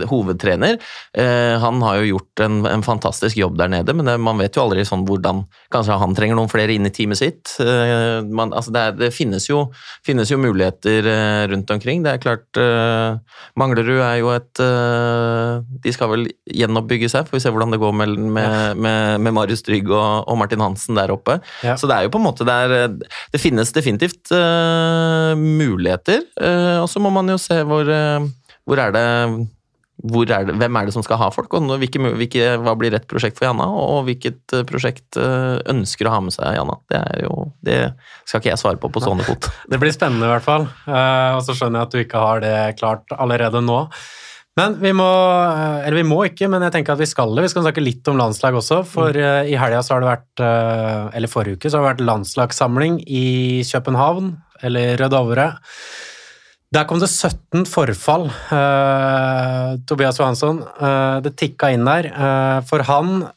hovedtrener? 0.09 0.79
Eh, 1.17 1.55
han 1.61 1.81
har 1.85 1.99
jo 2.01 2.13
gjort 2.13 2.43
en, 2.45 2.61
en, 2.69 2.83
fantastisk 2.83 3.37
jobb 3.39 3.57
der 3.59 3.71
nede, 3.71 3.95
men 3.95 4.07
det, 4.07 4.17
man 4.21 4.39
vet 4.41 4.57
jo 4.57 4.65
aldri 4.65 4.83
sånn 4.87 5.05
hvordan 5.07 5.43
Kanskje 5.73 5.95
han 5.97 6.13
trenger 6.13 6.37
noen 6.37 6.51
flere 6.51 6.73
inn 6.75 6.85
i 6.85 6.91
teamet 6.93 7.17
sitt. 7.17 7.53
Eh, 7.63 8.21
man, 8.25 8.51
altså 8.53 8.73
det, 8.73 8.83
det 8.99 9.09
finnes, 9.15 9.47
jo, 9.49 9.65
finnes, 10.05 10.29
jo, 10.29 10.37
muligheter 10.41 11.07
eh, 11.09 11.43
rundt 11.49 11.71
omkring. 11.73 12.03
Det 12.05 12.11
er 12.13 12.21
klart 12.21 12.59
eh, 12.61 13.37
Manglerud 13.59 14.01
er 14.03 14.19
jo 14.19 14.29
et 14.33 14.61
eh, 14.61 15.63
De 15.83 15.93
skal 15.95 16.11
vel 16.11 16.27
gjenoppbygge 16.45 17.09
seg, 17.11 17.27
får 17.29 17.37
vi 17.37 17.43
se 17.45 17.53
hvordan 17.53 17.73
det 17.73 17.81
går 17.81 17.95
med, 18.03 18.17
med, 18.37 18.83
med, 18.85 19.23
med 19.23 19.35
Marius 19.35 19.65
Trygg 19.65 19.89
og, 19.91 20.27
og, 20.27 20.37
Martin 20.39 20.63
Hansen 20.63 20.99
der 20.99 21.13
oppe. 21.13 21.39
Ja. 21.65 21.77
Så 21.79 21.89
det 21.89 21.97
er 21.97 22.07
jo 22.07 22.13
på 22.13 22.21
en 22.21 22.27
måte 22.27 22.47
det 22.47 22.53
er, 22.53 22.85
det 23.33 23.41
finnes 23.41 23.73
definitivt 23.73 24.29
uh, 24.35 25.33
muligheter, 25.33 26.21
uh, 26.37 26.83
og 26.83 26.87
så 26.91 27.01
må 27.01 27.09
man 27.13 27.33
jo 27.33 27.39
se 27.41 27.57
hvor, 27.65 27.89
uh, 27.89 28.53
hvor 28.67 28.81
er 28.83 28.93
det 28.93 29.05
hvor 30.03 30.27
er 30.27 30.47
det, 30.47 30.55
hvem 30.59 30.75
er 30.75 30.87
det 30.89 30.93
som 30.95 31.03
skal 31.05 31.19
ha 31.21 31.29
folk, 31.31 31.53
og 31.55 31.69
hvilke, 31.79 32.01
hvilke, 32.17 32.47
hva 32.59 32.73
blir 32.75 32.91
rett 32.91 33.05
prosjekt 33.07 33.37
for 33.37 33.45
Janna, 33.47 33.67
og 33.69 34.01
hvilket 34.07 34.55
prosjekt 34.67 35.15
ønsker 35.15 36.09
å 36.09 36.15
ha 36.15 36.17
med 36.25 36.33
seg 36.33 36.57
Janna. 36.57 36.75
Det, 36.91 36.97
er 36.97 37.21
jo, 37.23 37.45
det 37.63 37.77
skal 38.25 38.41
ikke 38.41 38.49
jeg 38.49 38.59
svare 38.59 38.81
på 38.81 38.89
på 38.91 39.03
stående 39.05 39.23
fot. 39.23 39.47
Det 39.69 39.79
blir 39.79 39.93
spennende 39.95 40.27
i 40.27 40.33
hvert 40.33 40.43
fall, 40.43 40.65
og 40.65 41.45
så 41.45 41.55
skjønner 41.55 41.79
jeg 41.79 41.87
at 41.87 41.93
du 41.93 42.01
ikke 42.01 42.25
har 42.25 42.43
det 42.43 42.57
klart 42.81 43.15
allerede 43.15 43.61
nå. 43.63 43.79
Men 44.59 44.77
vi 44.81 44.93
må 44.95 45.09
Eller 45.83 45.99
vi 46.01 46.07
må 46.07 46.19
ikke, 46.27 46.49
men 46.51 46.65
jeg 46.67 46.75
tenker 46.77 46.95
at 46.95 47.01
vi 47.01 47.09
skal 47.09 47.33
det. 47.33 47.47
Vi 47.47 47.51
skal 47.53 47.65
snakke 47.65 47.83
litt 47.83 48.07
om 48.11 48.19
landslag 48.19 48.57
også, 48.59 48.83
for 48.87 49.13
mm. 49.15 49.25
uh, 49.25 49.49
i 49.49 49.57
helga 49.59 49.81
så 49.85 49.95
har 49.95 50.03
det 50.03 50.11
vært 50.11 50.43
uh, 50.45 51.13
Eller 51.17 51.31
forrige 51.31 51.57
uke 51.57 51.71
så 51.71 51.79
har 51.79 51.85
det 51.85 51.91
vært 51.93 52.07
landslagssamling 52.11 53.01
i 53.07 53.27
København, 53.67 54.33
eller 54.63 54.97
Rødovre. 55.01 55.47
Der 56.73 56.87
kom 56.89 57.01
det 57.01 57.09
17 57.09 57.67
forfall, 57.69 58.27
uh, 58.53 59.77
Tobias 59.89 60.17
Johansson. 60.21 60.63
det 61.25 61.35
tikka 61.37 61.69
inn 61.73 61.85
der. 61.85 62.09
for 62.69 62.85
han 62.85 63.27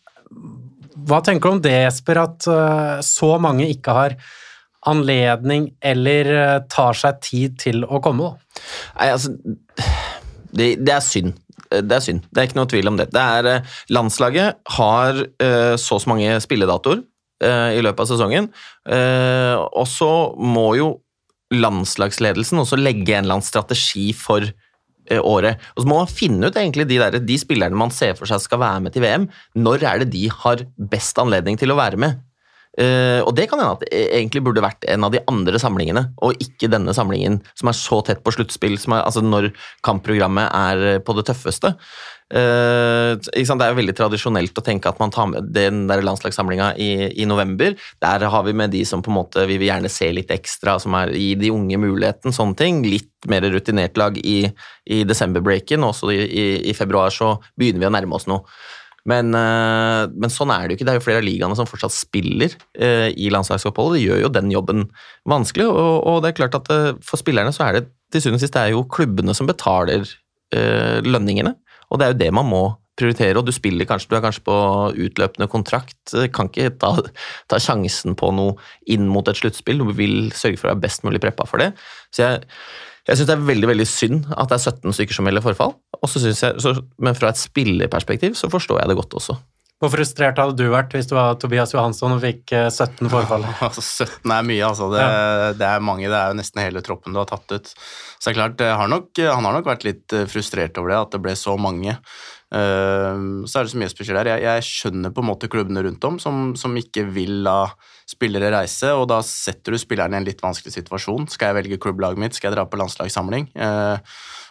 Hva 1.07 1.21
tenker 1.25 1.49
du 1.49 1.57
om 1.57 1.63
det, 1.65 1.77
Esper, 1.91 2.23
at 2.23 2.49
så 3.05 3.37
mange 3.41 3.69
ikke 3.69 3.93
har 3.97 4.17
anledning 4.87 5.71
eller 5.83 6.61
tar 6.73 6.97
seg 6.97 7.21
tid 7.25 7.57
til 7.61 7.85
å 7.85 8.01
komme? 8.05 8.33
Da? 8.33 8.61
Nei, 9.01 9.13
altså 9.13 9.35
det, 10.59 10.69
det, 10.83 10.93
er 10.95 11.05
synd. 11.05 11.37
Det 11.71 11.97
er 11.97 12.05
synd. 12.05 12.25
Det 12.31 12.41
er 12.41 12.49
ikke 12.49 12.59
noe 12.61 12.71
tvil 12.71 12.91
om 12.93 13.01
det. 13.01 13.11
det 13.15 13.23
er, 13.23 13.51
eh, 13.51 13.75
landslaget 13.93 14.61
har 14.79 15.23
uh, 15.23 15.75
så 15.81 15.99
og 15.99 16.05
så 16.05 16.13
mange 16.13 16.39
spilledatoer 16.45 17.05
i 17.37 17.83
løpet 17.85 18.01
av 18.01 18.07
sesongen, 18.09 18.47
og 18.89 19.83
så 19.93 20.07
må 20.41 20.71
jo 20.79 20.87
landslagsledelsen 21.53 22.63
også 22.63 22.79
legge 22.81 23.13
en 23.13 23.27
eller 23.27 23.37
annen 23.37 23.45
strategi 23.45 24.07
for 24.17 24.47
året. 25.21 25.61
Og 25.75 25.83
så 25.83 25.91
må 25.91 25.99
man 25.99 26.09
finne 26.09 26.49
ut 26.49 26.57
egentlig 26.57 26.87
de, 26.89 26.97
der, 26.97 27.19
de 27.21 27.37
spillerne 27.37 27.77
man 27.77 27.93
ser 27.93 28.17
for 28.17 28.25
seg 28.31 28.41
skal 28.41 28.63
være 28.63 28.87
med 28.87 28.97
til 28.97 29.05
VM. 29.05 29.29
Når 29.53 29.85
er 29.85 30.01
det 30.01 30.09
de 30.15 30.25
har 30.33 30.65
best 30.95 31.21
anledning 31.21 31.61
til 31.61 31.75
å 31.75 31.77
være 31.77 32.01
med? 32.01 32.17
Uh, 32.77 33.23
og 33.25 33.33
det 33.37 33.47
kan 33.49 33.61
hende 33.63 33.77
at 33.79 33.85
det 33.87 34.03
egentlig 34.19 34.43
burde 34.45 34.65
vært 34.65 34.85
en 34.93 35.07
av 35.07 35.15
de 35.15 35.23
andre 35.31 35.61
samlingene, 35.61 36.03
og 36.21 36.37
ikke 36.43 36.69
denne 36.73 36.93
samlingen 36.97 37.41
som 37.57 37.71
er 37.73 37.79
så 37.79 38.03
tett 38.05 38.21
på 38.25 38.35
sluttspill, 38.37 38.77
altså 38.99 39.23
når 39.25 39.49
kampprogrammet 39.87 40.53
er 40.53 41.01
på 41.07 41.17
det 41.17 41.25
tøffeste. 41.31 41.73
Uh, 42.27 43.15
det 43.23 43.47
er 43.47 43.77
veldig 43.79 43.95
tradisjonelt 43.95 44.59
å 44.59 44.65
tenke 44.67 44.91
at 44.91 44.99
man 44.99 45.13
tar 45.15 45.29
med 45.31 45.53
den 45.55 45.85
der 45.87 46.03
landslagssamlinga 46.05 46.73
i, 46.75 46.91
i, 47.15 47.27
november. 47.29 47.77
Der 48.03 48.27
har 48.29 48.47
vi 48.49 48.57
med 48.59 48.75
de 48.75 48.83
som 48.85 49.05
på 49.05 49.13
en 49.13 49.21
måte 49.21 49.47
vi 49.47 49.61
vil 49.61 49.71
gjerne 49.71 49.93
se 49.93 50.11
litt 50.13 50.33
ekstra, 50.35 50.77
som 50.83 50.97
er 50.99 51.15
gi 51.15 51.37
de 51.39 51.53
unge 51.55 51.79
muligheten, 51.81 52.35
sånne 52.35 52.59
ting. 52.59 52.83
Litt 52.85 53.31
mer 53.31 53.47
rutinert 53.55 53.97
lag 53.97 54.19
i, 54.19 54.41
i 54.91 55.05
desember-breaken, 55.07 55.87
også 55.87 56.11
i, 56.13 56.25
i, 56.27 56.49
i 56.73 56.75
februar 56.77 57.15
så 57.15 57.37
begynner 57.57 57.87
vi 57.87 57.89
å 57.89 57.95
nærme 57.95 58.19
oss 58.19 58.29
noe. 58.29 58.43
Men, 59.07 59.35
eh, 59.39 60.05
men, 60.13 60.33
sånn 60.33 60.53
er 60.53 60.67
det 60.67 60.75
jo 60.75 60.79
ikke. 60.81 60.87
Det 60.89 60.95
er 60.95 60.99
jo 60.99 61.05
flere 61.07 61.23
av 61.23 61.27
ligaene 61.27 61.59
som 61.59 61.69
fortsatt 61.69 61.95
spiller 61.95 62.57
eh, 62.75 63.09
i 63.15 63.31
landslagsoppholdet. 63.33 64.01
Det 64.01 64.07
gjør 64.07 64.25
jo 64.25 64.33
den 64.35 64.51
jobben 64.53 64.87
vanskelig. 65.31 65.69
Og, 65.71 65.93
og, 66.03 66.23
det 66.25 66.33
er 66.33 66.41
klart 66.41 66.59
at 66.59 66.73
eh, 66.75 66.89
for 67.07 67.23
spillerne 67.23 67.55
så 67.55 67.69
er 67.69 67.79
det 67.79 67.85
til 68.15 68.25
syvende 68.25 68.41
og 68.41 68.47
sist 68.47 68.57
det 68.57 68.65
er 68.65 68.75
jo 68.75 68.89
klubbene 68.91 69.35
som 69.35 69.49
betaler 69.49 70.07
lønningene. 71.03 71.57
Og 71.91 71.99
det 71.99 72.05
er 72.07 72.13
jo 72.13 72.19
det 72.21 72.29
man 72.39 72.47
må 72.47 72.61
prioritere. 72.97 73.35
Og 73.41 73.49
du 73.49 73.53
spiller 73.55 73.89
kanskje, 73.89 74.09
du 74.13 74.17
er 74.17 74.23
kanskje 74.25 74.45
på 74.47 74.57
utløpende 75.07 75.49
kontrakt. 75.51 76.15
Kan 76.35 76.51
ikke 76.53 76.71
ta, 76.81 76.93
ta 77.51 77.59
sjansen 77.61 78.15
på 78.19 78.31
noe 78.35 78.55
inn 78.95 79.09
mot 79.11 79.27
et 79.29 79.39
sluttspill. 79.39 79.83
Du 79.83 79.91
vil 79.99 80.31
sørge 80.39 80.61
for 80.61 80.71
å 80.71 80.75
være 80.75 80.85
best 80.87 81.03
mulig 81.07 81.21
preppa 81.25 81.49
for 81.51 81.63
det. 81.63 81.73
Så 82.15 82.25
jeg 82.25 82.47
jeg 83.07 83.19
syns 83.19 83.29
det 83.29 83.35
er 83.37 83.49
veldig 83.49 83.69
veldig 83.71 83.89
synd 83.89 84.31
at 84.35 84.51
det 84.51 84.59
er 84.59 84.73
17 84.73 84.97
stykker 84.99 85.19
som 85.19 85.29
melder 85.29 85.45
forfall, 85.45 85.77
jeg, 86.03 86.37
så, 86.37 86.73
men 87.03 87.19
fra 87.19 87.31
et 87.31 87.41
spillerperspektiv 87.41 88.35
så 88.39 88.51
forstår 88.53 88.83
jeg 88.83 88.91
det 88.91 88.99
godt 88.99 89.21
også. 89.21 89.37
Hvor 89.77 89.91
frustrert 89.93 90.39
hadde 90.41 90.57
du 90.57 90.71
vært 90.73 90.95
hvis 90.97 91.09
du 91.11 91.13
var 91.19 91.35
Tobias 91.37 91.75
Johansson 91.75 92.15
og 92.15 92.23
fikk 92.23 92.49
17 92.49 92.95
eh, 92.97 93.11
forfall? 93.13 93.45
Altså, 93.67 93.85
17 93.85 94.33
er 94.33 94.47
mye, 94.49 94.63
altså. 94.65 94.89
Det, 94.95 95.03
ja. 95.03 95.51
det, 95.53 95.67
er 95.69 95.85
mange. 95.85 96.09
Det 96.09 96.17
er 96.17 96.33
jo 96.33 96.39
nesten 96.39 96.63
hele 96.65 96.81
troppen 96.85 97.13
du 97.13 97.21
har 97.21 97.29
tatt 97.29 97.53
ut. 97.53 97.69
Så 97.69 98.31
det 98.31 98.33
er 98.33 98.39
klart, 98.39 98.65
har 98.81 98.89
nok, 98.89 99.11
han 99.21 99.45
har 99.45 99.59
nok 99.59 99.69
vært 99.69 99.85
litt 99.85 100.17
eh, 100.17 100.25
frustrert 100.33 100.81
over 100.81 100.95
det, 100.95 101.03
at 101.03 101.13
det 101.19 101.21
ble 101.27 101.37
så 101.37 101.59
mange. 101.61 101.99
Uh, 102.47 103.43
så 103.43 103.59
er 103.59 103.67
det 103.67 103.73
så 103.73 103.79
mye 103.83 103.91
spesielt 103.91 104.21
her. 104.23 104.33
Jeg, 104.37 104.45
jeg, 104.47 104.65
skjønner 104.65 105.13
på 105.13 105.21
en 105.21 105.29
måte 105.29 105.51
klubbene 105.51 105.83
rundt 105.85 106.05
om 106.09 106.17
som, 106.23 106.53
som 106.57 106.77
ikke 106.79 107.05
vil 107.13 107.41
la 107.45 107.59
spillere 108.07 108.53
reise, 108.55 108.93
og 108.95 109.09
da 109.11 109.19
setter 109.27 109.75
du 109.75 109.81
spillerne 109.83 110.15
i 110.15 110.21
en 110.21 110.27
litt 110.29 110.43
vanskelig 110.43 110.77
situasjon. 110.77 111.27
Skal 111.33 111.51
jeg 111.51 111.59
velge 111.59 111.81
klubblaget 111.83 112.23
mitt? 112.23 112.37
Skal 112.37 112.53
jeg 112.53 112.57
dra 112.57 112.67
på 112.71 112.79
landslagssamling? 112.79 113.49
Uh, 113.59 113.99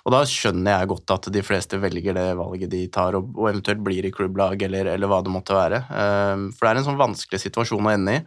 og 0.06 0.14
da 0.14 0.20
skjønner 0.30 0.76
jeg 0.76 0.90
godt 0.92 1.14
at 1.16 1.30
de 1.34 1.42
fleste 1.42 1.80
velger 1.82 2.18
det 2.18 2.28
valget 2.38 2.70
de 2.74 2.84
tar, 2.94 3.16
og, 3.18 3.32
eventuelt 3.48 3.82
blir 3.86 4.06
i 4.06 4.14
klubblag 4.14 4.68
eller, 4.68 4.92
eller, 4.92 5.10
hva 5.10 5.22
det 5.26 5.34
måtte 5.34 5.56
være. 5.56 5.82
Uh, 5.88 6.52
for 6.52 6.68
det 6.68 6.74
er 6.74 6.82
en 6.82 6.88
sånn 6.92 7.02
vanskelig 7.02 7.42
situasjon 7.48 7.88
å 7.88 7.96
ende 7.96 8.20
i. 8.20 8.24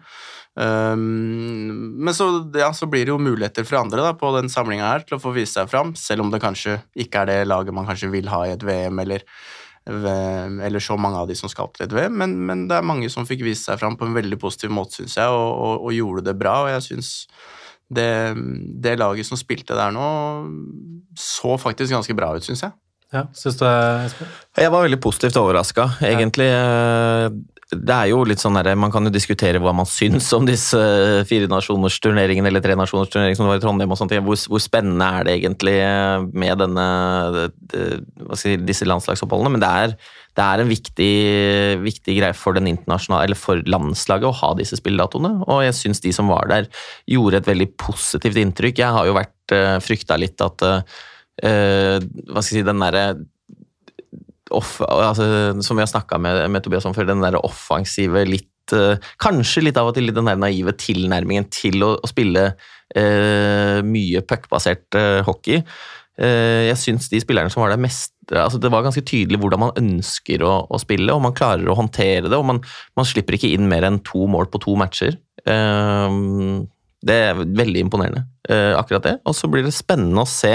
Um, 0.59 2.01
men 2.03 2.17
så, 2.17 2.27
ja, 2.57 2.73
så, 2.75 2.88
blir 2.91 3.05
det 3.07 3.12
jo 3.12 3.21
muligheter 3.23 3.69
for 3.69 3.79
andre 3.79 4.03
da, 4.03 4.17
på 4.19 4.33
den 4.35 4.49
samlinga 4.51 4.88
her 4.88 5.05
til 5.07 5.19
å 5.19 5.23
få 5.23 5.37
vise 5.37 5.55
seg 5.55 5.71
fram, 5.71 5.93
selv 5.95 6.25
om 6.25 6.33
det 6.33 6.43
kanskje 6.43 6.81
ikke 6.99 7.23
er 7.23 7.31
det 7.31 7.38
laget 7.47 7.77
man 7.77 7.87
kanskje 7.87 8.11
vil 8.11 8.33
ha 8.33 8.43
i 8.49 8.57
et 8.57 8.64
VM, 8.67 8.99
eller, 9.05 9.23
eller 9.88 10.83
så 10.85 10.96
mange 11.01 11.20
av 11.22 11.29
de 11.31 11.37
som 11.38 11.51
skal 11.51 11.70
til 11.74 11.87
et 11.87 11.94
VM, 11.96 12.18
men, 12.20 12.35
men, 12.48 12.66
det 12.68 12.77
er 12.77 12.87
mange 12.87 13.09
som 13.12 13.27
fikk 13.29 13.44
vist 13.46 13.68
seg 13.68 13.81
fram 13.81 13.96
på 13.98 14.09
en 14.09 14.16
veldig 14.16 14.38
positiv 14.40 14.72
måte, 14.74 15.01
syns 15.01 15.16
jeg, 15.20 15.33
og, 15.33 15.48
og, 15.53 15.87
og, 15.87 15.94
gjorde 15.96 16.27
det 16.29 16.37
bra. 16.40 16.59
og 16.66 16.72
jeg 16.74 16.85
synes 16.90 17.12
det, 17.88 18.11
det, 18.85 18.98
laget 19.01 19.27
som 19.27 19.40
spilte 19.40 19.77
der 19.79 19.94
nå, 19.94 20.09
så 21.16 21.57
faktisk 21.61 21.94
ganske 21.94 22.16
bra 22.18 22.35
ut, 22.37 22.44
syns 22.44 22.66
jeg. 22.66 22.77
Ja, 23.14 23.25
Syns 23.37 23.57
du 23.57 23.64
Espen? 23.64 24.33
Jeg 24.59 24.73
var 24.75 24.85
veldig 24.85 24.99
positivt 25.01 25.38
overraska, 25.40 25.87
egentlig. 26.05 26.51
Ja. 26.51 27.31
Det 27.68 27.92
er 27.92 28.07
jo 28.09 28.23
litt 28.25 28.40
sånn 28.40 28.57
der, 28.57 28.71
Man 28.81 28.92
kan 28.92 29.05
jo 29.05 29.12
diskutere 29.12 29.61
hva 29.61 29.75
man 29.77 29.85
syns 29.88 30.31
om 30.33 30.47
disse 30.49 30.79
fire 31.29 31.51
nasjoners 31.53 31.99
turneringene 32.01 32.49
eller 32.49 32.64
tre 32.64 32.73
nasjoners 32.79 33.11
turnering 33.12 33.37
som 33.37 33.44
det 33.44 33.51
var 33.53 33.61
i 33.61 33.64
Trondheim. 33.64 33.92
og 33.92 34.01
sånt. 34.01 34.14
Hvor, 34.25 34.38
hvor 34.49 34.62
spennende 34.64 35.09
er 35.18 35.29
det 35.29 35.35
egentlig 35.37 35.75
med 36.33 36.62
denne, 36.62 36.87
si, 38.40 38.57
disse 38.64 38.88
landslagsoppholdene? 38.88 39.53
Men 39.53 39.64
det 39.64 39.73
er, 39.83 39.94
det 40.40 40.47
er 40.47 40.62
en 40.64 40.73
viktig, 40.73 41.12
viktig, 41.85 42.16
greie 42.23 42.37
for, 42.37 42.57
den 42.57 42.73
eller 42.73 43.37
for 43.37 43.61
landslaget 43.68 44.31
å 44.31 44.37
ha 44.40 44.55
disse 44.57 44.81
spilledatoene. 44.81 45.35
Og 45.44 45.61
jeg 45.66 45.77
syns 45.77 46.01
de 46.05 46.16
som 46.16 46.33
var 46.33 46.49
der, 46.49 46.73
gjorde 47.05 47.42
et 47.42 47.53
veldig 47.53 47.68
positivt 47.85 48.40
inntrykk. 48.40 48.81
Jeg 48.81 48.97
har 48.97 49.09
jo 49.09 49.16
vært 49.16 49.57
uh, 49.57 49.77
frykta 49.85 50.16
litt 50.16 50.40
at 50.40 50.64
uh, 51.44 51.98
hva 52.29 52.42
skal 52.42 52.59
jeg 52.59 52.62
si, 52.62 52.66
den 52.66 52.83
derre 52.83 53.05
altså, 54.48 55.27
Som 55.64 55.77
vi 55.77 55.85
har 55.85 55.90
snakka 55.90 56.18
med, 56.22 56.40
med, 56.51 56.64
Tobias 56.64 56.87
om 56.88 56.96
før, 56.96 57.09
den 57.11 57.24
der 57.24 57.38
offensive, 57.42 58.24
litt 58.29 58.74
uh, 58.77 58.96
Kanskje 59.20 59.66
litt 59.66 59.81
av 59.81 59.90
og 59.90 59.98
til 59.98 60.12
den 60.14 60.31
der 60.31 60.40
naive 60.40 60.74
tilnærmingen 60.79 61.51
til 61.53 61.85
å, 61.85 61.94
å 62.01 62.11
spille 62.11 62.53
mye 62.88 64.22
puckbasert 64.24 64.96
hockey. 65.27 65.59
jeg 66.16 66.77
syns 66.81 67.11
de 67.12 67.18
spillerne 67.20 67.53
som 67.53 67.61
var 67.61 67.74
der, 67.74 67.83
mest 67.85 68.14
altså 68.33 68.57
Det 68.57 68.70
var 68.72 68.87
ganske 68.87 69.03
tydelig 69.05 69.37
hvordan 69.42 69.61
man 69.61 69.77
ønsker 69.77 70.40
å, 70.40 70.55
å 70.72 70.81
spille, 70.81 71.12
og 71.12 71.20
man 71.20 71.35
klarer 71.37 71.68
å 71.68 71.77
håndtere 71.77 72.31
det. 72.31 72.38
og 72.38 72.46
Man, 72.48 72.62
man 72.96 73.09
slipper 73.09 73.37
ikke 73.37 73.51
inn 73.53 73.68
mer 73.68 73.85
enn 73.85 74.01
to 74.09 74.24
mål 74.24 74.48
på 74.48 74.62
to 74.64 74.72
matcher. 74.81 75.18
Uh, 75.44 76.64
det 77.05 77.19
er 77.29 77.39
veldig 77.39 77.85
imponerende, 77.87 78.25
uh, 78.51 78.75
akkurat 78.79 79.05
det. 79.07 79.17
Og 79.29 79.37
så 79.37 79.51
blir 79.51 79.67
det 79.67 79.75
spennende 79.77 80.25
å 80.25 80.31
se. 80.31 80.55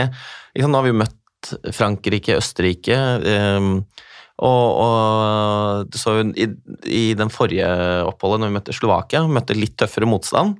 Nå 0.59 0.73
har 0.75 0.85
vi 0.85 0.91
jo 0.91 1.01
møtt 1.03 1.53
Frankrike, 1.75 2.37
Østerrike. 2.39 2.97
Uh, 3.23 4.03
og, 4.43 4.67
og 4.81 5.95
så 5.95 6.17
i, 6.33 6.47
i, 6.89 7.03
den 7.17 7.31
forrige 7.31 7.69
oppholdet, 8.09 8.41
når 8.41 8.49
vi 8.49 8.57
møtte 8.57 8.75
Slovakia, 8.75 9.23
møtte 9.29 9.55
litt 9.57 9.77
tøffere 9.79 10.09
motstand, 10.09 10.57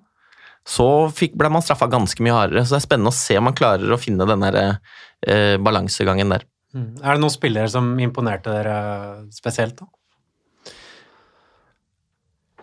så 0.63 0.87
fikk, 1.11 1.33
ble 1.39 1.49
man 1.51 1.63
straffa 1.65 1.89
ganske 1.91 2.23
mye 2.23 2.35
hardere. 2.35 2.63
Så 2.63 2.77
det 2.77 2.83
er 2.83 2.85
spennende 2.85 3.11
å 3.11 3.17
se 3.17 3.35
om 3.39 3.49
man 3.49 3.57
klarer 3.57 3.91
å 3.91 3.99
finne 3.99 4.27
den 4.29 4.45
der, 4.45 4.59
eh, 5.25 5.55
balansegangen 5.59 6.31
der. 6.31 6.45
Mm. 6.73 6.93
Er 7.01 7.15
det 7.17 7.21
noen 7.21 7.33
spillere 7.33 7.69
som 7.69 7.91
imponerte 8.01 8.53
dere 8.53 8.77
spesielt, 9.33 9.81
da? 9.81 9.89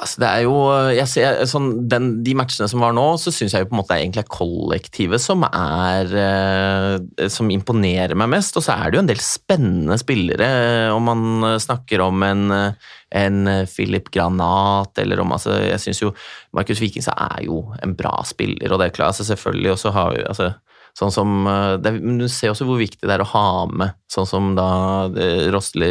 Altså, 0.01 0.21
det 0.23 0.29
er 0.29 0.45
jo 0.47 0.55
jeg 0.97 1.09
ser, 1.11 1.41
sånn, 1.51 1.69
den, 1.91 2.09
De 2.25 2.35
matchene 2.39 2.69
som 2.71 2.83
var 2.83 2.95
nå, 2.97 3.05
så 3.21 3.33
syns 3.35 3.55
jeg 3.55 3.65
jo 3.65 3.71
på 3.71 3.77
en 3.77 3.81
måte 3.83 3.99
det 4.01 4.23
er 4.23 4.31
kollektivet 4.31 5.23
som 5.23 5.45
er 5.47 6.15
eh, 6.23 7.27
Som 7.33 7.53
imponerer 7.53 8.17
meg 8.19 8.33
mest. 8.33 8.57
Og 8.57 8.65
så 8.65 8.77
er 8.77 8.91
det 8.91 8.99
jo 8.99 9.05
en 9.05 9.11
del 9.11 9.23
spennende 9.25 9.99
spillere. 10.01 10.49
Om 10.95 11.11
man 11.11 11.51
snakker 11.63 12.03
om 12.07 12.25
en, 12.27 12.57
en 13.23 13.53
Philip 13.71 14.09
Granat, 14.15 14.97
eller 15.03 15.23
om 15.23 15.37
altså, 15.37 15.59
Jeg 15.67 15.83
syns 15.85 16.03
jo 16.03 16.15
Markus 16.57 16.81
Vikingstad 16.83 17.21
er 17.37 17.47
jo 17.47 17.63
en 17.85 17.95
bra 17.99 18.17
spiller, 18.27 18.73
og 18.73 18.81
det 18.81 18.91
er 18.91 18.97
klart, 18.97 19.15
altså, 19.15 19.29
selvfølgelig 19.31 19.77
også 19.77 19.95
har 19.95 20.21
altså, 20.33 20.53
Sånn 20.99 21.13
som, 21.15 21.47
eh, 21.47 21.77
det, 21.83 21.95
du 22.03 22.27
ser 22.29 22.53
også 22.53 22.67
hvor 22.69 22.81
viktig 22.81 23.07
det 23.07 23.15
er 23.15 23.25
å 23.25 23.31
ha 23.33 23.47
med 23.71 23.97
sånn 24.11 24.29
som 24.29 24.53
da 24.59 24.69
eh, 25.15 25.47
Rosli 25.55 25.91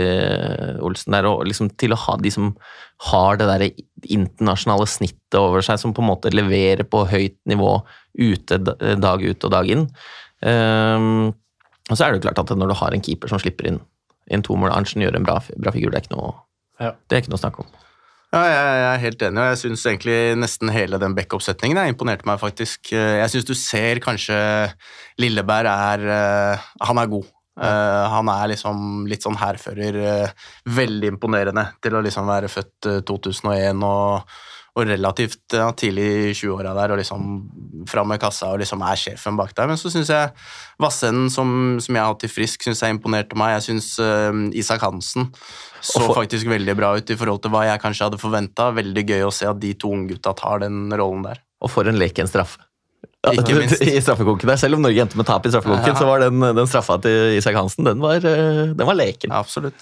Olsen 0.85 1.15
der, 1.15 1.29
og 1.29 1.45
liksom 1.47 1.71
til 1.79 1.95
å 1.95 2.01
ha 2.07 2.17
de 2.19 2.33
som 2.33 2.53
har 3.09 3.39
det 3.39 3.47
der 3.47 3.65
internasjonale 4.11 4.87
snittet 4.89 5.39
over 5.39 5.63
seg, 5.65 5.79
som 5.79 5.95
på 5.95 6.03
en 6.03 6.09
måte 6.11 6.33
leverer 6.35 6.83
på 6.83 7.05
høyt 7.07 7.37
nivå 7.47 7.77
ute 8.19 8.59
dag 8.59 9.23
ut 9.23 9.47
og 9.47 9.53
dag 9.53 9.69
inn. 9.71 9.85
Um, 10.43 11.31
og 11.89 11.95
så 11.95 12.05
er 12.05 12.11
det 12.11 12.19
jo 12.19 12.25
klart 12.27 12.41
at 12.43 12.51
når 12.55 12.71
du 12.71 12.77
har 12.79 12.95
en 12.95 13.03
keeper 13.03 13.31
som 13.31 13.39
slipper 13.41 13.71
inn, 13.71 13.79
inn 14.29 14.43
to 14.45 14.55
mål, 14.59 14.73
Arntzen 14.75 15.03
gjør 15.03 15.17
en 15.17 15.27
bra, 15.27 15.39
bra 15.57 15.73
figur, 15.75 15.93
det 15.93 16.01
er 16.01 16.05
ikke 16.05 16.17
noe, 16.17 16.33
ja. 16.81 16.91
det 17.07 17.15
er 17.15 17.23
ikke 17.23 17.33
noe 17.33 17.39
å 17.39 17.43
snakke 17.45 17.63
om. 17.63 17.71
Ja, 18.29 18.43
jeg 18.45 18.81
er 18.85 18.99
helt 19.01 19.23
enig, 19.25 19.41
og 19.41 19.47
jeg 19.49 19.59
syns 19.63 19.83
egentlig 19.89 20.17
nesten 20.37 20.69
hele 20.69 20.99
den 21.01 21.15
backup-setningen 21.17 21.79
imponerte 21.89 22.27
meg, 22.29 22.37
faktisk. 22.37 22.91
Jeg 22.93 23.31
syns 23.33 23.47
du 23.47 23.55
ser 23.57 23.97
kanskje 24.03 24.37
Lilleberg 25.17 25.71
er 25.71 26.05
eh, 26.13 26.67
Han 26.85 27.01
er 27.01 27.09
god. 27.09 27.25
Uh, 27.59 28.05
han 28.07 28.29
er 28.31 28.53
liksom 28.53 29.07
litt 29.09 29.25
sånn 29.25 29.35
hærfører. 29.35 29.97
Uh, 29.99 30.45
veldig 30.77 31.09
imponerende 31.11 31.65
til 31.83 31.97
å 31.97 32.03
liksom 32.05 32.29
være 32.29 32.51
født 32.51 32.87
uh, 32.87 32.99
2001 33.03 33.83
og, 33.83 34.37
og 34.77 34.85
relativt 34.87 35.55
tidlig 35.79 36.07
i 36.29 36.35
20-åra 36.37 36.75
der 36.77 36.93
og 36.93 36.99
liksom 37.01 37.25
fram 37.89 38.11
med 38.11 38.21
kassa 38.21 38.51
og 38.53 38.61
liksom 38.61 38.83
er 38.85 38.99
sjefen 38.99 39.39
bak 39.39 39.55
der. 39.57 39.69
Men 39.71 39.79
så 39.81 39.91
syns 39.93 40.11
jeg 40.13 40.31
Vassenden, 40.79 41.31
som, 41.33 41.49
som, 41.81 41.95
jeg 41.95 42.03
har 42.03 42.13
hatt 42.13 42.27
i 42.27 42.31
Frisk, 42.31 42.63
synes 42.63 42.83
jeg 42.85 42.95
imponerte 42.95 43.37
meg. 43.39 43.57
Jeg 43.57 43.67
syns 43.69 43.91
Isak 44.55 44.85
Hansen 44.85 45.31
så 45.81 46.01
for... 46.03 46.15
faktisk 46.21 46.47
veldig 46.51 46.75
bra 46.77 46.93
ut 46.97 47.11
i 47.11 47.17
forhold 47.19 47.43
til 47.43 47.53
hva 47.53 47.65
jeg 47.67 47.81
kanskje 47.83 48.07
hadde 48.07 48.21
forventa. 48.21 48.69
Veldig 48.75 49.05
gøy 49.11 49.27
å 49.27 49.35
se 49.35 49.47
at 49.49 49.59
de 49.61 49.73
to 49.79 49.91
unggutta 49.95 50.35
tar 50.37 50.63
den 50.65 50.87
rollen 50.91 51.25
der. 51.27 51.43
Og 51.63 51.71
for 51.71 51.87
en 51.89 51.99
leken 51.99 52.29
straffe. 52.29 52.61
Ja, 53.19 53.33
I 53.83 53.99
straffekonken 53.99 54.47
der, 54.47 54.59
Selv 54.59 54.77
om 54.77 54.83
Norge 54.85 55.03
endte 55.03 55.17
med 55.19 55.27
tap 55.27 55.43
i 55.43 55.51
straffekonken, 55.51 55.91
ja. 55.91 55.97
så 55.99 56.07
var 56.07 56.21
den, 56.23 56.39
den, 56.39 56.69
straffa 56.71 56.95
til 57.03 57.35
Isak 57.35 57.57
Hansen 57.57 57.87
den 57.87 57.99
var, 57.99 58.23
eh, 58.23 58.69
den 58.71 58.87
var 58.87 58.95
leken. 58.95 59.33
absolutt. 59.35 59.75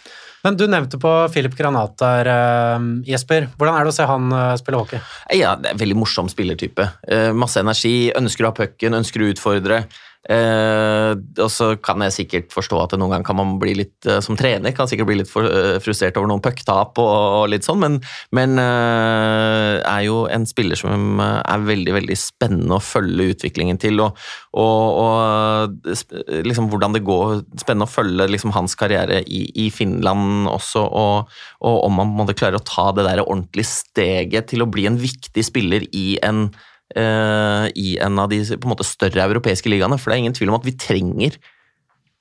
Men 0.43 0.57
Du 0.57 0.67
nevnte 0.69 0.99
på 1.01 1.11
Filip 1.33 1.55
Granat 1.57 1.97
der, 2.01 2.29
uh, 2.29 2.87
Jesper. 3.07 3.49
Hvordan 3.57 3.77
er 3.77 3.87
det 3.87 3.93
å 3.93 3.97
se 3.97 4.05
han 4.07 4.29
uh, 4.33 4.55
spille 4.59 4.81
hockey? 4.81 5.01
Ja, 5.35 5.55
det 5.57 5.71
er 5.71 5.77
en 5.77 5.81
Veldig 5.81 5.97
morsom 5.97 6.29
spillertype. 6.31 6.89
Uh, 7.09 7.31
masse 7.37 7.61
energi, 7.63 8.11
ønsker 8.15 8.45
å 8.45 8.51
ha 8.51 8.57
pucken, 8.57 8.97
ønsker 8.97 9.23
å 9.23 9.31
utfordre. 9.33 9.83
Eh, 10.27 11.13
og 11.39 11.47
så 11.53 11.69
kan 11.79 12.03
jeg 12.03 12.15
sikkert 12.15 12.51
forstå 12.51 12.81
at 12.81 12.95
noen 12.99 13.13
ganger 13.13 13.27
kan 13.29 13.37
man 13.39 13.53
bli 13.61 13.77
litt 13.79 14.07
eh, 14.09 14.19
som 14.23 14.35
trener 14.35 14.73
kan 14.75 14.89
sikkert 14.91 15.07
bli 15.07 15.19
litt 15.21 15.31
for, 15.31 15.47
eh, 15.47 15.77
frustrert 15.83 16.19
over 16.19 16.27
noen 16.27 16.43
pucktap 16.43 16.99
og, 16.99 17.13
og, 17.13 17.45
litt 17.53 17.63
sånn, 17.63 17.79
men, 17.79 17.95
men 18.35 18.59
eh, 18.59 19.77
er 19.79 20.03
jo 20.03 20.25
en 20.27 20.47
spiller 20.49 20.79
som 20.79 21.21
er 21.23 21.63
veldig 21.63 21.95
veldig 21.95 22.19
spennende 22.19 22.75
å 22.75 22.83
følge 22.83 23.31
utviklingen 23.37 23.79
til. 23.79 24.03
Og, 24.03 24.19
og, 24.59 24.99
og 25.05 26.43
liksom 26.47 26.67
hvordan 26.71 26.95
det 26.95 27.05
går 27.07 27.37
Spennende 27.57 27.87
å 27.87 27.91
følge 27.91 28.27
liksom 28.29 28.51
hans 28.55 28.75
karriere 28.77 29.21
i, 29.23 29.45
i 29.65 29.67
Finland 29.73 30.47
også, 30.51 30.83
og, 30.83 31.35
om 31.63 31.95
man 31.97 32.11
måtte 32.17 32.35
klare 32.37 32.59
å 32.59 32.65
ta 32.67 32.89
det 32.95 33.07
der 33.07 33.23
ordentlige 33.23 33.69
steget 33.69 34.51
til 34.51 34.63
å 34.63 34.69
bli 34.69 34.87
en 34.89 34.99
viktig 34.99 35.43
spiller 35.45 35.85
i 35.95 36.17
en 36.25 36.49
i 36.95 37.89
en 37.99 38.19
av 38.21 38.29
de 38.31 38.37
på 38.47 38.63
en 38.63 38.71
måte 38.71 38.85
større 38.87 39.25
europeiske 39.25 39.67
ligaene. 39.67 39.97
For 39.99 40.09
det 40.09 40.15
er 40.15 40.21
ingen 40.23 40.37
tvil 40.37 40.53
om 40.53 40.59
at 40.59 40.65
vi 40.65 40.77
trenger 40.79 41.35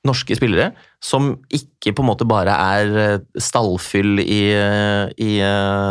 norske 0.07 0.37
spillere 0.39 0.71
som 1.03 1.35
ikke 1.55 1.93
på 1.95 2.05
en 2.05 2.11
måte 2.11 2.27
bare 2.29 2.55
er 2.55 2.99
eh, 3.03 3.23
stallfyll 3.43 4.21
i, 4.23 4.43
eh, 4.55 5.07
i 5.23 5.33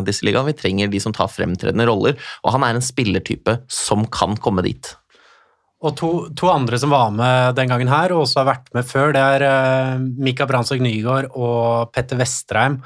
disse 0.07 0.26
ligaene. 0.28 0.49
Vi 0.51 0.59
trenger 0.59 0.91
de 0.91 1.01
som 1.03 1.15
tar 1.15 1.32
fremtredende 1.32 1.88
roller, 1.89 2.17
og 2.43 2.55
han 2.55 2.65
er 2.65 2.78
en 2.78 2.86
spillertype 2.86 3.59
som 3.71 4.05
kan 4.11 4.38
komme 4.41 4.65
dit. 4.65 4.93
Og 5.86 5.93
to, 5.99 6.11
to, 6.34 6.49
andre 6.49 6.80
som 6.82 6.93
var 6.93 7.11
med 7.13 7.59
den 7.59 7.69
gangen 7.69 7.91
her, 7.91 8.13
og 8.15 8.23
også 8.23 8.41
har 8.41 8.49
vært 8.53 8.71
med 8.73 8.88
før, 8.89 9.13
det 9.13 9.21
er 9.21 9.99
Mika 10.01 10.47
Bransvåg 10.49 10.82
Nygaard 10.82 11.30
og 11.36 11.91
Petter 11.93 12.17
Vestreim. 12.17 12.80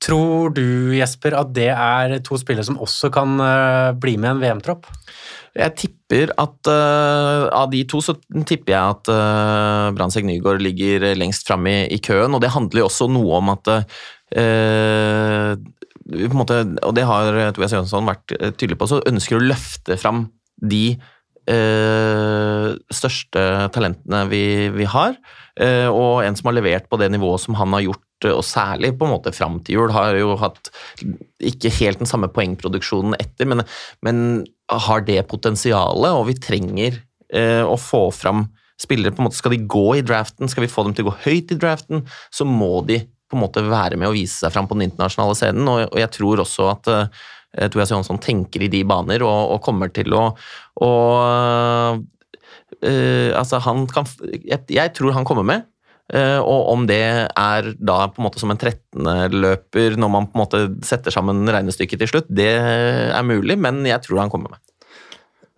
Tror 0.00 0.54
du, 0.56 0.96
Jesper, 0.96 1.34
at 1.36 1.50
det 1.52 1.68
er 1.74 2.16
to 2.24 2.38
spillere 2.40 2.64
som 2.64 2.78
også 2.80 3.10
kan 3.12 3.36
uh, 3.36 3.92
bli 4.00 4.16
med 4.16 4.30
i 4.30 4.32
en 4.32 4.40
VM-tropp? 4.40 4.88
Jeg 5.50 5.74
tipper 5.76 6.30
at 6.40 6.70
uh, 6.70 7.50
av 7.52 7.68
de 7.72 7.82
to 7.90 8.00
så 8.04 8.14
tipper 8.48 8.72
jeg 8.72 8.94
at 8.94 9.10
uh, 9.12 9.90
Brandtzæg 9.96 10.24
Nygaard 10.24 10.62
ligger 10.64 11.10
lengst 11.18 11.44
framme 11.48 11.72
i, 11.82 11.84
i, 11.96 12.00
køen, 12.00 12.32
og 12.32 12.40
det 12.40 12.52
handler 12.54 12.84
jo 12.84 12.88
også 12.88 13.10
noe 13.12 13.42
om 13.42 13.52
at 13.52 13.72
uh, 13.74 15.52
måte, 16.32 16.62
og 16.86 16.96
det 16.96 17.04
har 17.06 17.42
Tobias 17.52 17.74
Jønsson 17.76 18.08
vært 18.08 18.32
tydelig 18.56 18.78
på, 18.80 18.88
så 18.88 19.02
ønsker 19.10 19.36
å 19.36 19.44
løfte 19.44 19.98
fram 20.00 20.28
de 20.60 20.96
største 22.94 23.42
talentene 23.74 24.20
vi, 24.30 24.42
vi 24.74 24.86
har, 24.86 25.16
og 25.58 26.22
en 26.22 26.36
som 26.38 26.46
har 26.48 26.54
levert 26.56 26.86
på 26.88 26.96
det 27.00 27.08
nivået 27.12 27.42
som 27.42 27.56
han 27.58 27.74
har 27.74 27.82
gjort 27.84 28.06
og 28.28 28.44
særlig 28.44 28.92
på 28.98 29.06
en 29.06 29.14
måte 29.14 29.32
fram 29.32 29.58
til 29.64 29.78
jul, 29.78 29.92
har 29.94 30.16
jo 30.18 30.34
hatt 30.40 30.70
ikke 31.40 31.72
helt 31.78 32.02
den 32.02 32.10
samme 32.10 32.28
poengproduksjonen 32.32 33.16
etter, 33.20 33.48
men, 33.48 33.64
men 34.04 34.44
har 34.70 35.04
det 35.06 35.22
potensialet, 35.30 36.10
og 36.12 36.26
vi 36.28 36.36
trenger 36.36 37.00
eh, 37.32 37.64
å 37.64 37.78
få 37.80 38.08
fram 38.14 38.46
spillere. 38.80 39.14
På 39.14 39.22
en 39.22 39.30
måte, 39.30 39.40
Skal 39.40 39.56
de 39.56 39.64
gå 39.64 39.86
i 39.98 40.04
draften, 40.04 40.50
skal 40.52 40.66
vi 40.66 40.72
få 40.72 40.84
dem 40.86 40.96
til 40.96 41.06
å 41.06 41.10
gå 41.10 41.18
høyt 41.24 41.54
i 41.54 41.58
draften, 41.60 42.04
så 42.32 42.46
må 42.48 42.80
de 42.88 43.02
på 43.30 43.38
en 43.38 43.44
måte 43.44 43.62
være 43.62 43.96
med 43.96 44.10
og 44.10 44.16
vise 44.18 44.40
seg 44.42 44.52
fram 44.52 44.68
på 44.68 44.76
den 44.76 44.88
internasjonale 44.90 45.36
scenen, 45.38 45.68
og 45.70 45.98
jeg 45.98 46.10
tror 46.16 46.42
også 46.42 46.66
at 46.72 46.88
uh, 46.90 47.20
Tobias 47.70 47.92
Johansson 47.92 48.18
tenker 48.22 48.64
i 48.66 48.70
de 48.72 48.80
baner 48.86 49.22
og, 49.22 49.54
og 49.54 49.62
kommer 49.62 49.92
til 49.94 50.10
å 50.18 50.24
og, 50.82 52.02
Uh, 52.80 53.36
altså 53.36 53.60
han 53.60 53.84
kan 53.90 54.06
jeg, 54.32 54.62
jeg, 54.72 54.92
tror 54.96 55.16
han 55.16 55.28
kommer 55.28 55.46
med, 55.46 55.68
Uh, 56.10 56.42
og 56.42 56.72
om 56.72 56.86
det 56.90 57.04
er 57.38 57.66
da 57.78 58.00
på 58.10 58.18
en 58.18 58.24
måte 58.24 58.40
som 58.42 58.50
en 58.50 58.58
13.-løper 58.58 59.94
når 59.94 60.08
man 60.10 60.24
på 60.26 60.34
en 60.34 60.40
måte 60.40 60.62
setter 60.82 61.14
sammen 61.14 61.46
regnestykket 61.46 62.02
til 62.02 62.10
slutt, 62.10 62.32
det 62.34 62.48
er 62.58 63.22
mulig, 63.22 63.54
men 63.54 63.78
jeg 63.86 64.02
tror 64.02 64.24
han 64.24 64.32
kommer 64.32 64.56
med. 64.56 64.64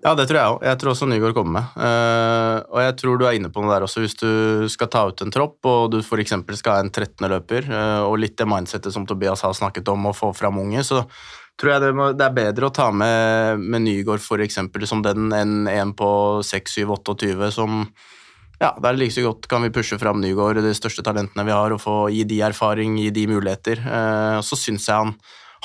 Ja, 0.02 0.16
det 0.18 0.24
tror 0.26 0.38
jeg 0.38 0.50
òg. 0.50 0.64
Jeg 0.66 0.78
tror 0.80 0.90
også 0.92 1.06
Nygaard 1.06 1.34
kommer 1.36 1.60
med. 1.60 1.74
Uh, 1.78 2.56
og 2.74 2.80
jeg 2.82 2.94
tror 2.98 3.20
du 3.20 3.26
er 3.28 3.36
inne 3.38 3.52
på 3.54 3.62
noe 3.62 3.70
der 3.70 3.84
også. 3.86 4.02
Hvis 4.02 4.16
du 4.18 4.66
skal 4.72 4.90
ta 4.90 5.04
ut 5.06 5.22
en 5.22 5.30
tropp, 5.30 5.60
og 5.62 5.92
du 5.92 6.00
f.eks. 6.00 6.34
skal 6.58 6.74
ha 6.74 6.82
en 6.82 6.90
13.-løper, 6.90 7.68
uh, 7.70 7.76
eh, 7.78 8.00
og 8.08 8.18
litt 8.18 8.34
det 8.40 8.48
mindsettet 8.50 8.94
som 8.94 9.06
Tobias 9.06 9.44
har 9.46 9.54
snakket 9.54 9.92
om, 9.94 10.10
å 10.10 10.16
få 10.16 10.32
fram 10.34 10.58
unge, 10.58 10.82
så 10.82 11.04
tror 11.60 11.74
jeg 11.74 11.84
det, 11.84 11.92
må, 11.96 12.08
det 12.16 12.26
er 12.26 12.36
bedre 12.36 12.68
å 12.68 12.74
ta 12.74 12.88
med, 12.94 13.62
med 13.62 13.84
Nygaard 13.84 14.22
f.eks. 14.22 14.58
som 14.88 15.04
den 15.04 15.30
enn 15.36 15.68
en 15.70 15.94
på 15.96 16.08
6-7-28 16.46 17.52
som 17.54 17.84
ja, 18.62 18.70
det 18.78 18.92
er 18.92 18.98
like 18.98 19.14
så 19.14 19.24
godt 19.26 19.48
kan 19.50 19.64
vi 19.64 19.72
pushe 19.74 19.98
fram 19.98 20.20
Nygaard, 20.22 20.60
de 20.62 20.74
største 20.76 21.02
talentene 21.02 21.44
vi 21.48 21.54
har, 21.54 21.74
og 21.74 21.82
få 21.82 21.96
gi 22.14 22.22
de 22.30 22.38
erfaring, 22.46 22.94
gi 23.00 23.10
de 23.14 23.24
muligheter. 23.32 23.82
Eh, 23.82 24.38
så 24.46 24.58
syns 24.58 24.86
jeg 24.86 24.94
han 24.94 25.16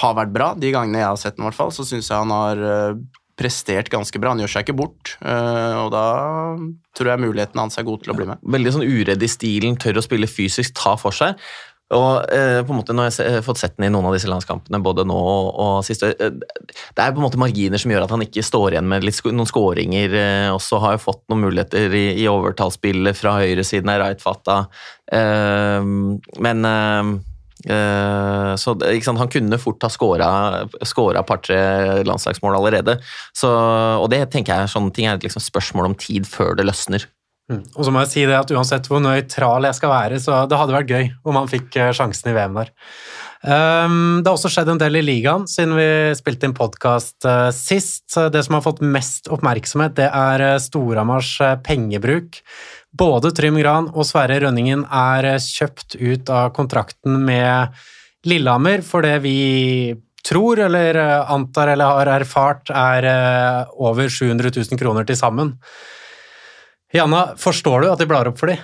har 0.02 0.16
vært 0.18 0.34
bra, 0.34 0.48
de 0.58 0.72
gangene 0.74 1.04
jeg 1.04 1.12
har 1.12 1.20
sett 1.22 1.38
ham, 1.38 1.46
i 1.46 1.50
hvert 1.52 1.60
fall. 1.60 1.74
Så 1.76 1.86
syns 1.86 2.10
jeg 2.10 2.18
han 2.18 2.34
har 2.34 2.64
eh, 2.66 2.98
prestert 3.38 3.92
ganske 3.94 4.22
bra. 4.22 4.34
Han 4.34 4.42
gjør 4.42 4.56
seg 4.56 4.66
ikke 4.66 4.80
bort, 4.80 5.14
eh, 5.22 5.78
og 5.78 5.92
da 5.94 6.08
tror 6.98 7.14
jeg 7.14 7.26
muligheten 7.28 7.62
hans 7.62 7.78
er 7.78 7.86
god 7.86 8.02
til 8.02 8.16
å 8.16 8.18
bli 8.18 8.30
med. 8.32 8.42
Veldig 8.58 8.74
sånn 8.80 8.88
uredd 8.90 9.22
i 9.22 9.30
stilen, 9.30 9.78
tør 9.78 10.02
å 10.02 10.06
spille 10.08 10.30
fysisk, 10.32 10.74
ta 10.82 10.96
for 10.98 11.14
seg. 11.14 11.38
Og 11.96 12.34
eh, 12.36 12.60
på 12.68 12.74
en 12.74 12.80
måte 12.82 12.96
Når 12.96 13.08
jeg 13.08 13.36
har 13.38 13.46
fått 13.46 13.62
sett 13.62 13.78
den 13.78 13.88
i 13.88 13.92
noen 13.94 14.10
av 14.10 14.16
disse 14.18 14.28
landskampene, 14.28 14.82
både 14.84 15.06
nå 15.08 15.16
og, 15.16 15.52
og 15.56 15.86
siste 15.88 16.12
eh, 16.12 16.34
Det 16.36 17.04
er 17.04 17.14
på 17.16 17.22
en 17.22 17.28
måte 17.28 17.40
marginer 17.40 17.80
som 17.80 17.94
gjør 17.94 18.04
at 18.04 18.12
han 18.12 18.26
ikke 18.26 18.44
står 18.44 18.76
igjen 18.76 18.90
med 18.92 19.08
litt, 19.08 19.22
noen 19.32 19.48
skåringer. 19.48 20.18
Eh, 20.20 20.50
også 20.52 20.82
har 20.84 20.98
jo 20.98 21.06
fått 21.06 21.24
noen 21.32 21.46
muligheter 21.48 21.96
i, 21.96 22.10
i 22.20 22.28
overtallsspillet 22.32 23.16
fra 23.16 23.38
høyresiden 23.40 23.94
av 23.94 24.02
Reitfata. 24.04 24.60
Eh, 25.16 25.88
men 26.44 26.72
eh, 26.74 27.14
eh, 27.72 28.52
så 28.60 28.76
Han 29.08 29.32
kunne 29.32 29.62
fort 29.62 29.88
ha 29.88 29.92
skåra 29.94 31.24
par-tre 31.24 31.62
landslagsmål 32.04 32.60
allerede. 32.60 33.00
Så, 33.32 33.54
og 34.02 34.10
det 34.12 34.26
tenker 34.36 34.60
jeg 34.60 34.76
sånne 34.76 34.92
ting 34.92 35.08
er 35.08 35.16
et 35.16 35.30
liksom 35.30 35.46
spørsmål 35.46 35.94
om 35.94 35.96
tid 35.96 36.28
før 36.28 36.58
det 36.60 36.68
løsner. 36.68 37.08
Mm. 37.48 37.62
Og 37.78 37.86
så 37.86 37.94
må 37.96 38.02
jeg 38.04 38.12
si 38.12 38.26
det 38.28 38.36
at 38.36 38.50
Uansett 38.52 38.90
hvor 38.92 39.00
nøytral 39.00 39.70
jeg 39.70 39.78
skal 39.78 39.94
være, 39.94 40.20
så 40.20 40.42
det 40.52 40.58
hadde 40.60 40.76
vært 40.76 40.92
gøy 40.92 41.06
om 41.24 41.40
han 41.40 41.48
fikk 41.52 41.78
eh, 41.80 41.94
sjansen 41.96 42.34
i 42.34 42.36
VM 42.36 42.60
der. 42.60 42.74
Um, 43.38 44.20
det 44.20 44.28
har 44.28 44.34
også 44.34 44.50
skjedd 44.50 44.72
en 44.74 44.80
del 44.82 44.98
i 44.98 45.04
ligaen 45.06 45.44
siden 45.48 45.76
vi 45.78 45.88
spilte 46.18 46.48
inn 46.48 46.56
podkast 46.58 47.24
uh, 47.30 47.48
sist. 47.56 48.10
Det 48.34 48.42
som 48.44 48.58
har 48.58 48.66
fått 48.66 48.82
mest 48.82 49.30
oppmerksomhet, 49.32 49.94
det 50.00 50.08
er 50.10 50.44
uh, 50.44 50.58
Storhamars 50.60 51.30
uh, 51.46 51.54
pengebruk. 51.64 52.42
Både 52.98 53.32
Trym 53.38 53.60
Gran 53.62 53.92
og 53.94 54.10
Sverre 54.10 54.42
Rønningen 54.44 54.84
er 54.90 55.30
kjøpt 55.44 56.00
ut 56.02 56.32
av 56.34 56.50
kontrakten 56.58 57.22
med 57.28 57.78
Lillehammer 58.28 58.82
for 58.84 59.06
det 59.06 59.20
vi 59.24 59.94
tror 60.28 60.60
eller 60.66 60.98
antar 61.30 61.72
eller 61.72 61.94
har 62.02 62.10
erfart 62.18 62.74
er 62.74 63.06
over 63.78 64.10
700 64.12 64.50
000 64.50 64.82
kroner 64.82 65.06
til 65.08 65.16
sammen. 65.20 65.54
Janna, 66.96 67.34
forstår 67.40 67.84
du 67.84 67.90
at 67.92 68.00
de 68.00 68.08
blar 68.08 68.30
opp 68.30 68.38
for 68.40 68.52
de? 68.52 68.58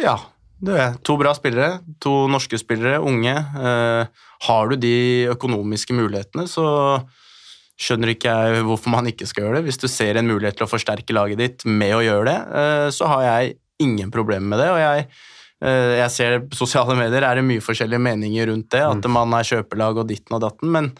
Ja, 0.00 0.16
det 0.60 0.76
er 0.76 0.98
to 1.04 1.16
bra 1.20 1.32
spillere. 1.36 1.80
To 2.04 2.24
norske 2.32 2.58
spillere, 2.60 3.00
unge. 3.04 3.34
Eh, 3.36 4.22
har 4.46 4.70
du 4.70 4.76
de 4.80 4.94
økonomiske 5.32 5.96
mulighetene, 5.96 6.46
så 6.48 6.66
skjønner 7.80 8.12
ikke 8.12 8.32
jeg 8.32 8.64
hvorfor 8.68 8.92
man 8.92 9.08
ikke 9.08 9.28
skal 9.28 9.46
gjøre 9.46 9.60
det. 9.60 9.66
Hvis 9.68 9.80
du 9.80 9.88
ser 9.88 10.20
en 10.20 10.28
mulighet 10.28 10.58
til 10.60 10.68
å 10.68 10.70
forsterke 10.70 11.16
laget 11.16 11.40
ditt 11.40 11.66
med 11.68 11.96
å 11.96 12.04
gjøre 12.04 12.28
det, 12.28 12.38
eh, 12.62 12.86
så 12.92 13.08
har 13.14 13.26
jeg 13.26 13.58
ingen 13.80 14.12
problemer 14.12 14.52
med 14.52 14.60
det. 14.60 14.68
og 14.72 14.80
jeg 14.80 15.06
eh, 15.64 15.96
jeg 16.00 16.10
ser 16.16 16.36
sosiale 16.56 16.96
medier 16.96 17.24
er 17.24 17.40
det 17.40 17.44
mye 17.48 17.64
forskjellige 17.64 18.00
meninger 18.00 18.52
rundt 18.52 18.70
det, 18.72 18.84
at 18.84 19.04
mm. 19.04 19.12
man 19.16 19.36
er 19.36 19.48
kjøpelag 19.48 20.00
og 20.00 20.08
ditten 20.08 20.36
og 20.36 20.44
datten, 20.44 20.72
men 20.72 20.92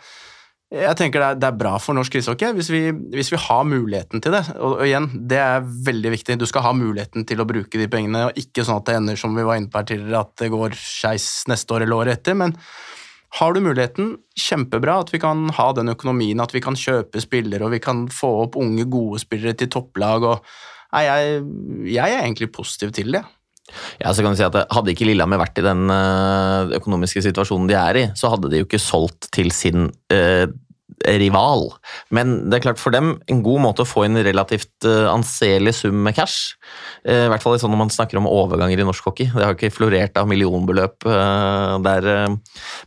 jeg 0.71 0.95
tenker 0.95 1.25
det 1.35 1.47
er, 1.49 1.57
bra 1.59 1.73
for 1.83 1.99
norsk 1.99 2.15
ishockey 2.21 2.53
hvis 2.55 2.69
vi, 2.71 2.81
hvis 3.11 3.33
vi, 3.33 3.39
har 3.43 3.65
muligheten 3.67 4.23
til 4.23 4.37
det. 4.37 4.45
Og, 4.55 4.77
og, 4.77 4.85
igjen, 4.87 5.09
det 5.31 5.41
er 5.43 5.67
veldig 5.67 6.13
viktig. 6.15 6.39
Du 6.39 6.47
skal 6.47 6.63
ha 6.69 6.73
muligheten 6.77 7.27
til 7.27 7.43
å 7.43 7.49
bruke 7.49 7.81
de 7.81 7.89
pengene, 7.91 8.29
og 8.29 8.39
ikke 8.39 8.63
sånn 8.67 8.79
at 8.79 8.87
det 8.87 9.01
ender 9.01 9.19
som 9.19 9.35
vi 9.35 9.47
var 9.47 9.59
inne 9.59 9.71
på 9.73 9.81
her 9.81 9.89
tidligere, 9.91 10.23
at 10.23 10.45
det 10.45 10.53
går 10.55 10.79
skeis 10.79 11.27
neste 11.51 11.75
år 11.75 11.87
eller 11.87 12.05
året 12.05 12.21
etter. 12.21 12.39
men 12.39 12.55
har 13.39 13.55
du 13.55 13.61
muligheten, 13.63 14.17
kjempebra 14.39 14.97
at 15.05 15.13
vi 15.15 15.21
kan 15.23 15.45
ha 15.55 15.69
den 15.77 15.93
økonomien, 15.93 16.41
at 16.43 16.55
vi 16.55 16.63
kan 16.65 16.79
kjøpe 16.79 17.23
spillere 17.23 17.67
og 17.67 17.77
vi 17.77 17.83
kan 17.83 18.09
få 18.11 18.31
opp 18.47 18.59
unge, 18.59 18.89
gode 18.91 19.21
spillere 19.23 19.55
til 19.59 19.71
topplag. 19.71 20.27
og 20.27 20.41
nei, 20.95 21.05
jeg, 21.07 21.45
jeg, 21.95 22.17
er 22.17 22.25
egentlig 22.25 22.51
positiv 22.55 22.95
til 22.97 23.15
det. 23.15 23.23
Ja, 24.01 24.15
så 24.15 24.25
kan 24.25 24.35
du 24.35 24.41
si 24.41 24.47
at 24.47 24.59
Hadde 24.71 24.95
ikke 24.95 25.09
Lillehammer 25.09 25.41
vært 25.43 25.61
i 25.61 25.67
den 25.67 25.91
eh, 25.93 26.75
økonomiske 26.81 27.23
situasjonen 27.27 27.71
de 27.71 27.79
er 27.79 28.01
i, 28.01 28.09
så 28.19 28.33
hadde 28.33 28.51
de 28.51 28.63
jo 28.63 28.69
ikke 28.69 28.83
solgt 28.83 29.31
til 29.35 29.53
sin 29.55 29.89
eh, 30.13 30.47
rival. 31.07 31.71
Men 32.13 32.51
det 32.51 32.59
er 32.59 32.65
klart 32.67 32.81
for 32.81 32.93
dem 32.93 33.15
en 33.31 33.43
god 33.45 33.63
måte 33.65 33.85
å 33.85 33.89
få 33.89 34.05
inn 34.05 34.21
relativt 34.21 34.85
uh, 34.85 35.09
anselig 35.09 35.79
sum 35.79 36.03
med 36.05 36.17
cash. 36.19 36.59
Uh, 37.07 37.25
I 37.25 37.31
hvert 37.33 37.45
fall 37.45 37.57
sånn 37.63 37.73
når 37.73 37.81
man 37.87 37.93
snakker 37.95 38.21
om 38.21 38.29
overganger 38.29 38.83
i 38.83 38.85
norsk 38.85 39.09
hockey. 39.09 39.31
Det 39.33 39.47
har 39.47 39.57
ikke 39.57 39.73
florert 39.73 40.21
av 40.21 40.29
millionbeløp 40.29 41.09
der. 41.87 42.11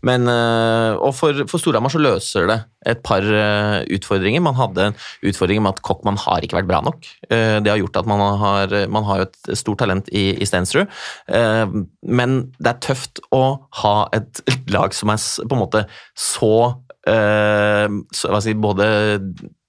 Men, 0.04 0.28
og 0.28 1.14
for, 1.16 1.45
for 1.47 1.62
Storhamar 1.62 1.93
så 1.93 2.01
løser 2.01 2.49
det 2.49 2.58
et 2.91 2.99
par 3.06 3.24
utfordringer. 3.24 4.43
Man 4.43 4.58
hadde 4.58 4.89
en 4.89 4.97
utfordring 5.30 5.62
med 5.64 5.78
at 5.78 5.84
Kokkmann 5.86 6.20
har 6.20 6.43
ikke 6.43 6.58
vært 6.58 6.68
bra 6.68 6.82
nok. 6.84 7.08
Det 7.30 7.72
har 7.72 7.80
gjort 7.80 8.01
at 8.01 8.10
man 8.12 8.24
har, 8.41 8.76
man 8.91 9.08
har 9.08 9.24
et 9.24 9.51
stort 9.56 9.80
talent 9.80 10.12
i, 10.12 10.26
i 10.36 10.47
Stensrud. 10.49 10.91
Men 12.04 12.36
det 12.60 12.74
er 12.74 12.84
tøft 12.84 13.24
å 13.32 13.43
ha 13.80 13.95
et 14.16 14.43
lag 14.76 14.95
som 14.97 15.14
er 15.14 15.24
på 15.24 15.56
en 15.56 15.64
måte 15.64 15.86
så 16.20 16.54
uh, 17.10 17.88
si, 18.14 18.54
både 18.54 18.88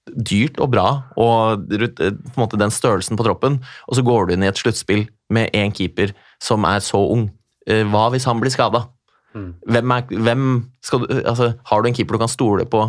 dyrt 0.05 0.61
og 0.61 0.71
bra, 0.75 0.89
og 1.17 1.73
eh, 1.73 1.89
på 1.97 2.11
en 2.11 2.43
måte 2.43 2.61
den 2.61 2.73
størrelsen 2.75 3.17
på 3.19 3.25
troppen, 3.27 3.63
og 3.89 3.97
så 3.97 4.05
går 4.05 4.27
du 4.27 4.35
inn 4.35 4.45
i 4.45 4.51
et 4.51 4.61
sluttspill 4.61 5.07
med 5.33 5.55
én 5.57 5.73
keeper 5.75 6.13
som 6.43 6.67
er 6.69 6.85
så 6.85 7.01
ung. 7.01 7.31
Hva 7.65 8.11
hvis 8.13 8.27
han 8.29 8.43
blir 8.43 8.53
skada? 8.53 8.83
Mm. 9.35 9.49
Hvem, 9.67 9.95
er, 9.97 10.13
hvem 10.27 10.45
du, 10.93 11.09
altså, 11.25 11.55
har 11.67 11.83
du 11.83 11.89
en 11.89 11.97
keeper 11.97 12.17
du 12.17 12.23
kan 12.23 12.31
stole 12.31 12.67
på 12.71 12.87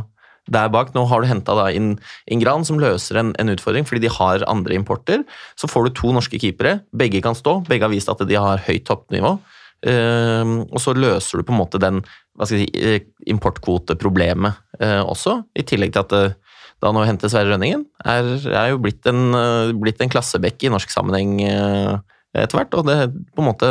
der 0.54 0.70
bak? 0.70 0.94
Nå 0.94 1.08
har 1.10 1.22
du 1.22 1.30
henta 1.30 1.58
inn 1.74 1.96
Ingran, 2.32 2.66
som 2.68 2.80
løser 2.82 3.22
en, 3.22 3.34
en, 3.42 3.52
utfordring 3.56 3.88
fordi 3.90 4.06
de 4.06 4.14
har 4.14 4.46
andre 4.52 4.78
importer. 4.78 5.26
Så 5.58 5.70
får 5.72 5.88
du 5.88 5.98
to 5.98 6.14
norske 6.14 6.40
keepere. 6.42 6.80
Begge 6.94 7.24
kan 7.26 7.38
stå, 7.38 7.60
begge 7.68 7.88
har 7.88 7.94
vist 7.94 8.12
at 8.12 8.22
de 8.30 8.38
har 8.38 8.62
høyt 8.68 8.86
toppnivå. 8.88 9.38
Uh, 9.86 10.64
og 10.72 10.80
så 10.82 10.96
løser 10.98 11.38
du 11.38 11.46
på 11.46 11.54
en 11.54 11.60
måte 11.60 11.78
den 11.82 12.00
si, 12.48 12.64
eh, 12.74 13.04
importkvoteproblemet 13.30 14.56
uh, 14.82 15.04
også, 15.04 15.36
i 15.54 15.66
tillegg 15.68 15.92
til 15.94 16.02
at 16.02 16.16
uh, 16.16 16.56
da 16.82 16.90
nå 16.96 17.04
henter 17.06 17.30
Sverre 17.30 17.52
Rønningen, 17.54 17.84
er, 18.02 18.32
er 18.50 18.72
jo 18.72 18.80
blitt 18.82 19.06
en, 19.10 19.36
blitt 19.80 20.02
en 20.02 20.10
klassebekk 20.12 20.66
i 20.66 20.72
norsk 20.74 20.92
sammenheng 20.92 21.38
etter 21.40 22.58
hvert. 22.58 22.76
Og 22.76 22.84
det 22.90 22.98
på 23.32 23.42
en 23.42 23.48
måte 23.48 23.70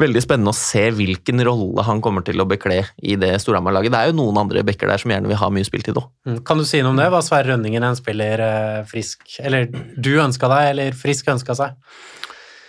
veldig 0.00 0.22
spennende 0.24 0.52
å 0.54 0.56
se 0.56 0.86
hvilken 0.96 1.42
rolle 1.44 1.84
han 1.84 2.00
kommer 2.04 2.24
til 2.24 2.40
å 2.40 2.46
bekle 2.48 2.78
i 3.04 3.16
det 3.20 3.34
Storhamar-laget. 3.42 3.92
Det 3.92 4.00
er 4.00 4.10
jo 4.10 4.18
noen 4.22 4.40
andre 4.40 4.62
bekker 4.64 4.88
der 4.88 5.02
som 5.02 5.12
gjerne 5.12 5.28
vil 5.28 5.40
ha 5.40 5.50
mye 5.52 5.68
spiltid 5.68 6.00
òg. 6.00 6.08
Mm. 6.28 6.38
Kan 6.48 6.62
du 6.62 6.64
si 6.68 6.80
noe 6.80 6.94
om 6.94 7.00
det? 7.00 7.10
Var 7.12 7.26
Sverre 7.26 7.52
Rønningen 7.52 7.84
en 7.84 7.98
spiller 7.98 8.40
frisk 8.88 9.36
Eller 9.42 9.68
du 9.68 10.14
ønska 10.22 10.48
deg, 10.52 10.70
eller 10.72 10.96
Frisk 10.96 11.28
ønska 11.32 11.58
seg? 11.58 11.76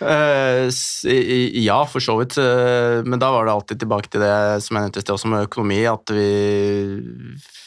Uh, 0.04 0.68
ja, 1.54 1.78
for 1.88 2.02
så 2.02 2.18
vidt. 2.18 2.36
Uh, 2.36 3.00
men 3.06 3.20
da 3.22 3.30
var 3.32 3.46
det 3.46 3.54
alltid 3.54 3.84
tilbake 3.84 4.10
til 4.12 4.24
det 4.24 4.34
som 4.64 4.76
jeg 4.76 4.86
nevnte 4.86 5.00
i 5.00 5.04
sted, 5.04 5.14
også 5.14 5.30
med 5.32 5.46
økonomi. 5.46 5.80
At 5.88 6.12
vi 6.12 6.28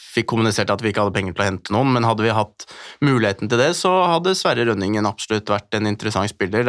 fikk 0.08 0.28
kommunisert 0.32 0.70
at 0.72 0.82
vi 0.82 0.92
ikke 0.92 1.04
hadde 1.04 1.14
penger 1.16 1.34
til 1.36 1.44
å 1.44 1.48
hente 1.48 1.74
noen, 1.74 1.90
men 1.94 2.06
hadde 2.06 2.24
vi 2.24 2.34
hatt 2.34 2.66
muligheten 3.04 3.50
til 3.50 3.60
det, 3.60 3.70
så 3.78 3.92
hadde 4.14 4.34
Sverre 4.38 4.64
Rønningen 4.68 5.06
absolutt 5.08 5.50
vært 5.52 5.76
en 5.76 5.88
interessant 5.90 6.30
spiller. 6.30 6.68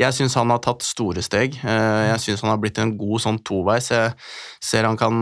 Jeg 0.00 0.16
syns 0.16 0.36
han 0.38 0.52
har 0.52 0.62
tatt 0.64 0.84
store 0.86 1.22
steg. 1.24 1.58
Eh, 1.62 2.02
jeg 2.10 2.22
syns 2.24 2.44
han 2.44 2.52
har 2.52 2.60
blitt 2.62 2.80
en 2.82 2.94
god 2.98 3.24
sånn 3.24 3.40
toveis. 3.46 3.90
Jeg 3.94 4.12
ser 4.64 4.88
han 4.88 4.98
kan 5.00 5.14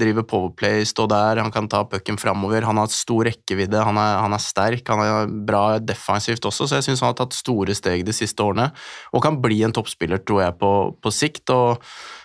drive 0.00 0.26
powerplay, 0.30 0.84
stå 0.88 1.06
der, 1.10 1.42
han 1.42 1.52
kan 1.54 1.68
ta 1.70 1.84
pucken 1.88 2.18
framover. 2.20 2.66
Han 2.68 2.80
har 2.80 2.90
stor 2.92 3.28
rekkevidde, 3.28 3.84
han 3.84 4.00
er, 4.00 4.18
han 4.24 4.36
er, 4.36 4.42
sterk, 4.42 4.84
han 4.88 5.04
er 5.04 5.38
bra 5.48 5.64
defensivt 5.82 6.44
også, 6.48 6.68
så 6.68 6.80
jeg 6.80 6.88
syns 6.88 7.04
han 7.04 7.12
har 7.12 7.20
tatt 7.22 7.36
store 7.36 7.76
steg 7.76 8.04
de 8.06 8.16
siste 8.16 8.44
årene, 8.44 8.70
og 9.12 9.24
kan 9.24 9.40
bli 9.42 9.62
en 9.66 9.74
toppspiller, 9.74 10.22
tror 10.24 10.46
jeg, 10.46 10.58
på, 10.60 10.74
på 11.00 11.14
sikt. 11.14 11.50
og 11.54 11.82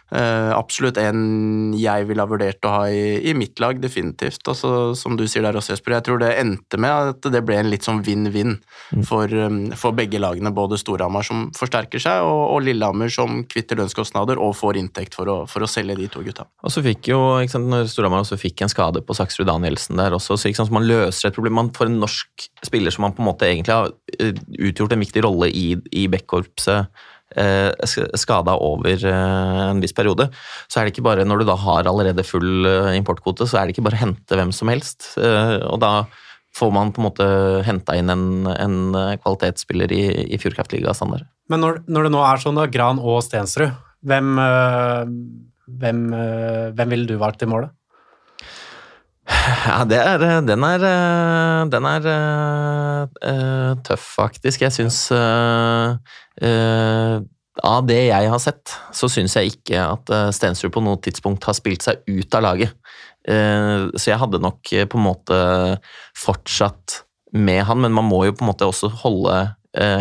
Uh, 0.09 0.49
absolutt 0.57 0.97
en 0.97 1.75
jeg 1.77 2.07
ville 2.09 2.23
ha 2.23 2.29
vurdert 2.29 2.65
å 2.65 2.71
ha 2.73 2.85
i, 2.89 3.19
i 3.29 3.35
mitt 3.37 3.59
lag, 3.61 3.77
definitivt. 3.81 4.41
Altså, 4.49 4.95
som 4.97 5.17
du 5.19 5.27
sier 5.29 5.45
der 5.45 5.57
også, 5.59 5.75
Jesper, 5.75 5.97
jeg 5.99 6.07
tror 6.07 6.21
det 6.23 6.31
endte 6.39 6.79
med 6.81 7.13
at 7.13 7.29
det 7.29 7.43
ble 7.45 7.59
en 7.61 7.69
litt 7.69 7.85
sånn 7.85 8.01
vinn-vinn 8.05 8.55
mm. 8.57 9.03
for, 9.05 9.29
um, 9.29 9.59
for, 9.77 9.93
begge 9.99 10.21
lagene. 10.21 10.53
Både 10.55 10.79
Storhamar 10.81 11.27
som 11.27 11.47
forsterker 11.57 12.01
seg, 12.01 12.23
og, 12.25 12.41
og 12.55 12.63
Lillehammer 12.65 13.13
som 13.13 13.43
kvitter 13.49 13.77
lønnskostnader 13.81 14.41
og 14.41 14.55
får 14.57 14.81
inntekt 14.81 15.17
for 15.17 15.29
å, 15.29 15.37
for 15.49 15.65
å 15.65 15.69
selge 15.69 15.99
de 15.99 16.09
to 16.09 16.23
gutta. 16.25 16.47
Og 16.65 16.73
så 16.73 16.83
fikk 16.85 17.11
jo, 17.11 17.21
ikke 17.43 17.57
sant, 17.59 17.69
når 17.69 17.91
Storhamar 17.93 18.25
også 18.25 18.39
fikk 18.41 18.65
en 18.65 18.73
skade 18.73 19.03
på 19.05 19.17
Saksrud 19.17 19.49
Danielsen 19.49 20.01
der 20.01 20.17
også, 20.17 20.39
så, 20.39 20.49
sant, 20.49 20.71
så 20.71 20.79
man 20.79 20.89
løser 20.89 21.29
et 21.29 21.37
problem. 21.37 21.59
Man 21.59 21.73
får 21.75 21.91
en 21.91 22.01
norsk 22.01 22.49
spiller 22.65 22.93
som 22.95 23.05
man 23.05 23.13
på 23.13 23.21
en 23.21 23.29
måte 23.29 23.49
egentlig 23.49 23.77
har 23.77 23.93
eh, 24.17 24.33
utgjort 24.57 24.97
en 24.97 25.05
viktig 25.05 25.25
rolle 25.25 25.53
i, 25.53 25.67
i 25.93 26.09
backkorpset 26.09 26.89
Eh, 26.89 27.18
skada 28.17 28.55
over 28.57 29.05
eh, 29.05 29.59
en 29.69 29.81
viss 29.83 29.93
periode, 29.93 30.29
så 30.67 30.79
er 30.79 30.87
det 30.87 30.95
ikke 30.95 31.05
bare 31.05 31.27
når 31.27 31.41
du 31.41 31.49
da 31.49 31.57
har 31.59 31.89
allerede 31.89 32.25
full 32.25 32.65
eh, 32.65 32.95
importkvote, 32.97 33.47
så 33.47 33.59
er 33.59 33.67
det 33.67 33.75
ikke 33.75 33.85
bare 33.89 33.99
å 33.99 34.03
hente 34.05 34.39
hvem 34.39 34.53
som 34.55 34.71
helst. 34.71 35.13
Og 35.19 35.77
da 35.81 35.93
får 36.57 36.71
man 36.73 36.91
på 36.91 37.01
en 37.01 37.07
måte 37.07 37.27
henta 37.67 37.95
inn 37.95 38.09
en, 38.09 38.49
en, 38.49 38.77
kvalitetsspiller 39.21 39.91
i, 39.93 40.03
i 40.33 40.39
Fjordkraftliga-standard. 40.41 41.27
Men 41.49 41.61
når, 41.63 41.83
når, 41.87 42.07
det 42.07 42.13
nå 42.15 42.23
er 42.25 42.41
sånn, 42.41 42.57
da, 42.57 42.65
Gran 42.73 42.99
og 42.99 43.21
Stensrud, 43.23 43.77
hvem, 44.09 44.39
hvem, 45.79 46.01
hvem 46.73 46.95
ville 46.95 47.09
du 47.09 47.19
valgt 47.21 47.45
i 47.45 47.49
målet? 47.51 47.75
Ja, 49.49 49.81
er, 49.83 50.41
den 50.45 50.63
er 50.63 50.83
Den 51.71 51.87
er 51.89 52.07
uh, 52.09 53.73
tøff, 53.85 54.05
faktisk. 54.19 54.61
Jeg 54.65 54.75
syns 54.75 55.01
uh, 55.15 55.97
uh, 56.43 57.17
Av 57.65 57.83
det 57.87 57.99
jeg 58.07 58.31
har 58.31 58.41
sett, 58.43 58.75
så 58.95 59.09
syns 59.11 59.35
jeg 59.35 59.55
ikke 59.55 59.81
at 59.83 60.11
Stensrud 60.35 60.71
på 60.71 60.83
noe 60.85 60.99
tidspunkt 61.03 61.47
har 61.49 61.57
spilt 61.57 61.83
seg 61.83 62.05
ut 62.07 62.37
av 62.37 62.45
laget. 62.45 62.75
så 63.27 64.05
jeg 64.07 64.19
hadde 64.21 64.39
nok 64.39 64.63
på 64.63 64.97
en 64.97 65.03
måte 65.03 65.39
fortsatt 66.15 67.01
med 67.35 67.59
han, 67.67 67.81
men 67.83 67.91
man 67.91 68.07
må 68.07 68.21
jo 68.29 68.37
på 68.37 68.45
en 68.45 68.51
måte 68.53 68.69
også 68.69 68.87
holde 69.03 69.35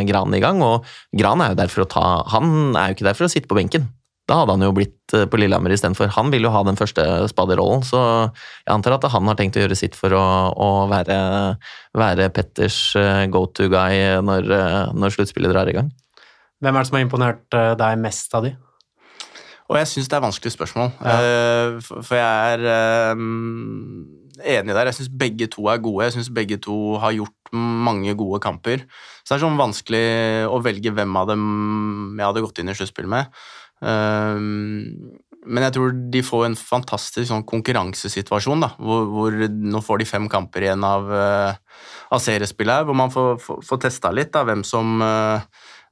Gran 0.06 0.38
i 0.38 0.40
gang, 0.40 0.62
og 0.62 0.86
Gran 1.18 1.42
er 1.42 1.50
jo 1.50 1.58
der 1.58 1.74
for 1.74 1.82
å 1.82 1.90
ta 1.90 2.04
Han 2.30 2.78
er 2.78 2.92
jo 2.92 2.96
ikke 3.00 3.08
der 3.10 3.18
for 3.18 3.26
å 3.26 3.32
sitte 3.32 3.50
på 3.50 3.58
benken. 3.58 3.90
Da 4.28 4.42
hadde 4.42 4.58
han 4.58 4.64
jo 4.66 4.74
blitt 4.76 5.14
eh, 5.16 5.24
på 5.30 5.40
Lillehammer 5.40 5.72
istedenfor. 5.72 6.10
Han 6.18 6.32
vil 6.32 6.44
jo 6.44 6.52
ha 6.52 6.60
den 6.66 6.76
første 6.76 7.04
spaderollen, 7.32 7.84
så 7.86 8.00
jeg 8.28 8.74
antar 8.74 8.98
at 8.98 9.08
han 9.14 9.30
har 9.30 9.38
tenkt 9.38 9.56
å 9.56 9.62
gjøre 9.64 9.78
sitt 9.78 9.96
for 9.96 10.12
å, 10.16 10.24
å 10.52 10.68
være, 10.90 11.16
være, 11.96 12.28
Petters 12.36 12.78
eh, 13.00 13.24
go 13.32 13.46
to 13.48 13.70
guy 13.72 14.20
når, 14.24 14.52
eh, 14.52 14.92
når 14.92 15.16
sluttspillet 15.16 15.54
drar 15.54 15.72
i 15.72 15.78
gang. 15.80 15.88
Hvem 16.60 16.76
er 16.76 16.84
det 16.84 16.90
som 16.90 16.98
har 16.98 17.06
imponert 17.06 17.58
deg 17.78 18.00
mest 18.02 18.34
av 18.34 18.44
de? 18.44 18.52
Og 19.68 19.76
jeg 19.78 19.88
syns 19.88 20.08
det 20.10 20.16
er 20.16 20.24
vanskelig 20.24 20.50
spørsmål, 20.54 20.94
ja. 21.04 21.16
for 21.84 22.16
jeg 22.16 22.54
er 22.56 22.62
enig 24.56 24.74
der. 24.74 24.88
Jeg 24.88 24.96
syns 24.96 25.10
begge 25.20 25.46
to 25.52 25.68
er 25.68 25.82
gode. 25.84 26.06
Jeg 26.06 26.16
syns 26.16 26.30
begge 26.34 26.56
to 26.64 26.96
har 27.02 27.12
gjort 27.14 27.52
mange 27.52 28.14
gode 28.18 28.40
kamper. 28.42 28.86
Så 29.22 29.34
det 29.34 29.36
er 29.36 29.44
sånn 29.44 29.60
vanskelig 29.60 30.02
å 30.48 30.58
velge 30.64 30.92
hvem 30.96 31.20
av 31.20 31.28
dem 31.30 31.44
jeg 32.16 32.26
hadde 32.26 32.44
gått 32.46 32.62
inn 32.62 32.72
i 32.72 32.76
sluttspill 32.80 33.12
med. 33.12 33.28
Ehm, 33.84 35.16
men 35.48 35.64
jeg 35.64 35.74
tror 35.76 35.94
de 36.12 36.22
får 36.26 36.44
en 36.48 36.56
fantastisk 36.58 37.28
sånn 37.30 37.46
konkurransesituasjon, 37.48 38.64
da, 38.64 38.72
hvor, 38.82 39.06
hvor, 39.12 39.36
nå 39.48 39.82
får 39.84 40.02
de 40.02 40.08
fem 40.08 40.26
kamper 40.30 40.66
igjen 40.66 40.84
av, 40.84 41.06
uh, 41.08 41.84
av 42.12 42.22
seriespillet 42.22 42.88
hvor 42.88 42.98
man 42.98 43.12
får, 43.14 43.38
får, 43.44 43.60
får 43.64 43.82
testa 43.86 44.12
litt 44.12 44.32
da, 44.34 44.42
hvem 44.48 44.64
som, 44.66 44.98
uh, 45.00 45.38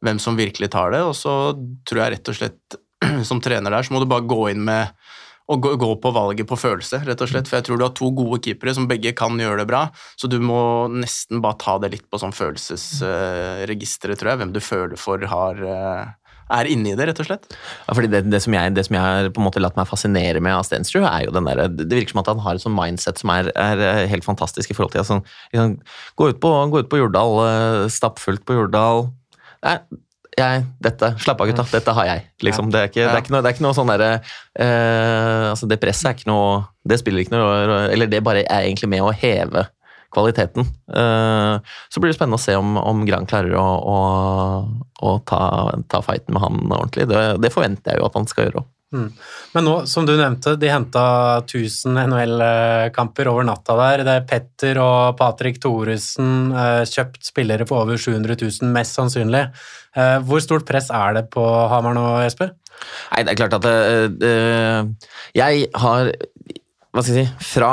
hvem 0.05 0.21
som, 0.23 0.37
virkelig 0.37 0.73
tar 0.75 0.93
det. 0.97 1.05
Og 1.07 1.15
så 1.17 1.55
tror 1.89 2.03
jeg 2.03 2.17
rett 2.17 2.33
og 2.33 2.41
slett, 2.41 2.81
som 3.29 3.41
trener 3.45 3.73
der, 3.73 3.87
så 3.87 3.95
må 3.95 4.03
du 4.03 4.11
bare 4.11 4.29
gå 4.29 4.43
inn 4.53 4.67
med 4.67 4.93
og 5.47 5.61
gå, 5.63 5.77
gå, 5.79 5.89
på 6.03 6.11
valget 6.11 6.49
på 6.51 6.59
følelse, 6.59 7.05
rett 7.07 7.21
og 7.23 7.31
slett. 7.31 7.47
For 7.47 7.61
jeg 7.61 7.69
tror 7.69 7.79
du 7.79 7.87
har 7.87 7.95
to 7.95 8.11
gode 8.19 8.41
keepere 8.43 8.75
som 8.75 8.89
begge 8.91 9.15
kan 9.17 9.39
gjøre 9.39 9.63
det 9.63 9.69
bra, 9.71 9.85
så 10.19 10.27
du 10.27 10.41
må 10.43 10.59
nesten 10.91 11.39
bare 11.45 11.61
ta 11.63 11.77
det 11.79 11.93
litt 11.95 12.09
på 12.11 12.19
sånn 12.19 12.35
følelsesregisteret, 12.35 14.19
uh, 14.19 14.21
tror 14.21 14.33
jeg, 14.33 14.43
hvem 14.43 14.55
du 14.57 14.61
føler 14.65 14.99
for 15.01 15.23
har 15.31 15.63
er 16.55 16.69
inni 16.71 16.95
det, 16.97 17.09
rett 17.09 17.21
og 17.23 17.29
slett. 17.29 17.49
Ja, 17.87 17.97
fordi 17.97 18.11
det, 18.13 18.23
det, 18.31 18.41
som 18.45 18.55
jeg, 18.55 18.75
det 18.77 18.87
som 18.87 18.97
jeg 18.99 19.03
har 19.03 19.31
på 19.35 19.43
en 19.43 19.49
måte 19.49 19.63
latt 19.63 19.79
meg 19.79 19.89
fascinere 19.91 20.43
med 20.45 20.55
av 20.55 20.65
Stensrud, 20.69 21.05
er 21.09 21.27
jo 21.27 21.35
den 21.35 21.49
der, 21.49 21.67
Det 21.69 21.91
virker 21.91 22.15
som 22.15 22.23
at 22.23 22.33
han 22.33 22.43
har 22.45 22.59
et 22.59 22.65
sånn 22.65 22.77
mindset 22.77 23.23
som 23.23 23.33
er, 23.35 23.51
er 23.59 24.07
helt 24.13 24.27
fantastisk 24.27 24.73
i 24.73 24.79
forhold 24.79 24.95
til 24.95 25.07
sånn, 25.07 25.25
liksom, 25.55 25.77
gå, 26.17 26.33
ut 26.33 26.43
på, 26.43 26.57
gå 26.73 26.85
ut 26.85 26.91
på 26.93 27.03
Jordal, 27.03 27.39
uh, 27.43 27.85
stappfullt 27.93 28.47
på 28.47 28.61
Jordal 28.61 29.09
Nei, 29.67 29.79
jeg, 30.37 30.65
dette, 30.85 31.09
Slapp 31.25 31.41
av, 31.41 31.49
gutta. 31.49 31.65
Dette 31.73 31.93
har 31.97 32.09
jeg. 32.11 32.25
Liksom. 32.45 32.69
Det, 32.73 32.81
er 32.81 32.91
ikke, 32.91 33.07
det, 33.07 33.13
er 33.15 33.23
ikke 33.23 33.33
noe, 33.33 33.41
det, 33.41 33.49
er 33.49 33.57
ikke 33.57 33.65
noe, 33.65 33.77
sånn 33.77 33.89
derre 33.89 34.11
eh, 34.21 35.47
altså 35.49 35.69
Det 35.71 35.79
presset 35.81 36.11
er 36.11 36.19
ikke 36.19 36.29
noe 36.29 36.59
Det 36.87 37.01
spiller 37.01 37.25
ikke 37.25 37.35
noe 37.35 37.79
Eller 37.95 38.11
det 38.13 38.21
bare 38.27 38.45
er 38.45 38.67
egentlig 38.69 38.91
med 38.93 39.07
å 39.07 39.15
heve 39.17 39.65
kvaliteten. 40.17 40.67
Uh, 40.91 41.61
så 41.93 42.03
blir 42.03 42.11
det 42.11 42.19
spennende 42.19 42.41
å 42.41 42.43
se 42.43 42.57
om, 42.59 42.79
om 42.81 43.05
Gran 43.09 43.29
klarer 43.29 43.55
å, 43.61 43.67
å, 43.67 43.99
å 45.05 45.19
ta, 45.29 45.43
ta, 45.93 46.01
fighten 46.07 46.37
med 46.37 46.43
han 46.43 46.65
ordentlig. 46.67 47.07
Det, 47.13 47.27
det, 47.45 47.53
forventer 47.55 47.95
jeg 47.95 48.03
jo 48.03 48.09
at 48.09 48.19
han 48.19 48.29
skal 48.31 48.49
gjøre 48.49 48.63
òg. 48.63 48.73
Mm. 48.95 49.09
Men 49.53 49.67
nå, 49.67 49.75
som 49.91 50.07
du 50.07 50.13
nevnte, 50.15 50.55
de 50.61 50.69
henta 50.71 51.07
1000 51.43 51.99
NHL-kamper 52.07 53.29
over 53.29 53.47
natta 53.49 53.75
der. 53.81 54.05
Det 54.07 54.15
er 54.15 54.29
Petter 54.31 54.81
og 54.83 55.17
Patrick 55.19 55.59
Thoresen 55.63 56.53
eh, 56.55 56.83
kjøpt 56.87 57.27
spillere 57.27 57.67
for 57.69 57.83
over 57.83 57.99
700 57.99 58.39
000, 58.39 58.71
mest 58.77 58.97
sannsynlig. 58.97 59.43
Eh, 59.97 60.17
hvor 60.29 60.43
stort 60.45 60.69
press 60.69 60.93
er 60.95 61.19
det 61.19 61.27
på 61.35 61.43
Hamar 61.73 61.99
nå, 61.99 62.07
Jesper? 62.25 62.55
Nei, 63.11 63.25
det 63.25 63.33
er 63.33 63.41
klart 63.41 63.57
at 63.57 63.65
det, 63.65 63.77
det, 64.21 64.33
Jeg 65.33 65.69
har 65.81 66.11
Hva 66.93 67.01
skal 67.01 67.15
jeg 67.17 67.25
si 67.25 67.47
Fra 67.55 67.71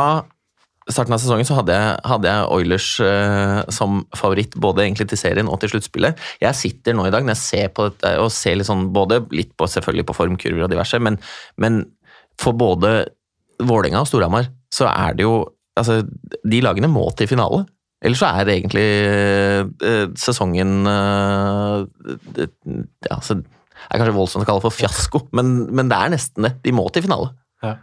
starten 0.92 1.16
av 1.16 1.22
sesongen 1.22 1.48
så 1.48 1.58
hadde 1.60 1.76
jeg, 1.78 1.96
hadde 2.12 2.30
jeg 2.32 2.48
Oilers 2.56 2.88
uh, 3.04 3.60
som 3.74 4.02
favoritt 4.18 4.58
både 4.60 4.86
egentlig 4.86 5.08
til 5.12 5.20
serien 5.20 5.50
og 5.52 5.62
til 5.62 5.74
sluttspillet. 5.74 6.20
Jeg 6.44 6.60
sitter 6.60 6.98
nå 6.98 7.08
i 7.08 7.14
dag 7.14 7.26
når 7.26 7.38
jeg 7.38 7.44
ser 7.44 7.74
på 7.76 7.88
dette 7.90 8.16
og 8.22 8.32
ser 8.36 8.58
litt 8.60 8.70
sånn, 8.70 8.90
både 8.96 9.22
litt 9.36 9.54
på, 9.58 9.70
selvfølgelig 9.70 10.08
på 10.10 10.18
formkurver 10.18 10.66
og 10.68 10.74
diverse, 10.74 11.00
men, 11.04 11.20
men 11.62 11.84
for 12.42 12.58
både 12.58 12.96
Vålerenga 13.64 14.02
og 14.02 14.10
Storhamar 14.10 14.50
så 14.74 14.90
er 14.92 15.20
det 15.20 15.28
jo 15.28 15.44
Altså, 15.74 16.04
de 16.46 16.60
lagene 16.62 16.86
må 16.86 17.08
til 17.18 17.26
finale. 17.26 17.64
Ellers 18.06 18.20
så 18.22 18.28
er 18.30 18.46
det 18.46 18.60
egentlig 18.60 18.84
uh, 19.82 20.04
sesongen 20.22 20.86
uh, 20.86 21.82
ja, 23.08 23.18
så, 23.26 23.40
er 23.90 23.98
kanskje 23.98 24.14
voldsomt 24.14 24.46
å 24.46 24.48
kalle 24.52 24.62
det 24.62 24.68
for 24.68 24.78
fiasko, 24.78 25.24
men, 25.34 25.54
men 25.74 25.90
det 25.90 25.98
er 25.98 26.14
nesten 26.14 26.46
det. 26.46 26.54
De 26.62 26.76
må 26.78 26.86
til 26.94 27.08
finale. 27.08 27.32
Ja. 27.66 27.74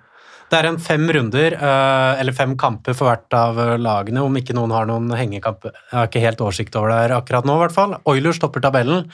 Det 0.50 0.58
er 0.58 0.66
en 0.66 0.80
fem 0.82 1.04
runder, 1.14 1.54
eh, 1.54 2.20
eller 2.20 2.34
fem 2.34 2.56
kamper 2.58 2.96
for 2.98 3.06
hvert 3.06 3.36
av 3.38 3.58
lagene, 3.78 4.24
om 4.26 4.34
ikke 4.34 4.56
noen 4.58 4.72
har 4.74 4.88
noen 4.88 5.12
hengekamper. 5.14 5.76
Jeg 5.92 5.94
har 5.94 6.08
ikke 6.10 6.24
helt 6.24 6.42
oversikt 6.42 6.78
over 6.80 6.90
det 6.90 6.98
her 7.04 7.14
akkurat 7.20 7.46
nå, 7.46 7.54
i 7.54 7.62
hvert 7.62 7.76
fall. 7.76 7.94
Oilers 8.10 8.42
topper 8.42 8.64
tabellen. 8.64 9.06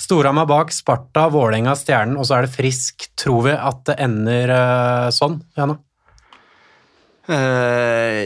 Storhamar 0.00 0.48
bak, 0.48 0.72
Sparta, 0.72 1.26
Vålerenga, 1.28 1.74
Stjernen, 1.76 2.16
og 2.16 2.24
så 2.24 2.38
er 2.38 2.46
det 2.46 2.54
Frisk. 2.54 3.10
Tror 3.20 3.44
vi 3.44 3.52
at 3.52 3.84
det 3.90 3.98
ender 4.00 4.52
uh, 4.56 5.08
sånn, 5.12 5.36
Janne? 5.58 5.76
Uh, 7.28 8.24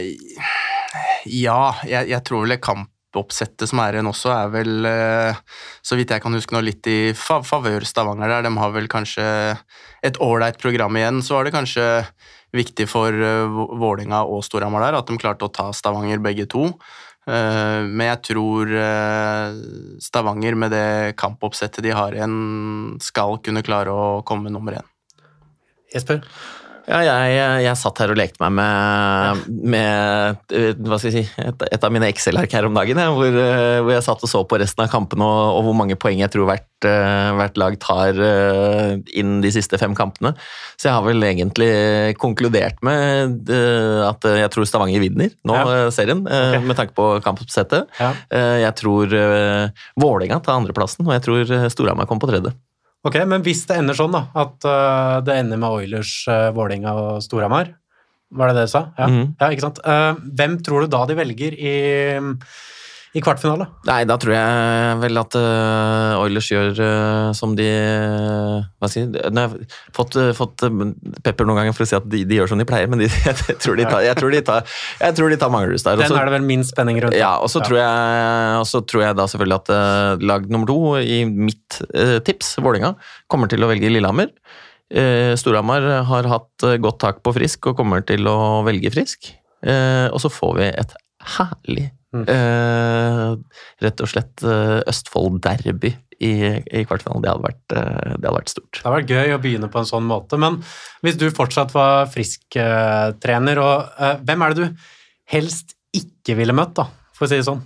ja, 1.27 1.59
jeg, 1.83 2.07
jeg, 2.13 2.21
tror 2.23 2.45
vel 2.45 2.55
kampoppsettet 2.63 3.67
som 3.67 3.81
er 3.83 3.97
igjen 3.97 4.07
også, 4.07 4.31
er 4.31 4.53
vel, 4.53 4.87
så 5.83 5.99
vidt 5.99 6.15
jeg 6.15 6.23
kan 6.23 6.37
huske 6.37 6.55
nå, 6.55 6.63
litt 6.63 6.87
i 6.87 7.11
favør 7.17 7.83
Stavanger 7.83 8.31
der. 8.31 8.47
De 8.47 8.55
har 8.61 8.71
vel 8.77 8.87
kanskje 8.91 9.27
et 10.05 10.21
ålreit 10.23 10.61
program 10.61 10.95
igjen. 10.95 11.19
Så 11.25 11.35
var 11.35 11.49
det 11.49 11.55
kanskje 11.57 11.89
viktig 12.55 12.87
for 12.91 13.15
uh, 13.15 13.63
Vålinga 13.79 14.23
og 14.29 14.43
Storhamar 14.45 14.85
der, 14.85 14.99
at 14.99 15.09
de 15.09 15.17
klarte 15.21 15.47
å 15.47 15.53
ta 15.53 15.71
Stavanger 15.75 16.21
begge 16.23 16.47
to. 16.51 16.69
Uh, 17.25 17.81
men 17.89 18.11
jeg 18.11 18.21
tror 18.29 18.69
uh, 18.69 19.55
Stavanger, 20.03 20.57
med 20.59 20.75
det 20.75 21.15
kampoppsettet 21.17 21.85
de 21.85 21.95
har 21.95 22.13
igjen, 22.13 22.35
skal 23.01 23.39
kunne 23.45 23.65
klare 23.65 23.93
å 23.93 24.21
komme 24.27 24.53
nummer 24.53 24.77
én. 24.77 24.91
Jesper? 25.93 26.21
Ja, 26.85 26.99
jeg, 27.01 27.29
jeg, 27.33 27.61
jeg, 27.65 27.77
satt 27.81 27.99
her 28.03 28.11
og 28.13 28.17
lekte 28.19 28.41
meg 28.43 28.53
med, 28.59 29.45
med 29.73 30.53
hva 30.85 30.99
skal 31.01 31.09
jeg 31.09 31.25
si, 31.25 31.41
et, 31.41 31.63
et 31.73 31.87
av 31.87 31.93
mine 31.93 32.09
Excel-ark 32.11 32.51
her 32.53 32.67
om 32.67 32.77
dagen, 32.77 33.01
hvor, 33.15 33.33
hvor, 33.33 33.89
jeg 33.89 34.05
satt 34.05 34.25
og 34.25 34.29
så 34.29 34.43
på 34.45 34.59
resten 34.61 34.83
av 34.85 34.91
kampene 34.93 35.25
og, 35.25 35.57
og 35.57 35.65
hvor 35.65 35.77
mange 35.79 35.97
poeng 35.97 36.21
jeg 36.21 36.29
tror 36.33 36.45
hvert, 36.49 36.67
hvert, 36.85 37.57
lag 37.57 37.77
tar 37.81 38.19
inn 39.17 39.39
de 39.41 39.51
siste 39.55 39.79
fem 39.81 39.95
kampene. 39.97 40.35
Så 40.77 40.91
jeg 40.91 40.97
har 40.97 41.07
vel 41.07 41.25
egentlig 41.25 41.71
konkludert 42.21 42.77
med 42.85 43.49
at 44.05 44.29
jeg 44.43 44.53
tror 44.53 44.69
Stavanger 44.69 45.01
vinner 45.01 45.33
nå 45.47 45.57
ja. 45.57 45.89
serien, 45.95 46.21
okay. 46.27 46.61
med 46.61 46.77
tanke 46.77 46.93
på 46.97 47.09
kampoppsettet. 47.25 47.89
Ja. 47.97 48.13
Jeg 48.61 48.77
tror 48.77 49.17
Vålerenga 49.97 50.37
tar 50.45 50.59
andreplassen, 50.59 51.07
og 51.07 51.17
jeg 51.17 51.25
tror 51.25 51.57
Storhamar 51.73 52.09
kommer 52.09 52.27
på 52.27 52.33
tredje. 52.35 52.53
Ok, 53.05 53.19
Men 53.29 53.43
hvis 53.45 53.65
det 53.69 53.77
ender 53.77 53.97
sånn, 53.97 54.15
da, 54.15 54.23
at 54.33 54.65
uh, 54.65 55.17
det 55.25 55.35
ender 55.37 55.59
med 55.61 55.77
Oilers, 55.77 56.13
uh, 56.25 56.49
Vålinga 56.55 56.95
og 56.97 57.09
Storhamar 57.21 57.75
Var 58.33 58.49
det 58.49 58.55
det 58.57 58.63
du 58.65 58.71
sa? 58.71 58.87
Ja, 58.97 59.09
mm. 59.11 59.25
ja 59.41 59.49
ikke 59.53 59.65
sant. 59.67 59.81
Uh, 59.85 60.17
hvem 60.39 60.57
tror 60.65 60.85
du 60.85 60.93
da 60.95 61.03
de 61.05 61.17
velger 61.19 61.53
i 61.53 61.75
i 63.15 63.21
kvartfinale? 63.23 63.65
Nei, 63.87 64.01
da 64.07 64.17
tror 64.19 64.33
jeg 64.35 64.95
vel 64.99 65.19
at 65.21 65.35
uh, 65.39 66.19
Oilers 66.19 66.49
gjør 66.51 66.71
uh, 66.81 67.29
som 67.37 67.53
de 67.55 67.67
uh, 67.71 68.65
Hva 68.81 68.89
skal 68.91 69.05
jeg 69.05 69.07
si 69.13 69.21
Jeg 69.21 69.35
har 69.37 69.55
fått, 69.95 70.17
fått 70.35 70.65
pepper 71.23 71.47
noen 71.47 71.61
ganger 71.61 71.77
for 71.77 71.85
å 71.85 71.87
si 71.87 71.95
at 71.95 72.09
de, 72.11 72.25
de 72.27 72.41
gjør 72.41 72.51
som 72.51 72.59
de 72.59 72.67
pleier, 72.67 72.91
men 72.91 72.99
de, 72.99 73.07
jeg, 73.29 73.55
tror 73.63 73.79
de 73.79 73.87
tar, 73.87 74.03
jeg 74.03 74.19
tror 74.19 74.35
de 74.35 74.43
tar, 74.49 74.75
jeg 74.99 75.17
tror 75.19 75.31
de 75.31 75.39
tar 75.39 75.53
Manglerud 75.55 75.79
der. 75.87 76.01
Den 76.01 76.19
er 76.19 76.27
det 76.27 76.35
vel 76.35 76.47
minst 76.49 76.75
spenning 76.75 76.99
rundt? 77.05 77.15
Ja, 77.15 77.37
og 77.39 77.51
så 77.53 77.63
ja. 77.63 77.69
tror, 77.69 78.83
tror, 78.91 79.05
jeg 79.05 79.19
da 79.21 79.29
selvfølgelig 79.31 79.61
at 79.61 80.21
lag 80.25 80.51
nummer 80.51 80.67
to 80.69 80.79
i 80.99 81.23
mitt 81.29 81.79
tips, 82.27 82.57
Vålinga, 82.65 82.95
kommer 83.31 83.51
til 83.51 83.63
å 83.63 83.71
velge 83.71 83.91
Lillehammer. 83.91 84.33
Storhamar 85.39 85.87
har 86.09 86.27
hatt 86.29 86.67
godt 86.83 86.99
tak 87.03 87.23
på 87.25 87.33
Frisk 87.37 87.71
og 87.71 87.79
kommer 87.79 88.03
til 88.07 88.27
å 88.27 88.37
velge 88.67 88.91
Frisk. 88.93 89.31
og 89.65 90.19
så 90.21 90.31
får 90.31 90.57
vi 90.59 90.71
et 90.73 90.97
herlig 91.35 91.89
Mm. 92.15 92.25
Uh, 92.29 93.61
rett 93.83 94.01
og 94.03 94.09
slett 94.09 94.43
uh, 94.45 94.79
Østfold-derby 94.87 95.91
i, 96.23 96.31
i 96.31 96.83
kvartfinalen. 96.87 97.23
Det, 97.23 97.31
hadde 97.33 97.45
vært, 97.45 97.63
uh, 97.75 98.15
det 98.15 98.23
hadde 98.23 98.35
vært 98.37 98.53
stort. 98.53 98.71
Det 98.77 98.85
hadde 98.85 98.97
vært 99.01 99.13
gøy 99.15 99.35
å 99.35 99.39
begynne 99.43 99.71
på 99.71 99.81
en 99.81 99.89
sånn 99.89 100.07
måte. 100.07 100.39
Men 100.41 100.61
hvis 101.05 101.19
du 101.19 101.27
fortsatt 101.35 101.73
var 101.75 102.07
frisk-trener, 102.13 103.61
og 103.61 104.03
hvem 104.27 104.45
er 104.45 104.53
det 104.55 104.67
du 104.67 104.85
helst 105.35 105.75
ikke 105.95 106.37
ville 106.39 106.55
møtt, 106.55 106.75
da, 106.79 106.87
for 107.15 107.27
å 107.27 107.31
si 107.31 107.41
det 107.41 107.47
sånn? 107.47 107.63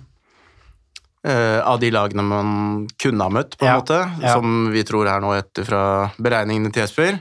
av 1.20 1.76
de 1.76 1.90
lagene 1.92 2.22
man 2.24 2.52
kunne 2.96 3.26
ha 3.26 3.32
møtt, 3.36 3.58
på 3.60 3.66
en 3.66 3.68
ja, 3.68 3.80
måte, 3.82 3.96
ja. 4.22 4.38
som 4.38 4.70
vi 4.72 4.80
tror 4.88 5.04
her 5.04 5.20
nå 5.20 5.34
etter 5.36 5.66
fra 5.68 5.82
beregningene 6.16 6.72
til 6.72 6.86
Jesper, 6.86 7.18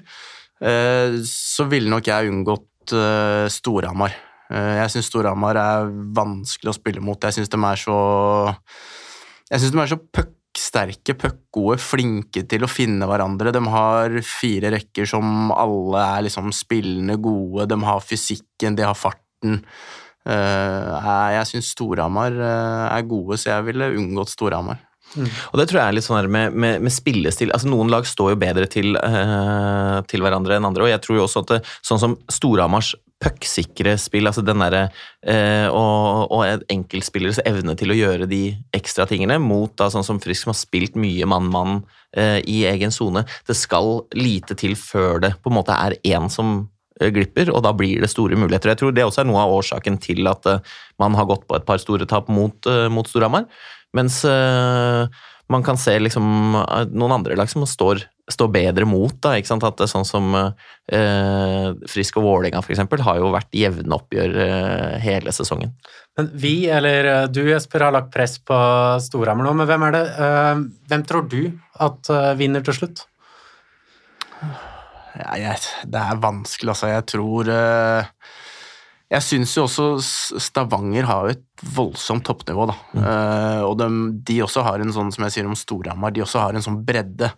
så 1.27 1.65
ville 1.67 1.91
nok 1.91 2.07
jeg 2.07 2.31
unngått 2.31 2.93
Storhamar. 3.51 4.15
Eh, 4.49 4.73
jeg 4.81 4.93
syns 4.95 5.11
Storhamar 5.11 5.59
er 5.61 5.93
vanskelig 6.17 6.71
å 6.71 6.77
spille 6.77 7.03
mot. 7.05 7.21
Jeg 7.21 7.37
syns 7.37 7.51
de 7.53 7.61
er 7.61 7.79
så 7.79 7.99
Jeg 9.49 9.61
synes 9.61 9.73
de 9.73 9.81
er 9.81 9.91
så 9.93 9.99
pucksterke, 10.17 11.15
puckgode, 11.17 11.79
flinke 11.81 12.43
til 12.49 12.65
å 12.65 12.69
finne 12.69 13.07
hverandre. 13.09 13.53
De 13.53 13.61
har 13.69 14.19
fire 14.25 14.73
rekker 14.75 15.09
som 15.09 15.53
alle 15.53 16.03
er 16.17 16.27
liksom 16.27 16.51
spillende 16.53 17.17
gode. 17.21 17.69
De 17.69 17.79
har 17.85 18.05
fysikken, 18.05 18.77
de 18.77 18.85
har 18.85 18.97
farten. 18.97 19.63
Eh, 20.29 21.09
jeg 21.37 21.49
syns 21.53 21.73
Storhamar 21.73 22.33
eh, 22.35 22.85
er 22.91 23.09
gode, 23.09 23.39
så 23.39 23.55
jeg 23.55 23.69
ville 23.71 23.93
unngått 23.97 24.33
Storhamar. 24.33 24.88
Mm. 25.17 25.25
Og 25.25 25.57
det 25.57 25.65
tror 25.69 25.79
jeg 25.79 25.89
er 25.89 25.95
litt 25.97 26.05
sånn 26.05 26.29
med, 26.29 26.53
med, 26.53 26.83
med, 26.85 26.93
spillestil 26.93 27.49
altså 27.55 27.69
Noen 27.71 27.89
lag 27.89 28.05
står 28.05 28.35
jo 28.35 28.39
bedre 28.43 28.67
til, 28.69 28.93
uh, 28.93 29.99
til 30.09 30.21
hverandre 30.21 30.59
enn 30.59 30.67
andre, 30.69 30.85
og 30.85 30.91
jeg 30.91 31.01
tror 31.05 31.17
jo 31.17 31.25
også 31.25 31.43
at 31.45 31.53
det, 31.55 31.59
sånn 31.85 32.01
som 32.01 32.17
Storhamars 32.29 32.93
pucksikre 33.19 33.97
spill, 33.99 34.29
altså 34.29 34.43
den 34.45 34.61
derre 34.61 34.85
uh, 35.27 35.67
og, 35.73 36.29
og 36.35 36.65
enkeltspilleres 36.71 37.41
evne 37.49 37.75
til 37.79 37.93
å 37.93 37.97
gjøre 37.97 38.29
de 38.29 38.43
ekstra 38.75 39.07
tingene, 39.09 39.39
mot 39.41 39.73
da 39.79 39.89
sånn 39.91 40.05
som 40.07 40.21
Frisk 40.23 40.45
som 40.45 40.53
har 40.53 40.59
spilt 40.61 40.99
mye 40.99 41.27
mann-mann 41.29 41.81
uh, 41.81 42.39
i 42.45 42.61
egen 42.69 42.93
sone. 42.93 43.25
Det 43.49 43.57
skal 43.57 44.03
lite 44.15 44.57
til 44.59 44.77
før 44.79 45.25
det 45.25 45.33
på 45.41 45.51
en 45.51 45.57
måte 45.57 45.75
er 45.75 45.97
én 46.05 46.29
som 46.31 46.67
glipper, 46.99 47.47
og 47.55 47.61
da 47.63 47.71
blir 47.71 48.01
det 48.03 48.09
store 48.11 48.35
muligheter. 48.35 48.73
Jeg 48.73 48.81
tror 48.81 48.91
det 48.91 49.05
også 49.07 49.21
er 49.21 49.27
noe 49.29 49.39
av 49.39 49.53
årsaken 49.55 50.01
til 50.03 50.27
at 50.27 50.49
man 50.99 51.13
har 51.15 51.29
gått 51.29 51.45
på 51.47 51.55
et 51.55 51.63
par 51.63 51.79
store 51.79 52.03
tap 52.03 52.27
mot, 52.27 52.67
mot 52.91 53.07
Storhamar. 53.07 53.45
Mens 53.97 54.21
uh, 54.27 55.09
man 55.49 55.63
kan 55.65 55.79
se 55.81 55.95
liksom 55.97 56.55
eh, 56.55 56.89
noen 56.93 57.15
andre 57.15 57.33
lag 57.37 57.49
som 57.49 57.65
står, 57.65 58.03
står 58.29 58.51
bedre 58.53 58.85
mot. 58.85 59.15
Da, 59.17 59.33
ikke 59.37 59.49
sant? 59.49 59.65
At 59.65 59.79
det 59.79 59.87
er 59.87 59.91
sånn 59.91 60.05
som 60.05 60.35
uh, 60.37 61.69
Frisk 61.89 62.19
og 62.21 62.27
Vålerenga 62.27 62.61
f.eks. 62.61 62.83
har 63.05 63.17
jo 63.17 63.31
vært 63.33 63.57
jevne 63.57 63.97
oppgjør 63.97 64.37
uh, 64.37 64.99
hele 65.01 65.33
sesongen. 65.33 65.73
Men 66.19 66.29
vi, 66.37 66.53
eller 66.69 67.31
du 67.33 67.41
Jesper, 67.47 67.87
har 67.87 67.95
lagt 67.95 68.13
press 68.13 68.37
på 68.45 68.59
Storhamar 69.01 69.47
nå, 69.47 69.55
men 69.57 69.69
hvem 69.69 69.85
er 69.87 69.95
det 69.95 70.05
Hvem 70.91 71.03
tror 71.07 71.29
du 71.31 71.39
at 71.79 72.09
vinner 72.35 72.65
til 72.65 72.75
slutt? 72.75 73.05
Ja, 75.15 75.31
jeg, 75.39 75.55
det 75.87 76.01
er 76.01 76.19
vanskelig, 76.21 76.73
altså. 76.75 76.91
Jeg 76.91 77.07
tror 77.09 77.53
jeg 79.09 79.25
syns 79.25 79.55
jo 79.57 79.65
også 79.65 79.87
Stavanger 80.41 81.07
har 81.09 81.31
et 81.31 81.63
voldsomt 81.75 82.25
toppnivå, 82.27 82.67
da. 82.69 82.75
Mm. 82.93 83.01
Uh, 83.01 83.63
og 83.65 83.73
de, 83.81 83.89
de, 84.29 84.37
også 84.45 84.65
har 84.67 84.83
en 84.83 84.93
sånn, 84.93 85.09
som 85.15 85.25
jeg 85.25 85.37
sier 85.37 85.49
om 85.49 85.57
Storhamar, 85.57 86.13
de 86.13 86.23
også 86.25 86.43
har 86.43 86.55
en 86.55 86.65
sånn 86.65 86.83
bredde 86.85 87.31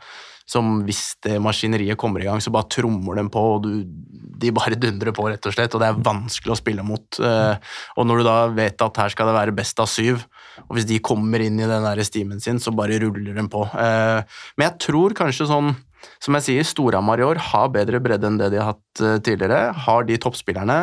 som 0.52 0.82
hvis 0.88 1.16
det 1.24 1.38
maskineriet 1.44 2.00
kommer 2.00 2.24
i 2.24 2.28
gang, 2.28 2.42
så 2.44 2.52
bare 2.54 2.70
trommer 2.72 3.20
dem 3.20 3.30
på, 3.32 3.44
og 3.56 3.64
du, 3.64 3.84
de 4.42 4.52
bare 4.56 4.80
dundrer 4.80 5.14
på, 5.16 5.28
rett 5.30 5.48
og 5.48 5.56
slett. 5.56 5.72
Og 5.78 5.84
det 5.84 5.92
er 5.92 6.02
vanskelig 6.04 6.56
å 6.56 6.60
spille 6.60 6.84
mot. 6.84 7.20
Eh, 7.24 7.72
og 7.96 8.08
når 8.10 8.20
du 8.20 8.26
da 8.28 8.36
vet 8.52 8.84
at 8.84 9.00
her 9.00 9.14
skal 9.14 9.30
det 9.30 9.38
være 9.38 9.56
best 9.56 9.80
av 9.80 9.88
syv, 9.88 10.26
og 10.66 10.76
hvis 10.76 10.90
de 10.90 11.00
kommer 11.04 11.44
inn 11.46 11.62
i 11.62 11.70
den 11.70 11.88
der 11.88 12.04
stimen 12.04 12.44
sin, 12.44 12.60
så 12.60 12.74
bare 12.76 13.00
ruller 13.00 13.38
de 13.38 13.48
på. 13.54 13.64
Eh, 13.70 14.42
men 14.58 14.68
jeg 14.68 14.78
tror 14.90 15.16
kanskje 15.22 15.48
sånn 15.54 15.72
som 16.22 16.36
jeg 16.36 16.48
sier, 16.48 16.66
Storhamar 16.66 17.22
i 17.22 17.28
år 17.28 17.40
har 17.52 17.72
bedre 17.72 18.02
bredde 18.02 18.28
enn 18.28 18.40
det 18.42 18.50
de 18.52 18.60
har 18.60 18.74
hatt 18.74 19.24
tidligere. 19.24 19.68
Har 19.86 20.08
de 20.08 20.18
toppspillerne. 20.20 20.80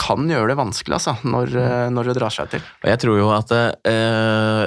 Kan 0.00 0.30
gjøre 0.30 0.52
det 0.52 0.58
vanskelig, 0.60 0.96
altså, 0.96 1.16
når, 1.26 1.56
når 1.92 2.10
det 2.10 2.18
drar 2.18 2.34
seg 2.34 2.52
til. 2.54 2.62
Og 2.82 2.88
jeg 2.88 3.00
tror 3.02 3.18
jo 3.20 3.28
at 3.34 3.52
eh, 3.56 4.64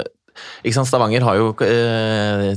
ikke 0.64 0.76
sant, 0.78 0.90
Stavanger 0.90 1.24
har 1.26 1.38
jo 1.38 1.50
eh, 1.64 2.54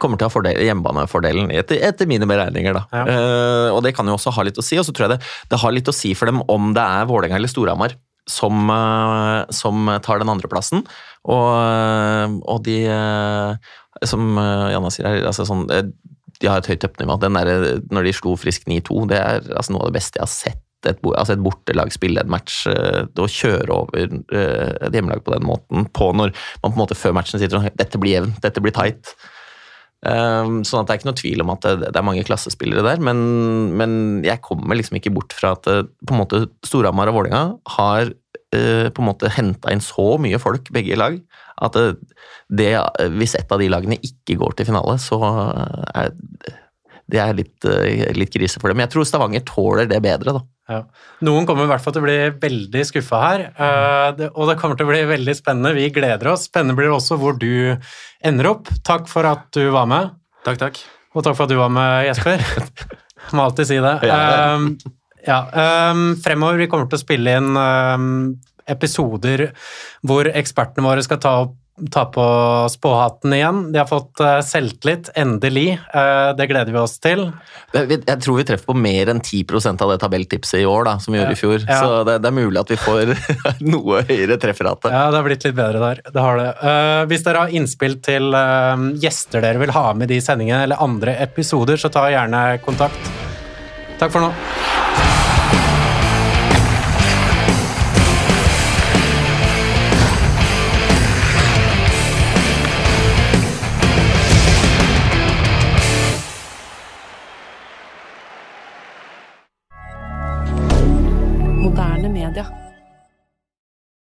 kommer 0.00 0.18
til 0.18 0.26
å 0.26 0.30
ha 0.30 0.32
fordel, 0.32 0.60
hjemmebanefordelen 0.64 1.50
etter, 1.54 1.80
etter, 1.84 2.08
mine 2.10 2.28
beregninger. 2.28 2.76
da. 2.76 2.84
Ja. 2.94 3.02
Eh, 3.04 3.68
og 3.74 3.82
Det 3.84 3.94
kan 3.96 4.08
jo 4.08 4.16
også 4.16 4.34
ha 4.36 4.46
litt 4.46 4.60
å 4.60 4.64
si. 4.64 4.78
Og 4.80 4.86
så 4.86 4.94
tror 4.94 5.08
jeg 5.08 5.16
det, 5.16 5.32
det 5.50 5.60
har 5.62 5.74
litt 5.74 5.90
å 5.90 5.96
si 5.96 6.14
for 6.18 6.30
dem 6.30 6.42
om 6.48 6.72
det 6.76 6.84
er 6.84 7.10
Vålerenga 7.10 7.40
eller 7.40 7.50
Storhamar 7.50 7.96
som, 8.30 8.68
uh, 8.70 9.42
som 9.50 9.88
tar 10.04 10.20
den 10.22 10.30
andreplassen. 10.30 10.84
Og, 11.26 11.48
uh, 11.50 12.38
og 12.46 12.62
de 12.64 12.84
Som 14.06 14.38
Janna 14.38 14.88
sier 14.94 15.08
her, 15.08 15.24
altså 15.28 15.44
sånn, 15.44 15.66
de 15.66 16.48
har 16.48 16.62
et 16.62 16.68
høyt 16.70 16.80
toppnivå. 16.80 17.18
Når 17.20 18.06
de 18.06 18.12
slo 18.16 18.36
Frisk 18.38 18.64
9-2, 18.70 19.02
det 19.10 19.18
er 19.18 19.50
altså 19.50 19.74
noe 19.74 19.82
av 19.84 19.90
det 19.90 19.98
beste 19.98 20.16
jeg 20.16 20.24
har 20.24 20.30
sett 20.32 20.69
et, 20.88 21.02
altså 21.10 21.34
et 21.34 21.42
bortelag 21.44 21.92
spille 21.92 22.22
en 22.22 22.32
match, 22.32 22.62
å 22.68 23.26
kjøre 23.28 23.74
over 23.74 24.00
et 24.06 24.94
hjemmelag 24.94 25.24
på 25.26 25.34
den 25.34 25.44
måten 25.44 25.84
på 25.92 26.12
når 26.16 26.32
man 26.32 26.70
på 26.70 26.72
en 26.72 26.80
måte 26.80 26.98
før 26.98 27.16
matchen 27.18 27.42
sitter 27.42 27.60
og 27.60 27.68
dette 27.76 28.00
blir 28.00 28.20
jevnt, 28.20 28.40
dette 28.44 28.62
blir 28.64 28.74
tight. 28.76 29.12
Um, 30.00 30.62
sånn 30.64 30.80
at 30.80 30.88
det 30.88 30.94
er 30.94 31.00
ikke 31.00 31.08
noe 31.10 31.20
tvil 31.20 31.42
om 31.44 31.50
at 31.52 31.66
det, 31.66 31.90
det 31.92 31.98
er 32.00 32.04
mange 32.06 32.24
klassespillere 32.24 32.80
der, 32.86 33.02
men, 33.04 33.18
men, 33.76 33.90
jeg 34.24 34.40
kommer 34.40 34.78
liksom 34.78 34.96
ikke 34.96 35.12
bort 35.12 35.34
fra 35.36 35.50
at 35.58 35.68
eh, 35.68 35.82
på 35.84 36.14
en 36.14 36.20
måte 36.22 36.40
Storhamar 36.64 37.10
og 37.10 37.18
Vålinga 37.18 37.42
har 37.74 38.08
uh, 38.08 38.86
på 38.88 39.02
en 39.02 39.08
måte 39.10 39.32
henta 39.36 39.74
inn 39.74 39.84
så 39.84 40.14
mye 40.22 40.40
folk, 40.40 40.72
begge 40.72 40.96
lag, 40.96 41.20
at 41.60 41.76
det, 42.48 42.70
hvis 43.18 43.36
et 43.36 43.52
av 43.52 43.60
de 43.60 43.68
lagene 43.68 43.98
ikke 44.00 44.38
går 44.40 44.56
til 44.56 44.70
finale, 44.70 44.96
så 45.02 45.20
er 45.92 46.14
det 47.10 47.20
er 47.20 47.36
litt, 47.36 47.66
litt 48.16 48.32
krise 48.32 48.60
for 48.62 48.70
dem. 48.70 48.78
Men 48.78 48.86
jeg 48.86 48.94
tror 48.94 49.06
Stavanger 49.08 49.42
tåler 49.44 49.88
det 49.90 49.98
bedre, 50.00 50.38
da. 50.38 50.42
Ja. 50.70 50.84
Noen 51.26 51.48
kommer 51.48 51.66
i 51.66 51.70
hvert 51.72 51.82
fall 51.82 51.94
til 51.96 52.04
å 52.04 52.06
bli 52.06 52.18
veldig 52.42 52.84
skuffa 52.86 53.20
her, 53.24 53.44
uh, 53.58 54.28
og 54.30 54.50
det 54.50 54.56
kommer 54.60 54.78
til 54.78 54.86
å 54.86 54.92
bli 54.92 55.00
veldig 55.08 55.34
spennende. 55.34 55.74
Vi 55.74 55.88
gleder 55.94 56.30
oss. 56.30 56.46
Spennende 56.46 56.78
blir 56.78 56.90
det 56.90 56.96
også 57.00 57.18
hvor 57.18 57.34
du 57.40 57.74
ender 58.26 58.50
opp. 58.52 58.70
Takk 58.86 59.10
for 59.10 59.26
at 59.26 59.48
du 59.56 59.64
var 59.74 59.90
med. 59.90 60.14
Takk, 60.46 60.60
takk. 60.62 60.80
Og 61.10 61.26
takk 61.26 61.34
for 61.34 61.48
at 61.48 61.52
du 61.52 61.58
var 61.58 61.72
med, 61.74 62.06
Jesper. 62.06 62.44
Må 63.34 63.48
alltid 63.48 63.68
si 63.68 63.80
det. 63.82 63.96
Um, 64.06 64.70
ja, 65.26 65.42
um, 65.90 66.04
fremover 66.22 66.62
vi 66.62 66.70
kommer 66.70 66.86
til 66.88 67.00
å 67.00 67.02
spille 67.02 67.34
inn 67.40 67.50
um, 67.58 68.12
episoder 68.70 69.50
hvor 70.06 70.30
ekspertene 70.30 70.86
våre 70.86 71.04
skal 71.04 71.20
ta 71.22 71.34
opp 71.44 71.59
ta 71.92 72.04
på 72.12 72.24
spåhatten 72.70 73.32
igjen. 73.32 73.60
De 73.72 73.80
har 73.80 73.88
fått 73.88 74.20
uh, 74.20 74.40
selvtillit, 74.44 75.10
endelig. 75.18 75.78
Uh, 75.94 76.32
det 76.38 76.46
gleder 76.50 76.74
vi 76.74 76.80
oss 76.80 76.98
til. 77.02 77.26
Jeg 77.74 78.18
tror 78.24 78.40
vi 78.40 78.46
treffer 78.48 78.70
på 78.72 78.76
mer 78.76 79.12
enn 79.12 79.22
10% 79.22 79.84
av 79.84 79.94
det 79.94 80.00
tabelltipset 80.02 80.60
i 80.62 80.66
år, 80.68 80.84
da, 80.88 80.96
som 81.02 81.14
vi 81.14 81.20
gjorde 81.20 81.36
i 81.36 81.40
fjor. 81.40 81.58
Ja. 81.64 81.78
Så 81.80 82.02
det, 82.08 82.18
det, 82.24 82.32
er 82.32 82.36
mulig 82.36 82.62
at 82.62 82.74
vi 82.74 82.80
får 82.80 83.14
noe 83.72 84.04
høyere 84.08 84.38
trefferate. 84.42 84.92
Ja, 84.92 85.06
det 85.10 85.20
har 85.20 85.28
blitt 85.28 85.48
litt 85.48 85.58
bedre 85.58 85.84
der. 85.84 86.04
Det 86.10 86.26
har 86.26 86.42
det. 86.42 86.50
Uh, 86.60 87.00
hvis 87.10 87.26
dere 87.26 87.46
har 87.46 87.56
innspill 87.60 87.98
til 88.04 88.30
gjester 89.00 89.42
dere 89.44 89.60
vil 89.60 89.72
ha 89.74 89.90
med 89.96 90.10
i 90.10 90.16
de 90.16 90.22
sendingene, 90.24 90.64
eller 90.66 90.82
andre 90.82 91.16
episoder, 91.24 91.80
så 91.80 91.92
ta 91.92 92.08
gjerne 92.12 92.44
kontakt. 92.64 93.12
Takk 94.00 94.14
for 94.14 94.28
nå. 94.28 94.79